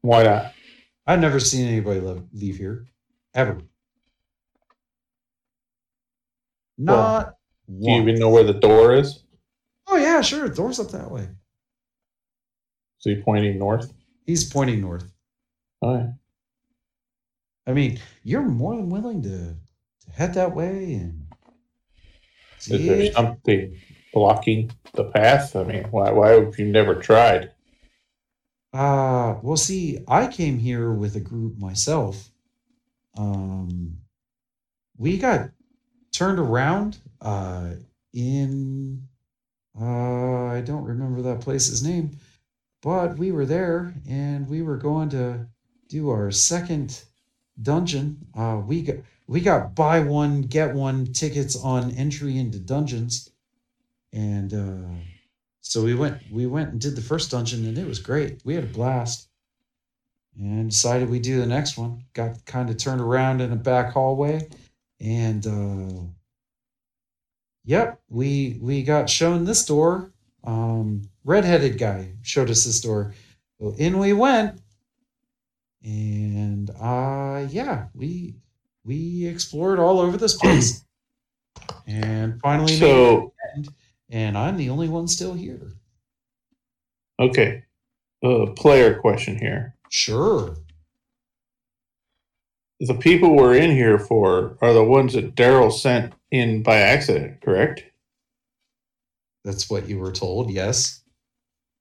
Why 0.01 0.23
not? 0.23 0.53
I've 1.05 1.19
never 1.19 1.39
seen 1.39 1.67
anybody 1.67 1.99
leave, 1.99 2.23
leave 2.33 2.57
here, 2.57 2.87
ever. 3.33 3.61
Not 6.77 7.35
Do 7.67 7.91
you 7.91 8.01
even 8.01 8.15
know 8.15 8.29
where 8.29 8.43
the 8.43 8.53
door 8.53 8.93
is? 8.93 9.23
Oh 9.87 9.97
yeah, 9.97 10.21
sure. 10.21 10.47
The 10.49 10.55
Door's 10.55 10.79
up 10.79 10.91
that 10.91 11.09
way. 11.11 11.27
So 12.99 13.09
you're 13.09 13.23
pointing 13.23 13.57
north. 13.57 13.93
He's 14.25 14.49
pointing 14.51 14.81
north. 14.81 15.11
All 15.81 15.95
right. 15.95 16.13
I 17.65 17.73
mean, 17.73 17.99
you're 18.23 18.41
more 18.43 18.75
than 18.75 18.89
willing 18.89 19.21
to, 19.23 19.55
to 20.05 20.11
head 20.11 20.33
that 20.35 20.55
way 20.55 20.93
and 20.93 21.27
Is 22.59 22.67
there 22.67 22.79
see. 22.79 23.11
something 23.11 23.77
blocking 24.13 24.71
the 24.93 25.05
path? 25.05 25.55
I 25.55 25.63
mean, 25.63 25.83
why? 25.91 26.11
Why 26.11 26.29
have 26.29 26.57
you 26.57 26.65
never 26.65 26.95
tried? 26.95 27.51
Uh, 28.73 29.35
well, 29.41 29.57
see, 29.57 29.99
I 30.07 30.27
came 30.27 30.59
here 30.59 30.91
with 30.91 31.15
a 31.15 31.19
group 31.21 31.57
myself. 31.57 32.29
Um, 33.17 33.97
we 34.97 35.17
got 35.17 35.49
turned 36.17 36.39
around 36.39 36.97
uh, 37.21 37.69
in, 38.11 39.03
uh, 39.79 40.45
I 40.45 40.61
don't 40.61 40.83
remember 40.83 41.21
that 41.21 41.41
place's 41.41 41.83
name, 41.83 42.17
but 42.81 43.19
we 43.19 43.31
were 43.31 43.45
there 43.45 43.93
and 44.09 44.49
we 44.49 44.63
were 44.63 44.77
going 44.77 45.09
to 45.09 45.45
do 45.89 46.09
our 46.09 46.31
second 46.31 47.03
dungeon. 47.61 48.17
Uh, 48.35 48.61
we 48.65 48.81
got 48.81 48.95
we 49.27 49.41
got 49.41 49.75
buy 49.75 49.99
one 49.99 50.41
get 50.41 50.73
one 50.73 51.05
tickets 51.13 51.55
on 51.55 51.91
entry 51.91 52.37
into 52.37 52.59
dungeons, 52.59 53.29
and 54.11 54.53
uh, 54.53 54.95
so 55.61 55.83
we 55.83 55.93
went 55.93 56.17
we 56.31 56.47
went 56.47 56.71
and 56.71 56.81
did 56.81 56.95
the 56.95 57.01
first 57.01 57.29
dungeon 57.29 57.65
and 57.67 57.77
it 57.77 57.85
was 57.85 57.99
great. 57.99 58.41
We 58.43 58.55
had 58.55 58.63
a 58.63 58.67
blast. 58.67 59.29
And 60.39 60.69
decided 60.69 61.09
we 61.09 61.17
do 61.17 61.39
the 61.39 61.47
next 61.47 61.79
one. 61.79 62.03
Got 62.13 62.45
kind 62.45 62.69
of 62.69 62.77
turned 62.77 63.01
around 63.01 63.41
in 63.41 63.51
a 63.51 63.55
back 63.55 63.93
hallway 63.93 64.47
and 64.99 65.45
uh 65.47 66.03
yep, 67.65 68.01
we 68.09 68.57
we 68.61 68.83
got 68.83 69.09
shown 69.09 69.45
this 69.45 69.65
door. 69.65 70.11
Um 70.43 71.09
redheaded 71.23 71.77
guy 71.77 72.13
showed 72.21 72.49
us 72.49 72.63
this 72.65 72.81
door. 72.81 73.13
So 73.59 73.75
in 73.77 73.99
we 73.99 74.13
went. 74.13 74.61
And 75.83 76.69
uh 76.81 77.45
yeah, 77.49 77.87
we 77.93 78.35
we 78.83 79.25
explored 79.27 79.79
all 79.79 79.99
over 79.99 80.17
this 80.17 80.35
place. 80.35 80.83
and 81.87 82.39
finally 82.41 82.75
So 82.77 83.33
it, 83.55 83.67
and 84.09 84.37
I'm 84.37 84.57
the 84.57 84.69
only 84.69 84.89
one 84.89 85.07
still 85.07 85.33
here. 85.33 85.73
okay, 87.19 87.63
uh, 88.23 88.47
player 88.55 88.99
question 88.99 89.37
here. 89.37 89.75
Sure. 89.89 90.55
The 92.79 92.93
people 92.95 93.35
we're 93.35 93.55
in 93.57 93.71
here 93.71 93.97
for 93.97 94.57
are 94.61 94.73
the 94.73 94.83
ones 94.83 95.13
that 95.13 95.35
Daryl 95.35 95.71
sent 95.71 96.13
in 96.31 96.61
by 96.61 96.77
accident, 96.77 97.41
correct? 97.41 97.83
That's 99.43 99.69
what 99.69 99.87
you 99.89 99.97
were 99.97 100.11
told, 100.11 100.51
yes. 100.51 101.01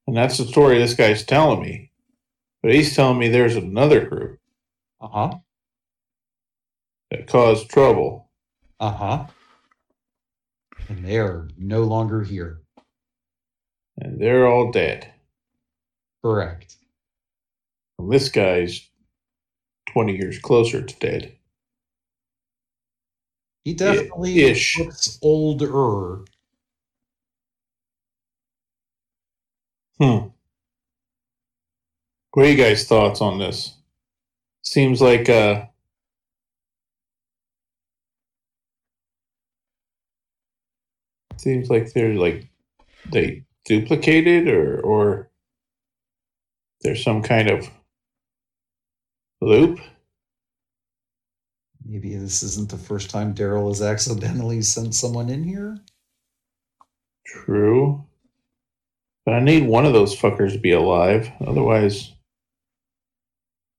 And 0.07 0.16
that's 0.16 0.38
the 0.38 0.47
story 0.47 0.78
this 0.78 0.94
guy's 0.94 1.24
telling 1.24 1.61
me. 1.61 1.90
But 2.62 2.72
he's 2.72 2.94
telling 2.94 3.18
me 3.18 3.28
there's 3.28 3.57
another 3.57 4.07
group 4.09 4.38
Uh-huh. 5.01 5.32
that 7.11 7.26
caused 7.26 7.68
trouble. 7.68 8.30
Uh-huh. 8.80 9.26
And 10.88 11.05
they 11.05 11.18
are 11.18 11.49
no 11.59 11.82
longer 11.82 12.22
here. 12.22 12.61
and 13.99 14.20
they're 14.20 14.47
all 14.47 14.70
dead. 14.70 15.11
Correct. 16.22 16.76
And 17.99 18.12
this 18.12 18.28
guy's 18.28 18.88
20 19.97 20.14
years 20.14 20.38
closer 20.38 20.82
to 20.82 20.94
dead. 20.97 21.32
He 23.64 23.72
definitely 23.72 24.40
ish. 24.40 24.78
looks 24.78 25.18
older. 25.22 26.22
Hmm. 29.99 30.28
What 32.32 32.44
are 32.44 32.51
you 32.51 32.59
guys' 32.59 32.86
thoughts 32.86 33.22
on 33.22 33.38
this? 33.38 33.74
Seems 34.61 35.01
like 35.01 35.30
uh 35.30 35.64
seems 41.38 41.70
like 41.70 41.94
they're 41.94 42.12
like 42.12 42.47
they 43.11 43.44
duplicated 43.64 44.47
or 44.47 44.78
or 44.82 45.30
there's 46.82 47.03
some 47.03 47.22
kind 47.22 47.49
of 47.51 47.70
loop. 49.41 49.78
Maybe 51.84 52.16
this 52.16 52.43
isn't 52.43 52.70
the 52.70 52.78
first 52.78 53.11
time 53.11 53.34
Daryl 53.34 53.68
has 53.68 53.80
accidentally 53.80 54.62
sent 54.62 54.95
someone 54.95 55.28
in 55.28 55.45
here. 55.45 55.78
True. 57.24 58.05
But 59.24 59.34
I 59.34 59.41
need 59.41 59.66
one 59.66 59.87
of 59.87 59.93
those 59.93 60.16
fuckers 60.16 60.53
to 60.53 60.59
be 60.59 60.72
alive. 60.72 61.30
Otherwise, 61.47 62.12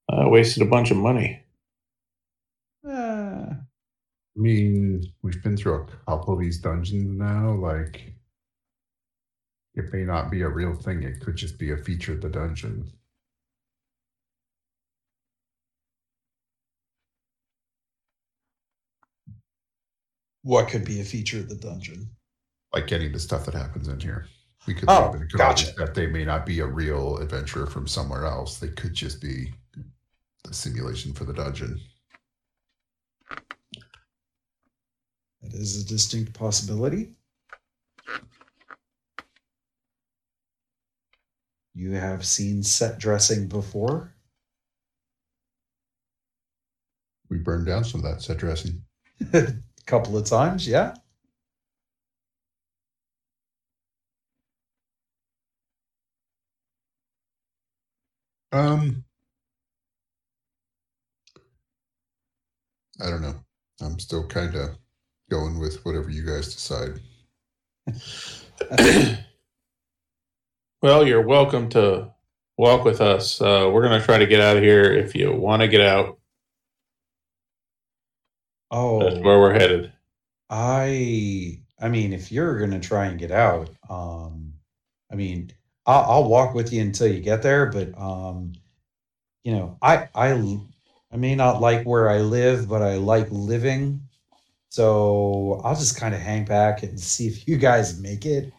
I 0.09 0.27
wasted 0.27 0.63
a 0.63 0.69
bunch 0.69 0.91
of 0.91 0.97
money. 0.97 1.41
Uh, 2.87 3.47
I 3.51 3.55
mean, 4.35 5.03
we've 5.21 5.41
been 5.43 5.57
through 5.57 5.75
a 5.75 5.87
couple 6.05 6.33
of 6.33 6.39
these 6.39 6.59
dungeons 6.59 7.17
now. 7.17 7.53
Like, 7.55 8.13
it 9.75 9.93
may 9.93 10.03
not 10.03 10.31
be 10.31 10.41
a 10.41 10.49
real 10.49 10.73
thing. 10.73 11.03
It 11.03 11.19
could 11.21 11.35
just 11.35 11.57
be 11.57 11.71
a 11.71 11.77
feature 11.77 12.13
of 12.13 12.21
the 12.21 12.29
dungeon. 12.29 12.91
What 20.47 20.69
could 20.69 20.85
be 20.85 21.01
a 21.01 21.03
feature 21.03 21.39
of 21.39 21.49
the 21.49 21.55
dungeon? 21.55 22.09
Like 22.73 22.87
getting 22.87 23.11
the 23.11 23.19
stuff 23.19 23.45
that 23.45 23.53
happens 23.53 23.89
in 23.89 23.99
here. 23.99 24.27
We 24.65 24.73
could 24.73 24.85
Oh, 24.87 25.11
leave 25.11 25.21
it. 25.21 25.25
It 25.25 25.31
could 25.31 25.37
gotcha. 25.39 25.73
that 25.77 25.93
they 25.93 26.07
may 26.07 26.23
not 26.23 26.45
be 26.45 26.61
a 26.61 26.65
real 26.65 27.17
adventurer 27.17 27.65
from 27.67 27.85
somewhere 27.85 28.25
else. 28.25 28.57
They 28.57 28.69
could 28.69 28.93
just 28.93 29.21
be 29.21 29.53
the 30.45 30.53
simulation 30.53 31.11
for 31.13 31.25
the 31.25 31.33
dungeon. 31.33 31.81
That 35.41 35.53
is 35.53 35.83
a 35.83 35.85
distinct 35.85 36.33
possibility. 36.33 37.09
You 41.73 41.91
have 41.91 42.25
seen 42.25 42.63
set 42.63 42.99
dressing 42.99 43.47
before. 43.49 44.15
We 47.29 47.37
burned 47.37 47.65
down 47.67 47.83
some 47.83 48.03
of 48.03 48.09
that 48.09 48.21
set 48.21 48.37
dressing. 48.37 48.81
couple 49.87 50.17
of 50.17 50.25
times, 50.25 50.67
yeah. 50.67 50.93
Um, 58.51 59.03
I 63.01 63.09
don't 63.09 63.21
know. 63.21 63.35
I'm 63.81 63.99
still 63.99 64.27
kind 64.27 64.55
of 64.55 64.77
going 65.29 65.59
with 65.59 65.83
whatever 65.85 66.09
you 66.09 66.25
guys 66.25 66.53
decide. 66.53 66.99
well, 70.81 71.05
you're 71.07 71.25
welcome 71.25 71.69
to 71.69 72.11
walk 72.57 72.83
with 72.83 73.01
us. 73.01 73.39
Uh, 73.41 73.69
we're 73.71 73.87
going 73.87 73.99
to 73.99 74.05
try 74.05 74.17
to 74.17 74.25
get 74.25 74.41
out 74.41 74.57
of 74.57 74.63
here. 74.63 74.91
If 74.93 75.15
you 75.15 75.31
want 75.33 75.61
to 75.61 75.67
get 75.67 75.81
out, 75.81 76.17
Oh, 78.71 78.99
that's 79.03 79.23
where 79.23 79.39
we're 79.39 79.53
headed. 79.53 79.93
I 80.49 81.59
I 81.79 81.89
mean, 81.89 82.13
if 82.13 82.31
you're 82.31 82.59
gonna 82.59 82.79
try 82.79 83.07
and 83.07 83.19
get 83.19 83.31
out, 83.31 83.69
um, 83.89 84.53
I 85.11 85.15
mean, 85.15 85.51
I'll, 85.85 86.03
I'll 86.11 86.29
walk 86.29 86.53
with 86.53 86.73
you 86.73 86.81
until 86.81 87.07
you 87.07 87.19
get 87.21 87.41
there. 87.41 87.67
But 87.67 87.97
um, 87.97 88.53
you 89.43 89.53
know, 89.53 89.77
I 89.81 90.09
I 90.15 90.59
I 91.11 91.17
may 91.17 91.35
not 91.35 91.61
like 91.61 91.85
where 91.85 92.09
I 92.09 92.19
live, 92.19 92.67
but 92.67 92.81
I 92.81 92.95
like 92.95 93.27
living. 93.31 94.01
So 94.69 95.61
I'll 95.63 95.75
just 95.75 95.99
kind 95.99 96.13
of 96.13 96.21
hang 96.21 96.45
back 96.45 96.83
and 96.83 96.99
see 96.99 97.27
if 97.27 97.47
you 97.47 97.57
guys 97.57 97.99
make 97.99 98.25
it. 98.25 98.53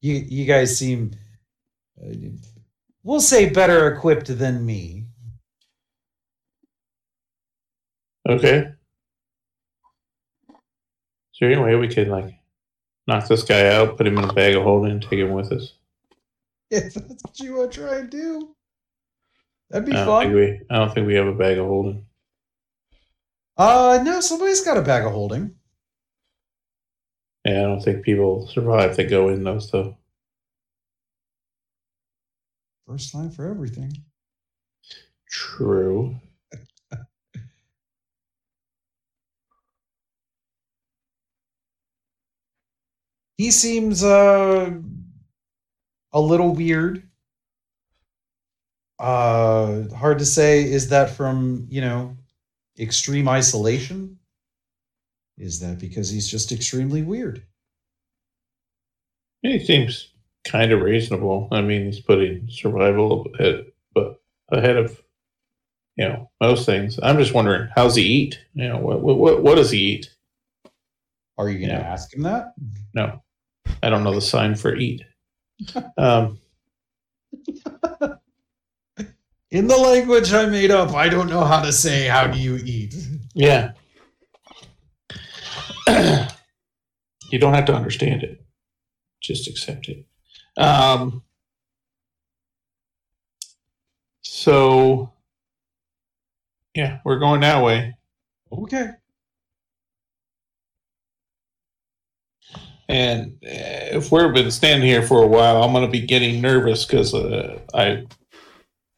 You 0.00 0.14
you 0.14 0.44
guys 0.44 0.76
seem, 0.76 1.12
uh, 2.02 2.12
we'll 3.02 3.20
say, 3.20 3.48
better 3.48 3.92
equipped 3.92 4.26
than 4.38 4.64
me. 4.64 5.03
Okay. 8.28 8.68
Is 10.48 11.40
there 11.40 11.52
any 11.52 11.60
way 11.60 11.74
we 11.76 11.88
could 11.88 12.08
like 12.08 12.34
knock 13.06 13.26
this 13.28 13.42
guy 13.42 13.74
out, 13.74 13.96
put 13.96 14.06
him 14.06 14.18
in 14.18 14.24
a 14.24 14.32
bag 14.32 14.54
of 14.54 14.62
holding, 14.62 14.92
and 14.92 15.02
take 15.02 15.18
him 15.18 15.32
with 15.32 15.52
us? 15.52 15.74
if 16.70 16.94
that's 16.94 17.22
what 17.22 17.38
you 17.40 17.54
want 17.54 17.72
to 17.72 17.80
try 17.80 17.98
and 17.98 18.10
do. 18.10 18.54
That'd 19.70 19.88
be 19.88 19.96
I 19.96 20.04
fun. 20.04 20.32
we, 20.32 20.60
I 20.70 20.76
don't 20.76 20.94
think 20.94 21.06
we 21.06 21.14
have 21.14 21.26
a 21.26 21.34
bag 21.34 21.58
of 21.58 21.66
holding. 21.66 22.06
Uh 23.56 24.00
no, 24.02 24.20
somebody's 24.20 24.62
got 24.62 24.76
a 24.76 24.82
bag 24.82 25.04
of 25.04 25.12
holding. 25.12 25.54
Yeah, 27.44 27.60
I 27.60 27.62
don't 27.62 27.82
think 27.82 28.04
people 28.04 28.48
survive 28.48 28.96
that 28.96 29.10
go 29.10 29.28
in 29.28 29.44
those 29.44 29.70
though. 29.70 29.96
First 32.86 33.12
time 33.12 33.30
for 33.30 33.48
everything. 33.48 33.92
True. 35.30 36.16
He 43.36 43.50
seems 43.50 44.04
uh 44.04 44.72
a 46.12 46.20
little 46.20 46.54
weird. 46.54 47.08
Uh 48.98 49.88
hard 49.94 50.18
to 50.20 50.24
say 50.26 50.62
is 50.62 50.88
that 50.90 51.10
from, 51.10 51.66
you 51.68 51.80
know, 51.80 52.16
extreme 52.78 53.28
isolation? 53.28 54.18
Is 55.36 55.58
that 55.60 55.80
because 55.80 56.10
he's 56.10 56.28
just 56.28 56.52
extremely 56.52 57.02
weird? 57.02 57.42
He 59.42 59.58
seems 59.64 60.12
kind 60.44 60.70
of 60.70 60.80
reasonable. 60.80 61.48
I 61.50 61.60
mean, 61.60 61.86
he's 61.86 62.00
putting 62.00 62.48
survival 62.48 63.26
ahead, 63.34 63.66
but 63.94 64.20
ahead 64.50 64.76
of 64.76 65.02
you 65.96 66.08
know 66.08 66.30
most 66.40 66.66
things. 66.66 67.00
I'm 67.02 67.18
just 67.18 67.34
wondering, 67.34 67.68
how's 67.74 67.96
he 67.96 68.04
eat? 68.04 68.40
You 68.54 68.68
know, 68.68 68.78
what 68.78 69.00
what 69.02 69.42
what 69.42 69.56
does 69.56 69.72
he 69.72 69.78
eat? 69.80 70.14
Are 71.36 71.48
you 71.50 71.58
going 71.58 71.70
to 71.70 71.82
Yeah. 71.82 71.92
ask 71.92 72.14
him 72.14 72.22
that? 72.22 72.54
No, 72.94 73.23
I 73.82 73.90
don't 73.90 74.04
know 74.04 74.14
the 74.14 74.20
sign 74.20 74.54
for 74.54 74.74
eat. 74.74 75.02
Um, 75.96 76.40
In 79.50 79.68
the 79.68 79.76
language 79.76 80.32
I 80.32 80.46
made 80.46 80.70
up, 80.72 80.94
I 80.94 81.08
don't 81.08 81.28
know 81.28 81.44
how 81.44 81.62
to 81.62 81.72
say 81.72 82.06
how 82.08 82.26
do 82.26 82.38
you 82.38 82.56
eat. 82.64 82.94
yeah, 83.34 83.72
you 87.30 87.38
don't 87.38 87.54
have 87.54 87.66
to 87.66 87.74
understand 87.74 88.24
it; 88.24 88.44
just 89.22 89.48
accept 89.48 89.88
it. 89.88 90.04
Um, 90.56 91.22
so, 94.22 95.12
yeah, 96.74 96.98
we're 97.04 97.18
going 97.20 97.42
that 97.42 97.62
way. 97.62 97.94
Okay. 98.50 98.90
And 102.88 103.32
uh, 103.44 103.96
if 103.96 104.12
we've 104.12 104.32
been 104.34 104.50
standing 104.50 104.88
here 104.88 105.02
for 105.02 105.22
a 105.22 105.26
while, 105.26 105.62
I'm 105.62 105.72
going 105.72 105.86
to 105.86 105.90
be 105.90 106.06
getting 106.06 106.40
nervous 106.40 106.84
because 106.84 107.14
uh, 107.14 107.58
I 107.72 108.04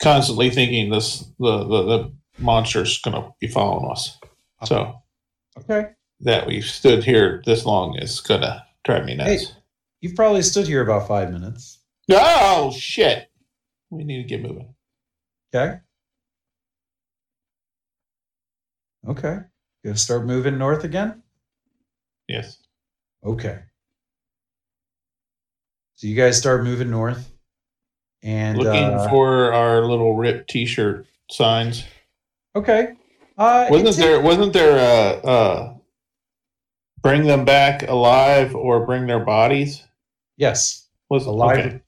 constantly 0.03 0.51
thinking 0.51 0.91
this 0.91 1.21
the 1.39 1.59
the, 1.65 1.83
the 1.85 2.13
monster's 2.39 2.99
going 3.01 3.15
to 3.23 3.31
be 3.41 3.47
following 3.49 3.91
us. 3.91 4.19
So 4.65 4.95
Okay. 5.59 5.91
that 6.21 6.47
we've 6.47 6.65
stood 6.65 7.05
here 7.05 7.43
this 7.47 7.65
long 7.65 7.97
is 7.99 8.21
going 8.21 8.43
to 8.43 8.63
drive 8.85 9.05
me 9.05 9.15
nuts. 9.15 9.55
You've 10.01 10.15
probably 10.17 10.43
stood 10.43 10.67
here 10.67 10.83
about 10.83 11.09
five 11.09 11.33
minutes. 11.33 11.81
Oh 12.11 12.73
shit! 12.77 13.31
We 13.91 14.05
need 14.05 14.23
to 14.23 14.29
get 14.29 14.43
moving. 14.43 14.75
Okay. 15.55 15.79
Okay. 19.09 19.39
Gonna 19.85 19.97
start 19.97 20.27
moving 20.27 20.59
north 20.59 20.85
again? 20.85 21.23
Yes. 22.29 22.59
Okay. 23.25 23.61
So 25.97 26.07
you 26.07 26.15
guys 26.15 26.37
start 26.39 26.65
moving 26.65 26.91
north. 26.91 27.31
And 28.23 28.59
Looking 28.59 28.85
uh, 28.85 29.09
for 29.09 29.53
our 29.53 29.83
little 29.85 30.15
rip 30.17 30.47
T-shirt 30.47 31.07
signs. 31.31 31.85
okay. 32.55 32.93
Uh 33.39 33.67
Wasn't 33.71 33.97
there? 33.97 34.21
Wasn't 34.21 34.53
there? 34.53 34.79
Uh, 34.79 35.29
uh, 35.29 35.75
bring 37.03 37.25
them 37.25 37.45
back 37.45 37.89
alive 37.89 38.55
or 38.55 38.85
bring 38.87 39.07
their 39.07 39.21
bodies. 39.25 39.85
Yes. 40.37 40.89
Was 41.11 41.27
Alive 41.27 41.59
okay. 41.67 41.81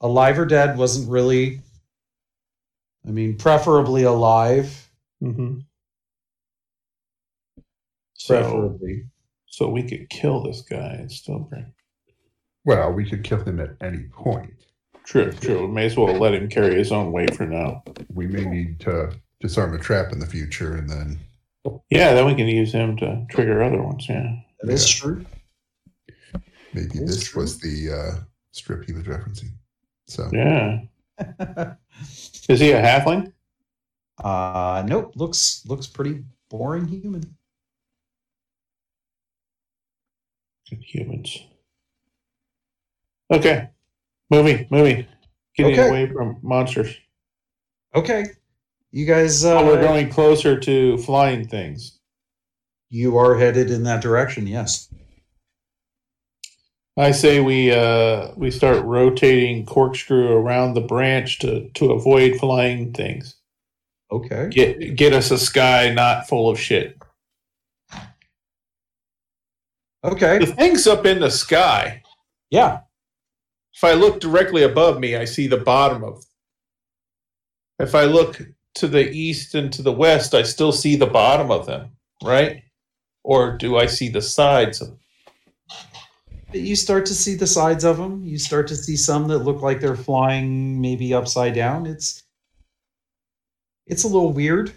alive 0.00 0.38
or 0.38 0.44
dead 0.46 0.76
wasn't 0.76 1.08
really 1.08 1.60
I 3.06 3.10
mean, 3.10 3.36
preferably 3.38 4.02
alive. 4.02 4.90
Mm-hmm. 5.22 5.60
So, 8.14 8.42
Preferably. 8.42 9.04
so 9.46 9.68
we 9.68 9.84
could 9.84 10.10
kill 10.10 10.42
this 10.42 10.62
guy 10.62 10.94
and 10.98 11.10
still 11.10 11.38
bring. 11.38 11.72
Well, 12.66 12.92
we 12.92 13.08
could 13.08 13.24
kill 13.24 13.42
him 13.44 13.60
at 13.60 13.70
any 13.80 14.04
point. 14.12 14.52
True, 15.04 15.30
true. 15.32 15.66
We 15.68 15.72
may 15.72 15.86
as 15.86 15.96
well 15.96 16.12
let 16.18 16.34
him 16.34 16.48
carry 16.48 16.74
his 16.74 16.90
own 16.90 17.12
weight 17.12 17.34
for 17.34 17.46
now. 17.46 17.84
We 18.12 18.26
may 18.26 18.44
need 18.44 18.80
to 18.80 19.12
disarm 19.40 19.72
a 19.74 19.78
trap 19.78 20.12
in 20.12 20.18
the 20.18 20.26
future, 20.26 20.74
and 20.76 20.90
then 20.90 21.18
Yeah, 21.90 22.12
then 22.12 22.26
we 22.26 22.34
can 22.34 22.48
use 22.48 22.72
him 22.72 22.96
to 22.98 23.24
trigger 23.30 23.62
other 23.62 23.80
ones. 23.82 24.08
Yeah. 24.08 24.34
That 24.60 24.72
is 24.72 24.84
Yeah. 24.94 25.00
true. 25.00 25.26
maybe 26.74 26.98
this 26.98 27.22
true. 27.28 27.42
was 27.42 27.58
the 27.60 27.90
uh, 27.92 28.20
strip 28.52 28.84
he 28.84 28.92
was 28.92 29.04
referencing. 29.04 29.50
So 30.08 30.28
Yeah. 30.32 30.80
Is 32.48 32.60
he 32.60 32.72
a 32.72 32.82
halfling? 32.82 33.32
uh 34.24 34.82
nope, 34.86 35.12
looks 35.14 35.64
looks 35.66 35.86
pretty 35.86 36.24
boring 36.48 36.86
human. 36.88 37.36
Good 40.68 40.82
humans. 40.82 41.38
Okay. 43.32 43.68
Movie, 44.30 44.66
movie. 44.70 45.06
Getting 45.56 45.72
Okay. 45.72 45.88
away 45.88 46.06
from 46.12 46.38
monsters. 46.42 46.94
Okay. 47.94 48.24
You 48.92 49.06
guys 49.06 49.44
uh 49.44 49.58
Oh, 49.60 49.66
we're 49.66 49.80
going 49.80 50.08
closer 50.10 50.58
to 50.60 50.98
flying 50.98 51.46
things. 51.46 51.98
you 52.88 53.16
are 53.18 53.36
headed 53.36 53.70
in 53.70 53.82
that 53.82 54.00
direction, 54.00 54.46
yes. 54.46 54.92
I 56.98 57.10
say 57.10 57.40
we 57.40 57.72
uh 57.72 58.32
we 58.36 58.50
start 58.50 58.84
rotating 58.84 59.66
corkscrew 59.66 60.28
around 60.32 60.74
the 60.74 60.80
branch 60.80 61.38
to 61.40 61.68
to 61.70 61.92
avoid 61.92 62.36
flying 62.38 62.92
things. 62.92 63.36
Okay. 64.10 64.48
Get 64.50 64.96
get 64.96 65.12
us 65.12 65.30
a 65.30 65.38
sky 65.38 65.90
not 65.92 66.28
full 66.28 66.48
of 66.48 66.58
shit. 66.60 66.96
Okay. 70.04 70.38
The 70.38 70.46
things 70.46 70.86
up 70.86 71.04
in 71.06 71.20
the 71.20 71.30
sky. 71.30 72.02
Yeah. 72.50 72.80
If 73.76 73.84
I 73.84 73.92
look 73.92 74.20
directly 74.20 74.62
above 74.62 74.98
me, 74.98 75.16
I 75.16 75.26
see 75.26 75.46
the 75.46 75.58
bottom 75.58 76.02
of. 76.02 76.24
If 77.78 77.94
I 77.94 78.04
look 78.04 78.40
to 78.76 78.88
the 78.88 79.10
east 79.10 79.54
and 79.54 79.70
to 79.74 79.82
the 79.82 79.92
west, 79.92 80.34
I 80.34 80.44
still 80.44 80.72
see 80.72 80.96
the 80.96 81.06
bottom 81.06 81.50
of 81.50 81.66
them, 81.66 81.90
right? 82.24 82.62
Or 83.22 83.54
do 83.54 83.76
I 83.76 83.84
see 83.84 84.08
the 84.08 84.22
sides 84.22 84.80
of 84.80 84.88
them? 84.88 84.98
You 86.54 86.74
start 86.74 87.04
to 87.06 87.14
see 87.14 87.34
the 87.34 87.46
sides 87.46 87.84
of 87.84 87.98
them. 87.98 88.24
You 88.24 88.38
start 88.38 88.66
to 88.68 88.76
see 88.76 88.96
some 88.96 89.28
that 89.28 89.40
look 89.40 89.60
like 89.60 89.80
they're 89.80 89.94
flying 89.94 90.80
maybe 90.80 91.12
upside 91.12 91.54
down. 91.54 91.84
It's 91.84 92.22
it's 93.86 94.04
a 94.04 94.08
little 94.08 94.32
weird. 94.32 94.72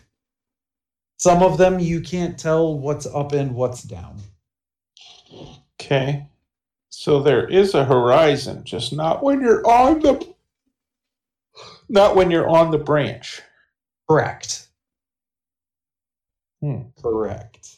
Some 1.16 1.42
of 1.42 1.58
them 1.58 1.80
you 1.80 2.02
can't 2.02 2.38
tell 2.38 2.78
what's 2.78 3.06
up 3.06 3.32
and 3.32 3.56
what's 3.56 3.84
down. 3.84 4.18
Okay. 5.80 6.28
So 7.00 7.22
there 7.22 7.48
is 7.48 7.76
a 7.76 7.86
horizon, 7.86 8.66
just 8.66 8.92
not 8.92 9.24
when 9.24 9.40
you're 9.40 9.66
on 9.66 10.02
the 10.02 10.34
not 11.88 12.18
when 12.18 12.30
you're 12.30 12.50
on 12.50 12.72
the 12.72 12.78
branch. 12.78 13.42
Correct. 14.10 14.68
Hmm. 16.60 16.90
Correct. 17.02 17.78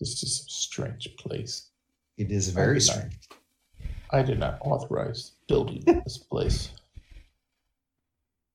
This 0.00 0.22
is 0.22 0.46
a 0.48 0.50
strange 0.50 1.14
place. 1.18 1.68
It 2.16 2.30
is 2.30 2.48
very 2.48 2.76
Okay. 2.78 2.80
strange. 2.80 3.28
I 4.08 4.22
did 4.22 4.38
not 4.38 4.56
authorize 4.62 5.32
building 5.48 5.82
this 5.84 6.16
place. 6.16 6.70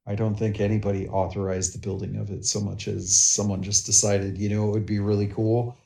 I 0.07 0.15
don't 0.15 0.33
think 0.33 0.59
anybody 0.59 1.07
authorized 1.07 1.75
the 1.75 1.79
building 1.79 2.15
of 2.15 2.31
it 2.31 2.43
so 2.43 2.59
much 2.59 2.87
as 2.87 3.15
someone 3.15 3.61
just 3.61 3.85
decided, 3.85 4.39
you 4.39 4.49
know, 4.49 4.67
it 4.69 4.71
would 4.71 4.87
be 4.87 4.97
really 4.97 5.27
cool 5.27 5.77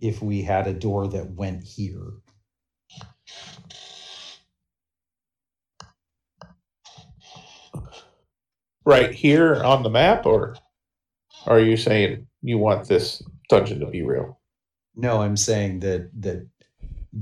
if 0.00 0.22
we 0.22 0.42
had 0.42 0.66
a 0.66 0.74
door 0.74 1.08
that 1.08 1.30
went 1.30 1.64
here. 1.64 2.12
Right 8.84 9.12
here 9.14 9.56
on 9.62 9.82
the 9.82 9.90
map, 9.90 10.26
or 10.26 10.56
are 11.46 11.60
you 11.60 11.76
saying 11.76 12.26
you 12.42 12.58
want 12.58 12.88
this 12.88 13.22
dungeon 13.48 13.80
to 13.80 13.86
be 13.86 14.02
real? 14.02 14.40
No, 14.96 15.22
I'm 15.22 15.36
saying 15.36 15.80
that 15.80 16.10
that 16.22 16.48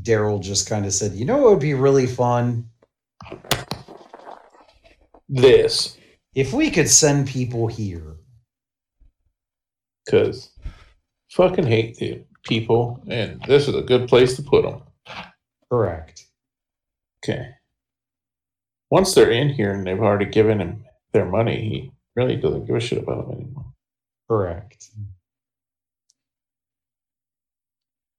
Daryl 0.03 0.43
just 0.43 0.69
kind 0.69 0.87
of 0.87 0.93
said, 0.95 1.13
you 1.15 1.25
know, 1.25 1.49
it 1.49 1.51
would 1.51 1.61
be 1.61 1.75
really 1.75 2.07
fun 2.07 2.71
This, 5.29 5.97
if 6.35 6.53
we 6.53 6.71
could 6.71 6.89
send 6.89 7.29
people 7.29 7.67
here. 7.69 8.17
because 10.07 10.51
fucking 11.31 11.67
hate 11.67 11.97
the 11.97 12.25
people, 12.49 13.01
and 13.09 13.43
this 13.47 13.69
is 13.69 13.75
a 13.75 13.83
good 13.83 14.09
place 14.09 14.35
to 14.37 14.43
put 14.43 14.63
them. 14.65 14.83
Correct. 15.71 16.25
Okay. 17.25 17.51
once 18.91 19.15
they're 19.15 19.31
in 19.31 19.51
here 19.51 19.73
and 19.73 19.87
they've 19.87 20.01
already 20.01 20.25
given 20.25 20.61
him 20.61 20.85
their 21.13 21.27
money, 21.27 21.57
he 21.69 21.93
really 22.17 22.37
doesn't 22.37 22.67
give 22.67 22.77
a 22.77 22.81
shit 22.81 22.99
about 23.03 23.29
them 23.29 23.37
anymore. 23.41 23.67
Correct. 24.29 24.89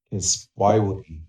Because 0.10 0.48
why 0.56 0.80
would 0.80 1.06
he? 1.06 1.22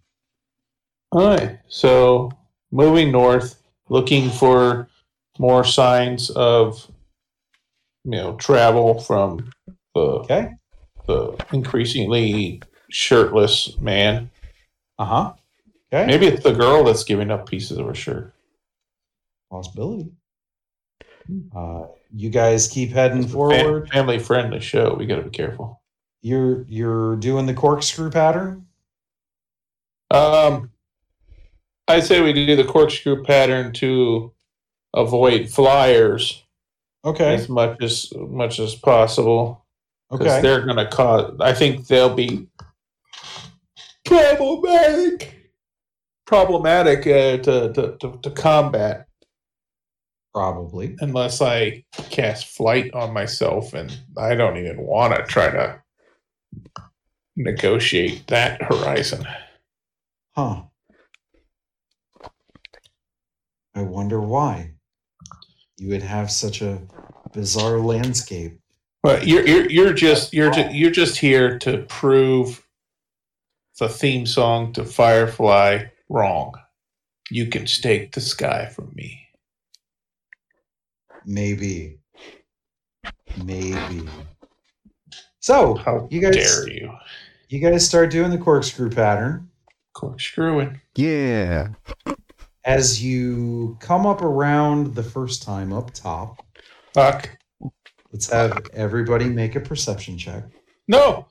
All 1.13 1.27
right. 1.27 1.59
So 1.69 2.31
moving 2.71 3.11
north, 3.13 3.63
looking 3.89 4.31
for 4.31 4.89
more 5.39 5.65
signs 5.65 6.31
of 6.31 6.91
you 8.05 8.13
know 8.13 8.37
travel 8.37 9.01
from 9.01 9.51
the 9.95 10.01
Okay. 10.01 10.51
the 11.07 11.37
increasingly 11.53 12.61
shirtless 12.91 13.77
man. 13.79 14.31
Uh 14.99 15.05
huh. 15.05 15.33
Okay. 15.93 16.07
Maybe 16.07 16.27
it's 16.27 16.43
the 16.45 16.53
girl 16.53 16.85
that's 16.85 17.05
giving 17.05 17.31
up 17.31 17.49
pieces 17.49 17.79
of 17.79 17.87
her 17.87 17.95
shirt. 17.95 18.33
Possibility. 19.51 20.13
Uh, 21.55 21.87
you 22.15 22.29
guys 22.31 22.69
keep 22.69 22.91
heading 22.91 23.25
It's 23.25 23.33
forward. 23.33 23.89
family 23.91 24.19
friendly 24.19 24.61
show. 24.61 24.95
We 24.95 25.07
got 25.07 25.17
to 25.17 25.23
be 25.23 25.31
careful. 25.31 25.81
You're 26.23 26.65
you're 26.69 27.17
doing 27.17 27.47
the 27.47 27.55
corkscrew 27.55 28.11
pattern. 28.11 28.67
Um, 30.11 30.71
I'd 31.89 32.05
say 32.05 32.21
we 32.21 32.33
do 32.33 32.57
the 32.57 32.65
corkscrew 32.65 33.23
pattern 33.25 33.73
to 33.75 34.33
avoid 34.95 35.49
flyers 35.51 36.43
Okay. 37.05 37.35
as 37.35 37.49
much 37.49 37.81
as 37.83 38.13
much 38.17 38.59
as 38.59 38.75
possible. 38.75 39.65
Okay. 40.13 40.41
they're 40.43 40.63
going 40.65 40.77
to 40.77 40.89
cause. 40.89 41.37
I 41.41 41.53
think 41.53 41.87
they'll 41.87 42.15
be 42.15 42.49
problematic, 44.11 45.53
problematic 46.27 47.07
uh, 47.07 47.43
to, 47.43 47.73
to, 47.73 47.97
to 47.99 48.19
to 48.23 48.31
combat 48.31 49.07
Probably. 50.33 50.97
unless 51.01 51.43
I 51.43 51.85
cast 52.11 52.47
flight 52.47 52.93
on 52.95 53.13
myself, 53.13 53.75
and 53.75 53.97
I 54.17 54.35
don't 54.35 54.57
even 54.57 54.81
want 54.81 55.17
to 55.17 55.25
try 55.25 55.51
to 55.51 55.83
negotiate 57.37 58.27
that 58.29 58.63
horizon. 58.63 59.27
Huh. 60.37 60.63
I 63.75 63.83
wonder 63.83 64.21
why. 64.21 64.73
You 65.79 65.89
would 65.89 66.03
have 66.03 66.31
such 66.31 66.63
a 66.63 66.83
bizarre 67.33 67.81
landscape. 67.81 68.59
But 69.03 69.27
you're 69.27 69.47
you're 69.47 69.71
you're 69.71 69.93
just 69.95 70.33
you're 70.35 70.51
just 70.51 70.75
you're 70.75 70.91
just 70.91 71.17
here 71.17 71.59
to 71.61 71.79
prove 71.89 72.65
the 73.81 73.89
theme 73.89 74.27
song 74.27 74.73
to 74.75 74.85
Firefly 74.85 75.85
wrong. 76.11 76.53
You 77.31 77.47
can 77.47 77.67
stake 77.67 78.13
the 78.13 78.21
sky 78.21 78.67
from 78.67 78.93
me. 78.95 79.27
Maybe. 81.25 81.99
Maybe. 83.43 84.07
So 85.41 85.75
How 85.77 86.07
You 86.11 86.21
guys- 86.21 86.35
dare 86.37 86.69
you? 86.69 86.93
you 87.49 87.59
guys 87.61 87.87
start 87.87 88.11
doing 88.11 88.31
the 88.31 88.37
corkscrew 88.39 88.91
pattern. 88.91 89.49
Corkscrewing. 89.95 90.81
Yeah. 90.95 91.69
As 92.65 93.03
you 93.03 93.79
come 93.81 94.05
up 94.07 94.21
around 94.21 94.95
the 94.95 95.03
first 95.03 95.43
time 95.43 95.73
up 95.73 95.93
top, 95.95 96.45
Fuck. 96.93 97.31
let's 98.13 98.29
have 98.31 98.59
everybody 98.75 99.25
make 99.31 99.57
a 99.57 99.61
perception 99.61 100.19
check. 100.19 100.45
No. 100.87 101.27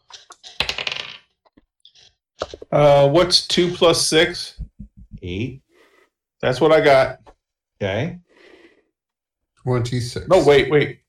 Uh, 2.72 3.10
what's 3.10 3.47
two 3.47 3.72
plus 3.72 4.06
six? 4.08 4.62
Eight. 5.22 5.62
That's 6.41 6.62
what 6.62 6.72
I 6.72 6.82
got. 6.82 7.20
Okay. 7.82 8.20
26. 9.64 10.28
No, 10.28 10.43
wait, 10.43 10.72
wait. 10.72 11.00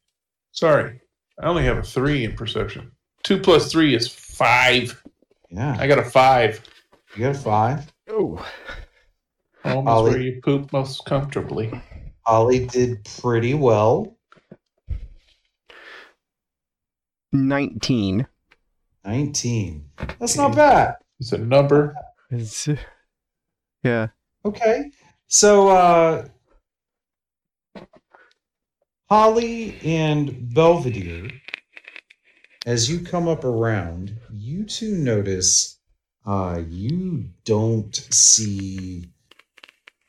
Sorry, 0.52 1.00
I 1.40 1.46
only 1.46 1.64
have 1.64 1.78
a 1.78 1.82
three 1.82 2.24
in 2.24 2.34
perception. 2.34 2.90
Two 3.22 3.38
plus 3.38 3.70
three 3.70 3.94
is 3.94 4.08
five. 4.08 5.00
Yeah. 5.50 5.76
I 5.78 5.86
got 5.86 5.98
a 5.98 6.04
five. 6.04 6.60
You 7.16 7.24
got 7.24 7.36
a 7.36 7.38
five. 7.38 7.92
Oh. 8.08 8.44
Home 9.64 9.86
is 9.86 9.90
Ollie. 9.90 10.10
where 10.10 10.20
you 10.20 10.40
poop 10.42 10.72
most 10.72 11.04
comfortably. 11.04 11.70
Ollie 12.26 12.66
did 12.66 13.04
pretty 13.04 13.54
well. 13.54 14.16
19. 17.32 18.26
19. 19.04 19.84
That's 20.18 20.36
not 20.36 20.54
bad. 20.56 20.96
It's 21.20 21.32
a 21.32 21.38
number. 21.38 21.94
It's, 22.30 22.66
yeah. 23.84 24.08
Okay. 24.44 24.90
So 25.26 25.68
uh 25.68 26.28
Holly 29.10 29.78
and 29.84 30.54
Belvedere, 30.54 31.28
as 32.64 32.90
you 32.90 33.00
come 33.00 33.28
up 33.28 33.44
around, 33.44 34.16
you 34.32 34.64
two 34.64 34.96
notice 34.96 35.78
uh 36.24 36.62
you 36.66 37.26
don't 37.44 37.94
see 37.94 39.10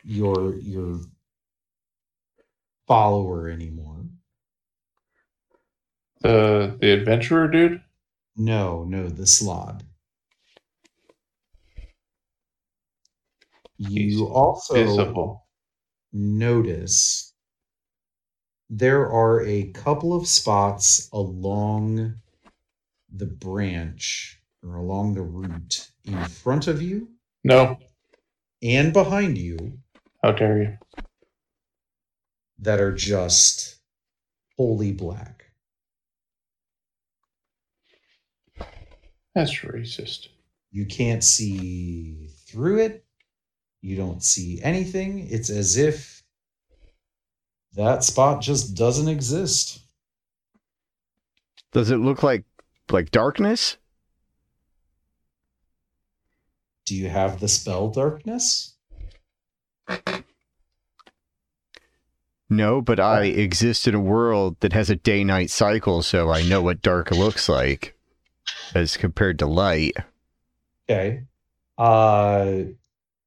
your 0.04 0.56
your 0.56 1.02
follower 2.88 3.50
anymore. 3.50 4.06
The 6.22 6.78
the 6.80 6.92
adventurer 6.92 7.50
dude. 7.50 7.82
No, 8.38 8.86
no, 8.86 9.10
the 9.10 9.24
slaad. 9.24 9.82
He's 13.88 14.14
You 14.16 14.28
also 14.28 14.74
Visible. 14.76 15.48
notice 16.14 17.34
there 18.70 19.10
are 19.10 19.42
a 19.46 19.72
couple 19.72 20.14
of 20.14 20.28
spots 20.28 21.10
along 21.12 22.16
the 23.14 23.26
branch 23.26 24.40
or 24.64 24.76
along 24.76 25.16
the 25.16 25.24
route 25.24 25.90
in 26.06 26.24
front 26.26 26.68
of 26.68 26.82
you 26.82 27.10
No. 27.44 27.80
and 28.62 28.94
behind 28.94 29.38
you 29.38 29.80
How 30.24 30.32
dare 30.34 30.62
you? 30.62 30.78
that 32.60 32.80
are 32.80 32.94
just 32.94 33.78
wholly 34.58 34.92
black. 34.92 35.46
That's 39.34 39.56
racist. 39.62 40.28
You 40.72 40.86
can't 40.86 41.24
see 41.24 42.28
through 42.48 42.80
it. 42.80 43.06
You 43.82 43.96
don't 43.96 44.24
see 44.24 44.62
anything. 44.62 45.28
It's 45.30 45.50
as 45.50 45.78
if 45.78 46.24
that 47.74 48.04
spot 48.04 48.42
just 48.42 48.76
doesn't 48.76 49.08
exist. 49.08 49.80
Does 51.72 51.90
it 51.90 51.98
look 51.98 52.22
like 52.22 52.44
like 52.92 53.12
darkness? 53.12 53.78
Do 56.86 56.96
you 56.96 57.10
have 57.10 57.40
the 57.40 57.48
spell 57.48 57.90
darkness? 57.90 58.76
No, 62.50 62.82
but 62.82 63.00
I 63.00 63.24
exist 63.24 63.88
in 63.88 63.96
a 63.96 64.00
world 64.00 64.58
that 64.60 64.74
has 64.74 64.90
a 64.90 64.96
day 64.98 65.24
night 65.24 65.50
cycle, 65.50 66.02
so 66.02 66.30
I 66.30 66.44
know 66.44 66.62
what 66.62 66.82
dark 66.82 67.10
looks 67.10 67.48
like 67.48 67.98
as 68.76 68.98
compared 68.98 69.40
to 69.40 69.46
light. 69.46 69.96
Okay. 70.90 71.24
Uh 71.78 72.64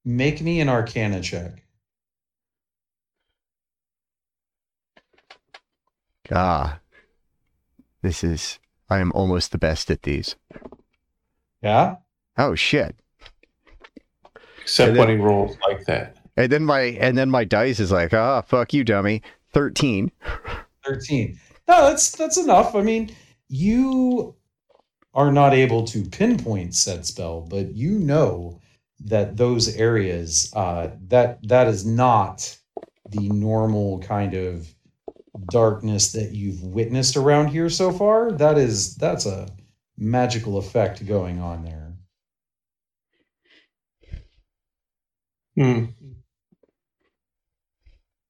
make 0.04 0.40
me 0.40 0.60
an 0.60 0.68
arcana 0.68 1.20
check. 1.20 1.64
Ah. 6.30 6.80
This 8.02 8.22
is 8.22 8.58
I 8.90 8.98
am 8.98 9.12
almost 9.12 9.52
the 9.52 9.58
best 9.58 9.90
at 9.90 10.02
these. 10.02 10.36
Yeah? 11.62 11.96
Oh 12.36 12.54
shit. 12.54 12.96
Except 14.62 14.90
And 14.90 14.98
when 14.98 15.08
he 15.08 15.16
rolls 15.16 15.56
like 15.66 15.84
that. 15.86 16.16
And 16.36 16.50
then 16.50 16.64
my 16.64 16.80
and 16.80 17.16
then 17.16 17.30
my 17.30 17.44
dice 17.44 17.80
is 17.80 17.92
like, 17.92 18.12
ah, 18.12 18.42
fuck 18.42 18.72
you, 18.72 18.84
dummy. 18.84 19.22
Thirteen. 19.52 20.10
13. 20.84 21.38
No, 21.66 21.88
that's 21.88 22.10
that's 22.10 22.36
enough. 22.36 22.74
I 22.74 22.82
mean, 22.82 23.14
you 23.48 24.34
are 25.14 25.32
not 25.32 25.54
able 25.54 25.84
to 25.84 26.04
pinpoint 26.04 26.74
said 26.74 27.06
spell, 27.06 27.40
but 27.40 27.74
you 27.74 27.98
know 27.98 28.60
that 29.04 29.36
those 29.36 29.76
areas 29.76 30.52
uh 30.56 30.90
that 31.08 31.38
that 31.46 31.66
is 31.66 31.84
not 31.86 32.56
the 33.10 33.28
normal 33.28 33.98
kind 34.00 34.34
of 34.34 34.66
darkness 35.50 36.12
that 36.12 36.32
you've 36.32 36.62
witnessed 36.62 37.16
around 37.16 37.48
here 37.48 37.68
so 37.68 37.92
far. 37.92 38.32
That 38.32 38.58
is 38.58 38.94
that's 38.96 39.26
a 39.26 39.48
magical 39.98 40.58
effect 40.58 41.04
going 41.06 41.40
on 41.40 41.64
there. 41.64 41.92
Hmm. 45.56 45.84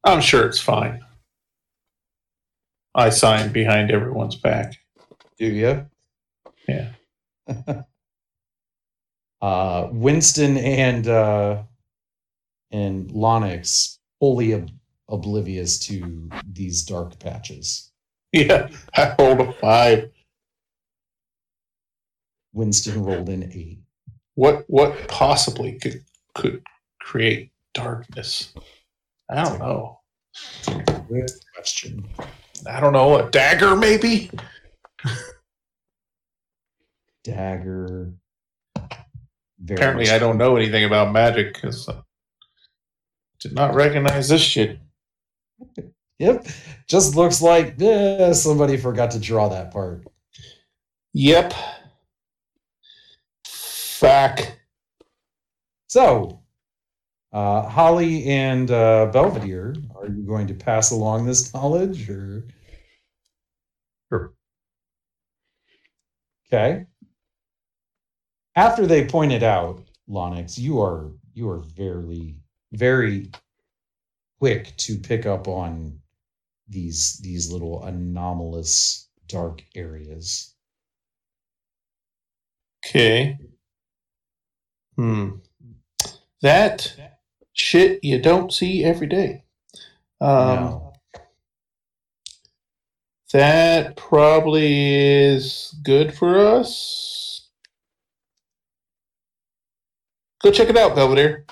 I'm 0.05 0.21
sure 0.21 0.47
it's 0.47 0.61
fine. 0.61 1.01
I 2.95 3.09
sign 3.09 3.53
behind 3.53 3.91
everyone's 3.91 4.37
back. 4.37 4.75
Do 5.39 5.47
you? 5.47 5.87
Yeah. 6.69 6.91
uh, 9.45 9.91
Winston 9.93 10.57
and 10.57 11.07
uh, 11.07 11.63
and 12.71 13.11
Lonix 13.11 13.99
fully 14.19 14.55
ab- 14.55 14.71
oblivious 15.11 15.79
to 15.81 16.31
these 16.51 16.83
dark 16.83 17.19
patches. 17.19 17.91
Yeah, 18.33 18.69
I 18.97 19.15
rolled 19.17 19.43
a 19.43 19.53
five. 19.53 20.11
Winston 22.53 23.05
rolled 23.05 23.29
an 23.29 23.49
eight. 23.55 23.79
What 24.35 24.65
what 24.67 25.07
possibly 25.07 25.79
could 25.79 26.05
could 26.35 26.61
create 27.01 27.53
darkness? 27.75 28.53
I 29.31 29.45
don't 29.45 29.61
know. 29.61 30.01
Good 31.09 31.31
question. 31.55 32.09
I 32.69 32.81
don't 32.81 32.93
know. 32.93 33.19
A 33.19 33.31
dagger, 33.31 33.77
maybe. 33.77 34.33
Dagger. 37.23 38.15
Very 39.59 39.79
Apparently, 39.79 40.05
much- 40.05 40.13
I 40.13 40.19
don't 40.19 40.39
know 40.39 40.57
anything 40.57 40.85
about 40.85 41.13
magic 41.13 41.55
because 41.55 41.89
I 41.89 42.03
did 43.41 43.55
not 43.55 43.75
recognize 43.75 44.29
this 44.29 44.43
shit. 44.43 44.79
Yep. 46.21 46.47
Just 46.87 47.17
looks 47.17 47.43
like 47.43 47.75
eh, 47.83 48.33
somebody 48.35 48.77
forgot 48.77 49.11
to 49.11 49.19
draw 49.19 49.49
that 49.49 49.73
part. 49.73 50.05
Yep. 51.13 51.53
Fuck. 53.45 54.41
So, 55.89 56.41
uh, 57.33 57.63
Holly 57.69 58.27
and 58.27 58.71
uh, 58.71 59.07
Belvedere, 59.13 59.75
are 59.97 60.07
you 60.07 60.23
going 60.23 60.47
to 60.47 60.55
pass 60.55 60.93
along 60.93 61.27
this 61.27 61.53
knowledge 61.53 62.09
or? 62.09 62.45
Sure. 64.09 64.35
Okay. 66.47 66.87
After 68.57 68.87
they 68.87 69.07
pointed 69.07 69.43
out, 69.43 69.83
Lonix, 70.09 70.59
you 70.59 70.81
are 70.81 71.13
you 71.35 71.49
are 71.51 71.61
very 71.61 72.37
very 72.73 73.31
quick 74.39 74.77
to 74.77 74.99
pick 74.99 75.27
up 75.27 75.49
on 75.49 76.01
these 76.69 77.19
these 77.23 77.51
little 77.51 77.85
anomalous 77.85 79.09
dark 79.27 79.65
areas. 79.75 80.55
Okay. 82.87 83.39
Hmm. 84.97 85.31
That 86.43 86.95
shit 87.55 88.05
you 88.05 88.21
don't 88.21 88.53
see 88.53 88.85
every 88.85 89.07
day. 89.07 89.45
Um, 90.21 90.29
Now, 90.31 90.93
That 93.33 93.97
probably 93.97 95.25
is 95.25 95.75
good 95.83 96.15
for 96.15 96.39
us. 96.39 97.24
Go 100.45 100.51
check 100.51 100.69
it 100.69 100.77
out, 100.77 100.95
Belvedere. 100.95 101.47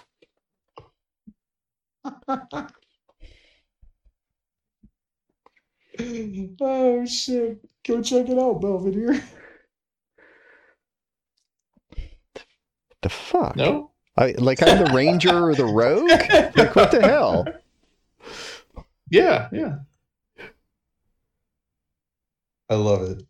oh 6.60 7.06
shit! 7.06 7.66
Go 7.88 8.02
check 8.02 8.28
it 8.28 8.38
out, 8.38 8.60
Belvedere. 8.60 9.24
The 13.00 13.08
fuck? 13.08 13.56
No? 13.56 13.92
I, 14.18 14.34
like 14.36 14.62
I'm 14.62 14.84
the 14.84 14.92
ranger 14.92 15.42
or 15.42 15.54
the 15.54 15.64
rogue? 15.64 16.10
Like 16.54 16.76
what 16.76 16.90
the 16.90 17.00
hell? 17.00 17.46
Yeah, 19.08 19.48
yeah. 19.52 19.76
I 22.68 22.74
love 22.74 23.04
it. 23.04 23.22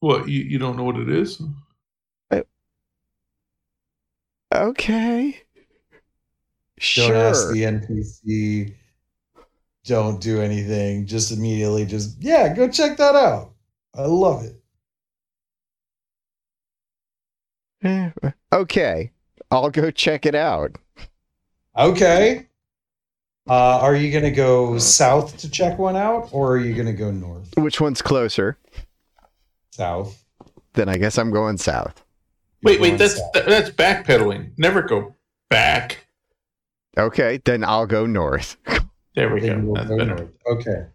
What, 0.00 0.28
you, 0.28 0.40
you 0.40 0.58
don't 0.58 0.76
know 0.76 0.82
what 0.82 0.96
it 0.96 1.08
is? 1.08 1.40
Okay. 4.52 5.40
Don't 6.96 7.14
ask 7.14 7.50
the 7.52 7.62
NPC. 7.62 8.72
Don't 9.84 10.20
do 10.20 10.40
anything. 10.40 11.06
Just 11.06 11.30
immediately, 11.32 11.84
just 11.86 12.20
yeah, 12.22 12.52
go 12.54 12.68
check 12.68 12.96
that 12.96 13.14
out. 13.14 13.52
I 13.94 14.02
love 14.02 14.44
it. 14.44 14.56
Eh, 17.82 18.10
Okay. 18.52 19.10
I'll 19.50 19.70
go 19.70 19.90
check 19.90 20.26
it 20.26 20.34
out. 20.34 20.76
Okay. 21.76 22.46
Uh, 23.48 23.78
are 23.80 23.96
you 23.96 24.12
going 24.12 24.22
to 24.24 24.30
go 24.30 24.78
south 24.78 25.36
to 25.38 25.50
check 25.50 25.76
one 25.78 25.96
out, 25.96 26.28
or 26.30 26.52
are 26.52 26.58
you 26.58 26.72
going 26.74 26.86
to 26.86 26.92
go 26.92 27.10
north? 27.10 27.48
Which 27.56 27.80
one's 27.80 28.00
closer? 28.00 28.58
South. 29.72 30.24
Then 30.74 30.88
I 30.88 30.98
guess 30.98 31.18
I'm 31.18 31.30
going 31.32 31.56
south. 31.56 32.04
Wait, 32.62 32.80
wait, 32.80 32.88
going 32.88 32.98
that's 32.98 33.16
south. 33.16 33.32
that, 33.34 33.46
that's 33.46 33.70
backpedaling. 33.70 34.52
Never 34.58 34.82
go 34.82 35.14
back. 35.48 36.06
Okay, 36.98 37.40
then 37.44 37.64
I'll 37.64 37.86
go 37.86 38.06
north. 38.06 38.56
There 39.16 39.34
we 39.34 39.40
Then 39.40 39.62
go. 39.62 39.66
we'll 39.66 39.74
That's 39.74 39.88
go 39.88 39.96
better. 39.98 40.14
north. 40.14 40.30
Okay. 40.46 40.86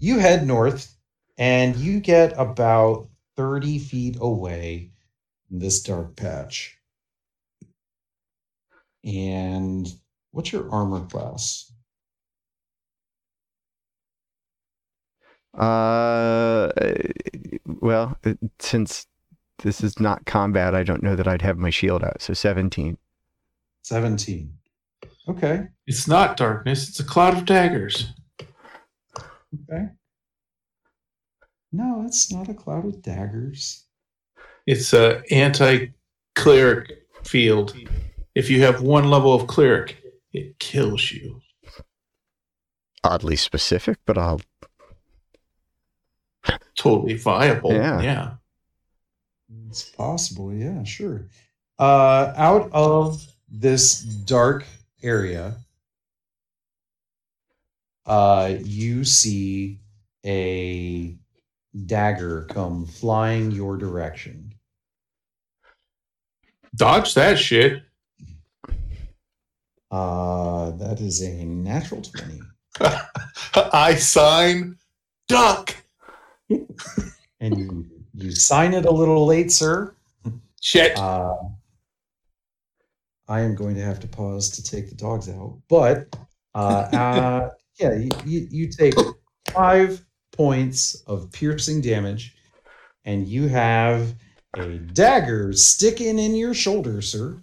You 0.00 0.18
head 0.18 0.44
north, 0.44 0.96
and 1.38 1.76
you 1.76 2.00
get 2.00 2.32
about 2.36 3.06
thirty 3.36 3.78
feet 3.78 4.16
away 4.20 4.90
in 5.50 5.60
this 5.60 5.80
dark 5.82 6.16
patch. 6.16 6.76
And 9.04 9.86
what's 10.32 10.52
your 10.52 10.68
armor 10.68 11.06
class? 11.06 11.70
Uh, 15.56 16.70
well, 17.80 18.18
since 18.58 19.06
this 19.58 19.82
is 19.82 19.98
not 20.00 20.26
combat, 20.26 20.74
I 20.74 20.82
don't 20.82 21.02
know 21.02 21.16
that 21.16 21.28
I'd 21.28 21.42
have 21.42 21.58
my 21.58 21.70
shield 21.70 22.02
out. 22.02 22.20
So 22.20 22.34
17. 22.34 22.98
17. 23.82 24.52
Okay. 25.28 25.68
It's 25.86 26.08
not 26.08 26.36
darkness, 26.36 26.88
it's 26.88 27.00
a 27.00 27.04
cloud 27.04 27.36
of 27.36 27.44
daggers. 27.44 28.12
Okay. 28.40 29.86
No, 31.72 32.04
it's 32.06 32.32
not 32.32 32.48
a 32.48 32.54
cloud 32.54 32.86
of 32.86 33.02
daggers. 33.02 33.84
It's 34.66 34.92
a 34.92 35.22
anti 35.30 35.88
cleric 36.34 37.06
field. 37.24 37.76
If 38.34 38.50
you 38.50 38.62
have 38.62 38.82
one 38.82 39.10
level 39.10 39.34
of 39.34 39.46
cleric, 39.46 40.02
it 40.32 40.58
kills 40.58 41.10
you. 41.10 41.40
Oddly 43.02 43.36
specific, 43.36 43.98
but 44.06 44.18
I'll. 44.18 44.40
Totally 46.76 47.14
viable. 47.14 47.72
Yeah. 47.72 48.00
yeah. 48.02 48.30
It's 49.68 49.82
possible, 49.82 50.52
yeah, 50.52 50.84
sure. 50.84 51.28
Uh, 51.78 52.32
out 52.36 52.70
of 52.72 53.26
this 53.48 54.00
dark 54.00 54.64
area, 55.02 55.56
uh, 58.06 58.54
you 58.62 59.04
see 59.04 59.80
a 60.24 61.16
dagger 61.86 62.46
come 62.50 62.86
flying 62.86 63.50
your 63.50 63.76
direction. 63.76 64.54
Dodge 66.76 67.14
that 67.14 67.38
shit. 67.38 67.82
Uh, 69.90 70.70
that 70.72 71.00
is 71.00 71.22
a 71.22 71.44
natural 71.44 72.02
20. 72.02 72.40
I 73.54 73.94
sign 73.94 74.76
duck. 75.28 75.74
And 77.40 77.58
you, 77.58 77.93
you 78.14 78.30
sign 78.30 78.74
it 78.74 78.86
a 78.86 78.90
little 78.90 79.26
late, 79.26 79.50
sir. 79.50 79.94
Shit. 80.60 80.96
Uh, 80.98 81.34
I 83.28 83.40
am 83.40 83.54
going 83.54 83.74
to 83.74 83.82
have 83.82 84.00
to 84.00 84.08
pause 84.08 84.50
to 84.50 84.62
take 84.62 84.88
the 84.88 84.94
dogs 84.94 85.28
out, 85.28 85.58
but 85.68 86.14
uh, 86.54 86.58
uh, 86.92 87.50
yeah, 87.78 87.94
you, 87.94 88.10
you, 88.24 88.46
you 88.50 88.68
take 88.70 88.94
five 89.52 90.04
points 90.32 90.94
of 91.06 91.30
piercing 91.32 91.80
damage, 91.80 92.36
and 93.04 93.26
you 93.26 93.48
have 93.48 94.14
a 94.56 94.78
dagger 94.78 95.52
sticking 95.52 96.18
in 96.18 96.34
your 96.34 96.54
shoulder, 96.54 97.02
sir. 97.02 97.42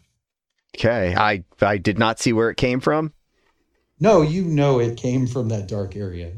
Okay, 0.76 1.14
I 1.16 1.44
I 1.60 1.78
did 1.78 2.00
not 2.00 2.20
see 2.20 2.32
where 2.32 2.50
it 2.50 2.58
came 2.58 2.80
from. 2.80 3.14
No, 4.00 4.22
you 4.22 4.44
know 4.46 4.80
it 4.80 4.98
came 4.98 5.28
from 5.28 5.50
that 5.50 5.68
dark 5.68 5.96
area. 5.96 6.34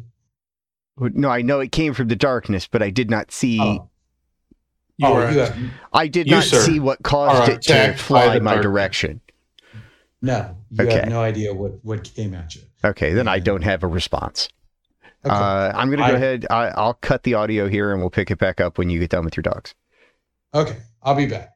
No, 0.97 1.29
I 1.29 1.41
know 1.41 1.59
it 1.59 1.71
came 1.71 1.93
from 1.93 2.07
the 2.07 2.15
darkness, 2.15 2.67
but 2.67 2.81
I 2.81 2.89
did 2.89 3.09
not 3.09 3.31
see. 3.31 3.59
Oh, 3.59 3.89
you 4.97 5.07
oh, 5.07 5.13
are 5.15 5.31
you 5.31 5.39
have, 5.39 5.57
I 5.91 6.07
did 6.07 6.27
You, 6.27 6.35
not 6.35 6.43
sir, 6.43 6.61
see 6.61 6.79
what 6.79 7.01
caused 7.03 7.49
it 7.51 7.61
to 7.63 7.93
fly 7.93 8.35
the 8.35 8.41
my 8.41 8.51
dark- 8.53 8.63
direction. 8.63 9.21
no, 10.21 10.55
you 10.71 10.85
Okay. 10.85 10.95
have 10.99 11.09
no 11.09 11.21
idea 11.21 11.53
what 11.53 11.73
what 11.83 12.03
came 12.15 12.33
at 12.33 12.55
you. 12.55 12.61
Okay, 12.85 13.13
then 13.13 13.27
I 13.27 13.39
don't 13.39 13.63
have 13.63 13.83
a 13.83 13.87
response. 13.87 14.49
Okay. 15.25 15.33
Uh, 15.33 15.71
I'm 15.73 15.87
going 15.87 15.99
to 15.99 16.05
go 16.07 16.13
I- 16.13 16.17
ahead. 16.17 16.45
I, 16.49 16.67
I'll 16.67 16.95
cut 16.95 17.23
the 17.23 17.33
audio 17.35 17.67
here 17.69 17.91
and 17.93 18.01
we'll 18.01 18.09
pick 18.09 18.29
it 18.29 18.37
back 18.37 18.59
up 18.59 18.77
when 18.77 18.89
you 18.89 18.99
get 18.99 19.09
done 19.09 19.23
with 19.25 19.37
your 19.37 19.41
dogs. 19.43 19.73
okay, 20.53 20.77
I'll 21.01 21.15
be 21.15 21.25
back. 21.27 21.49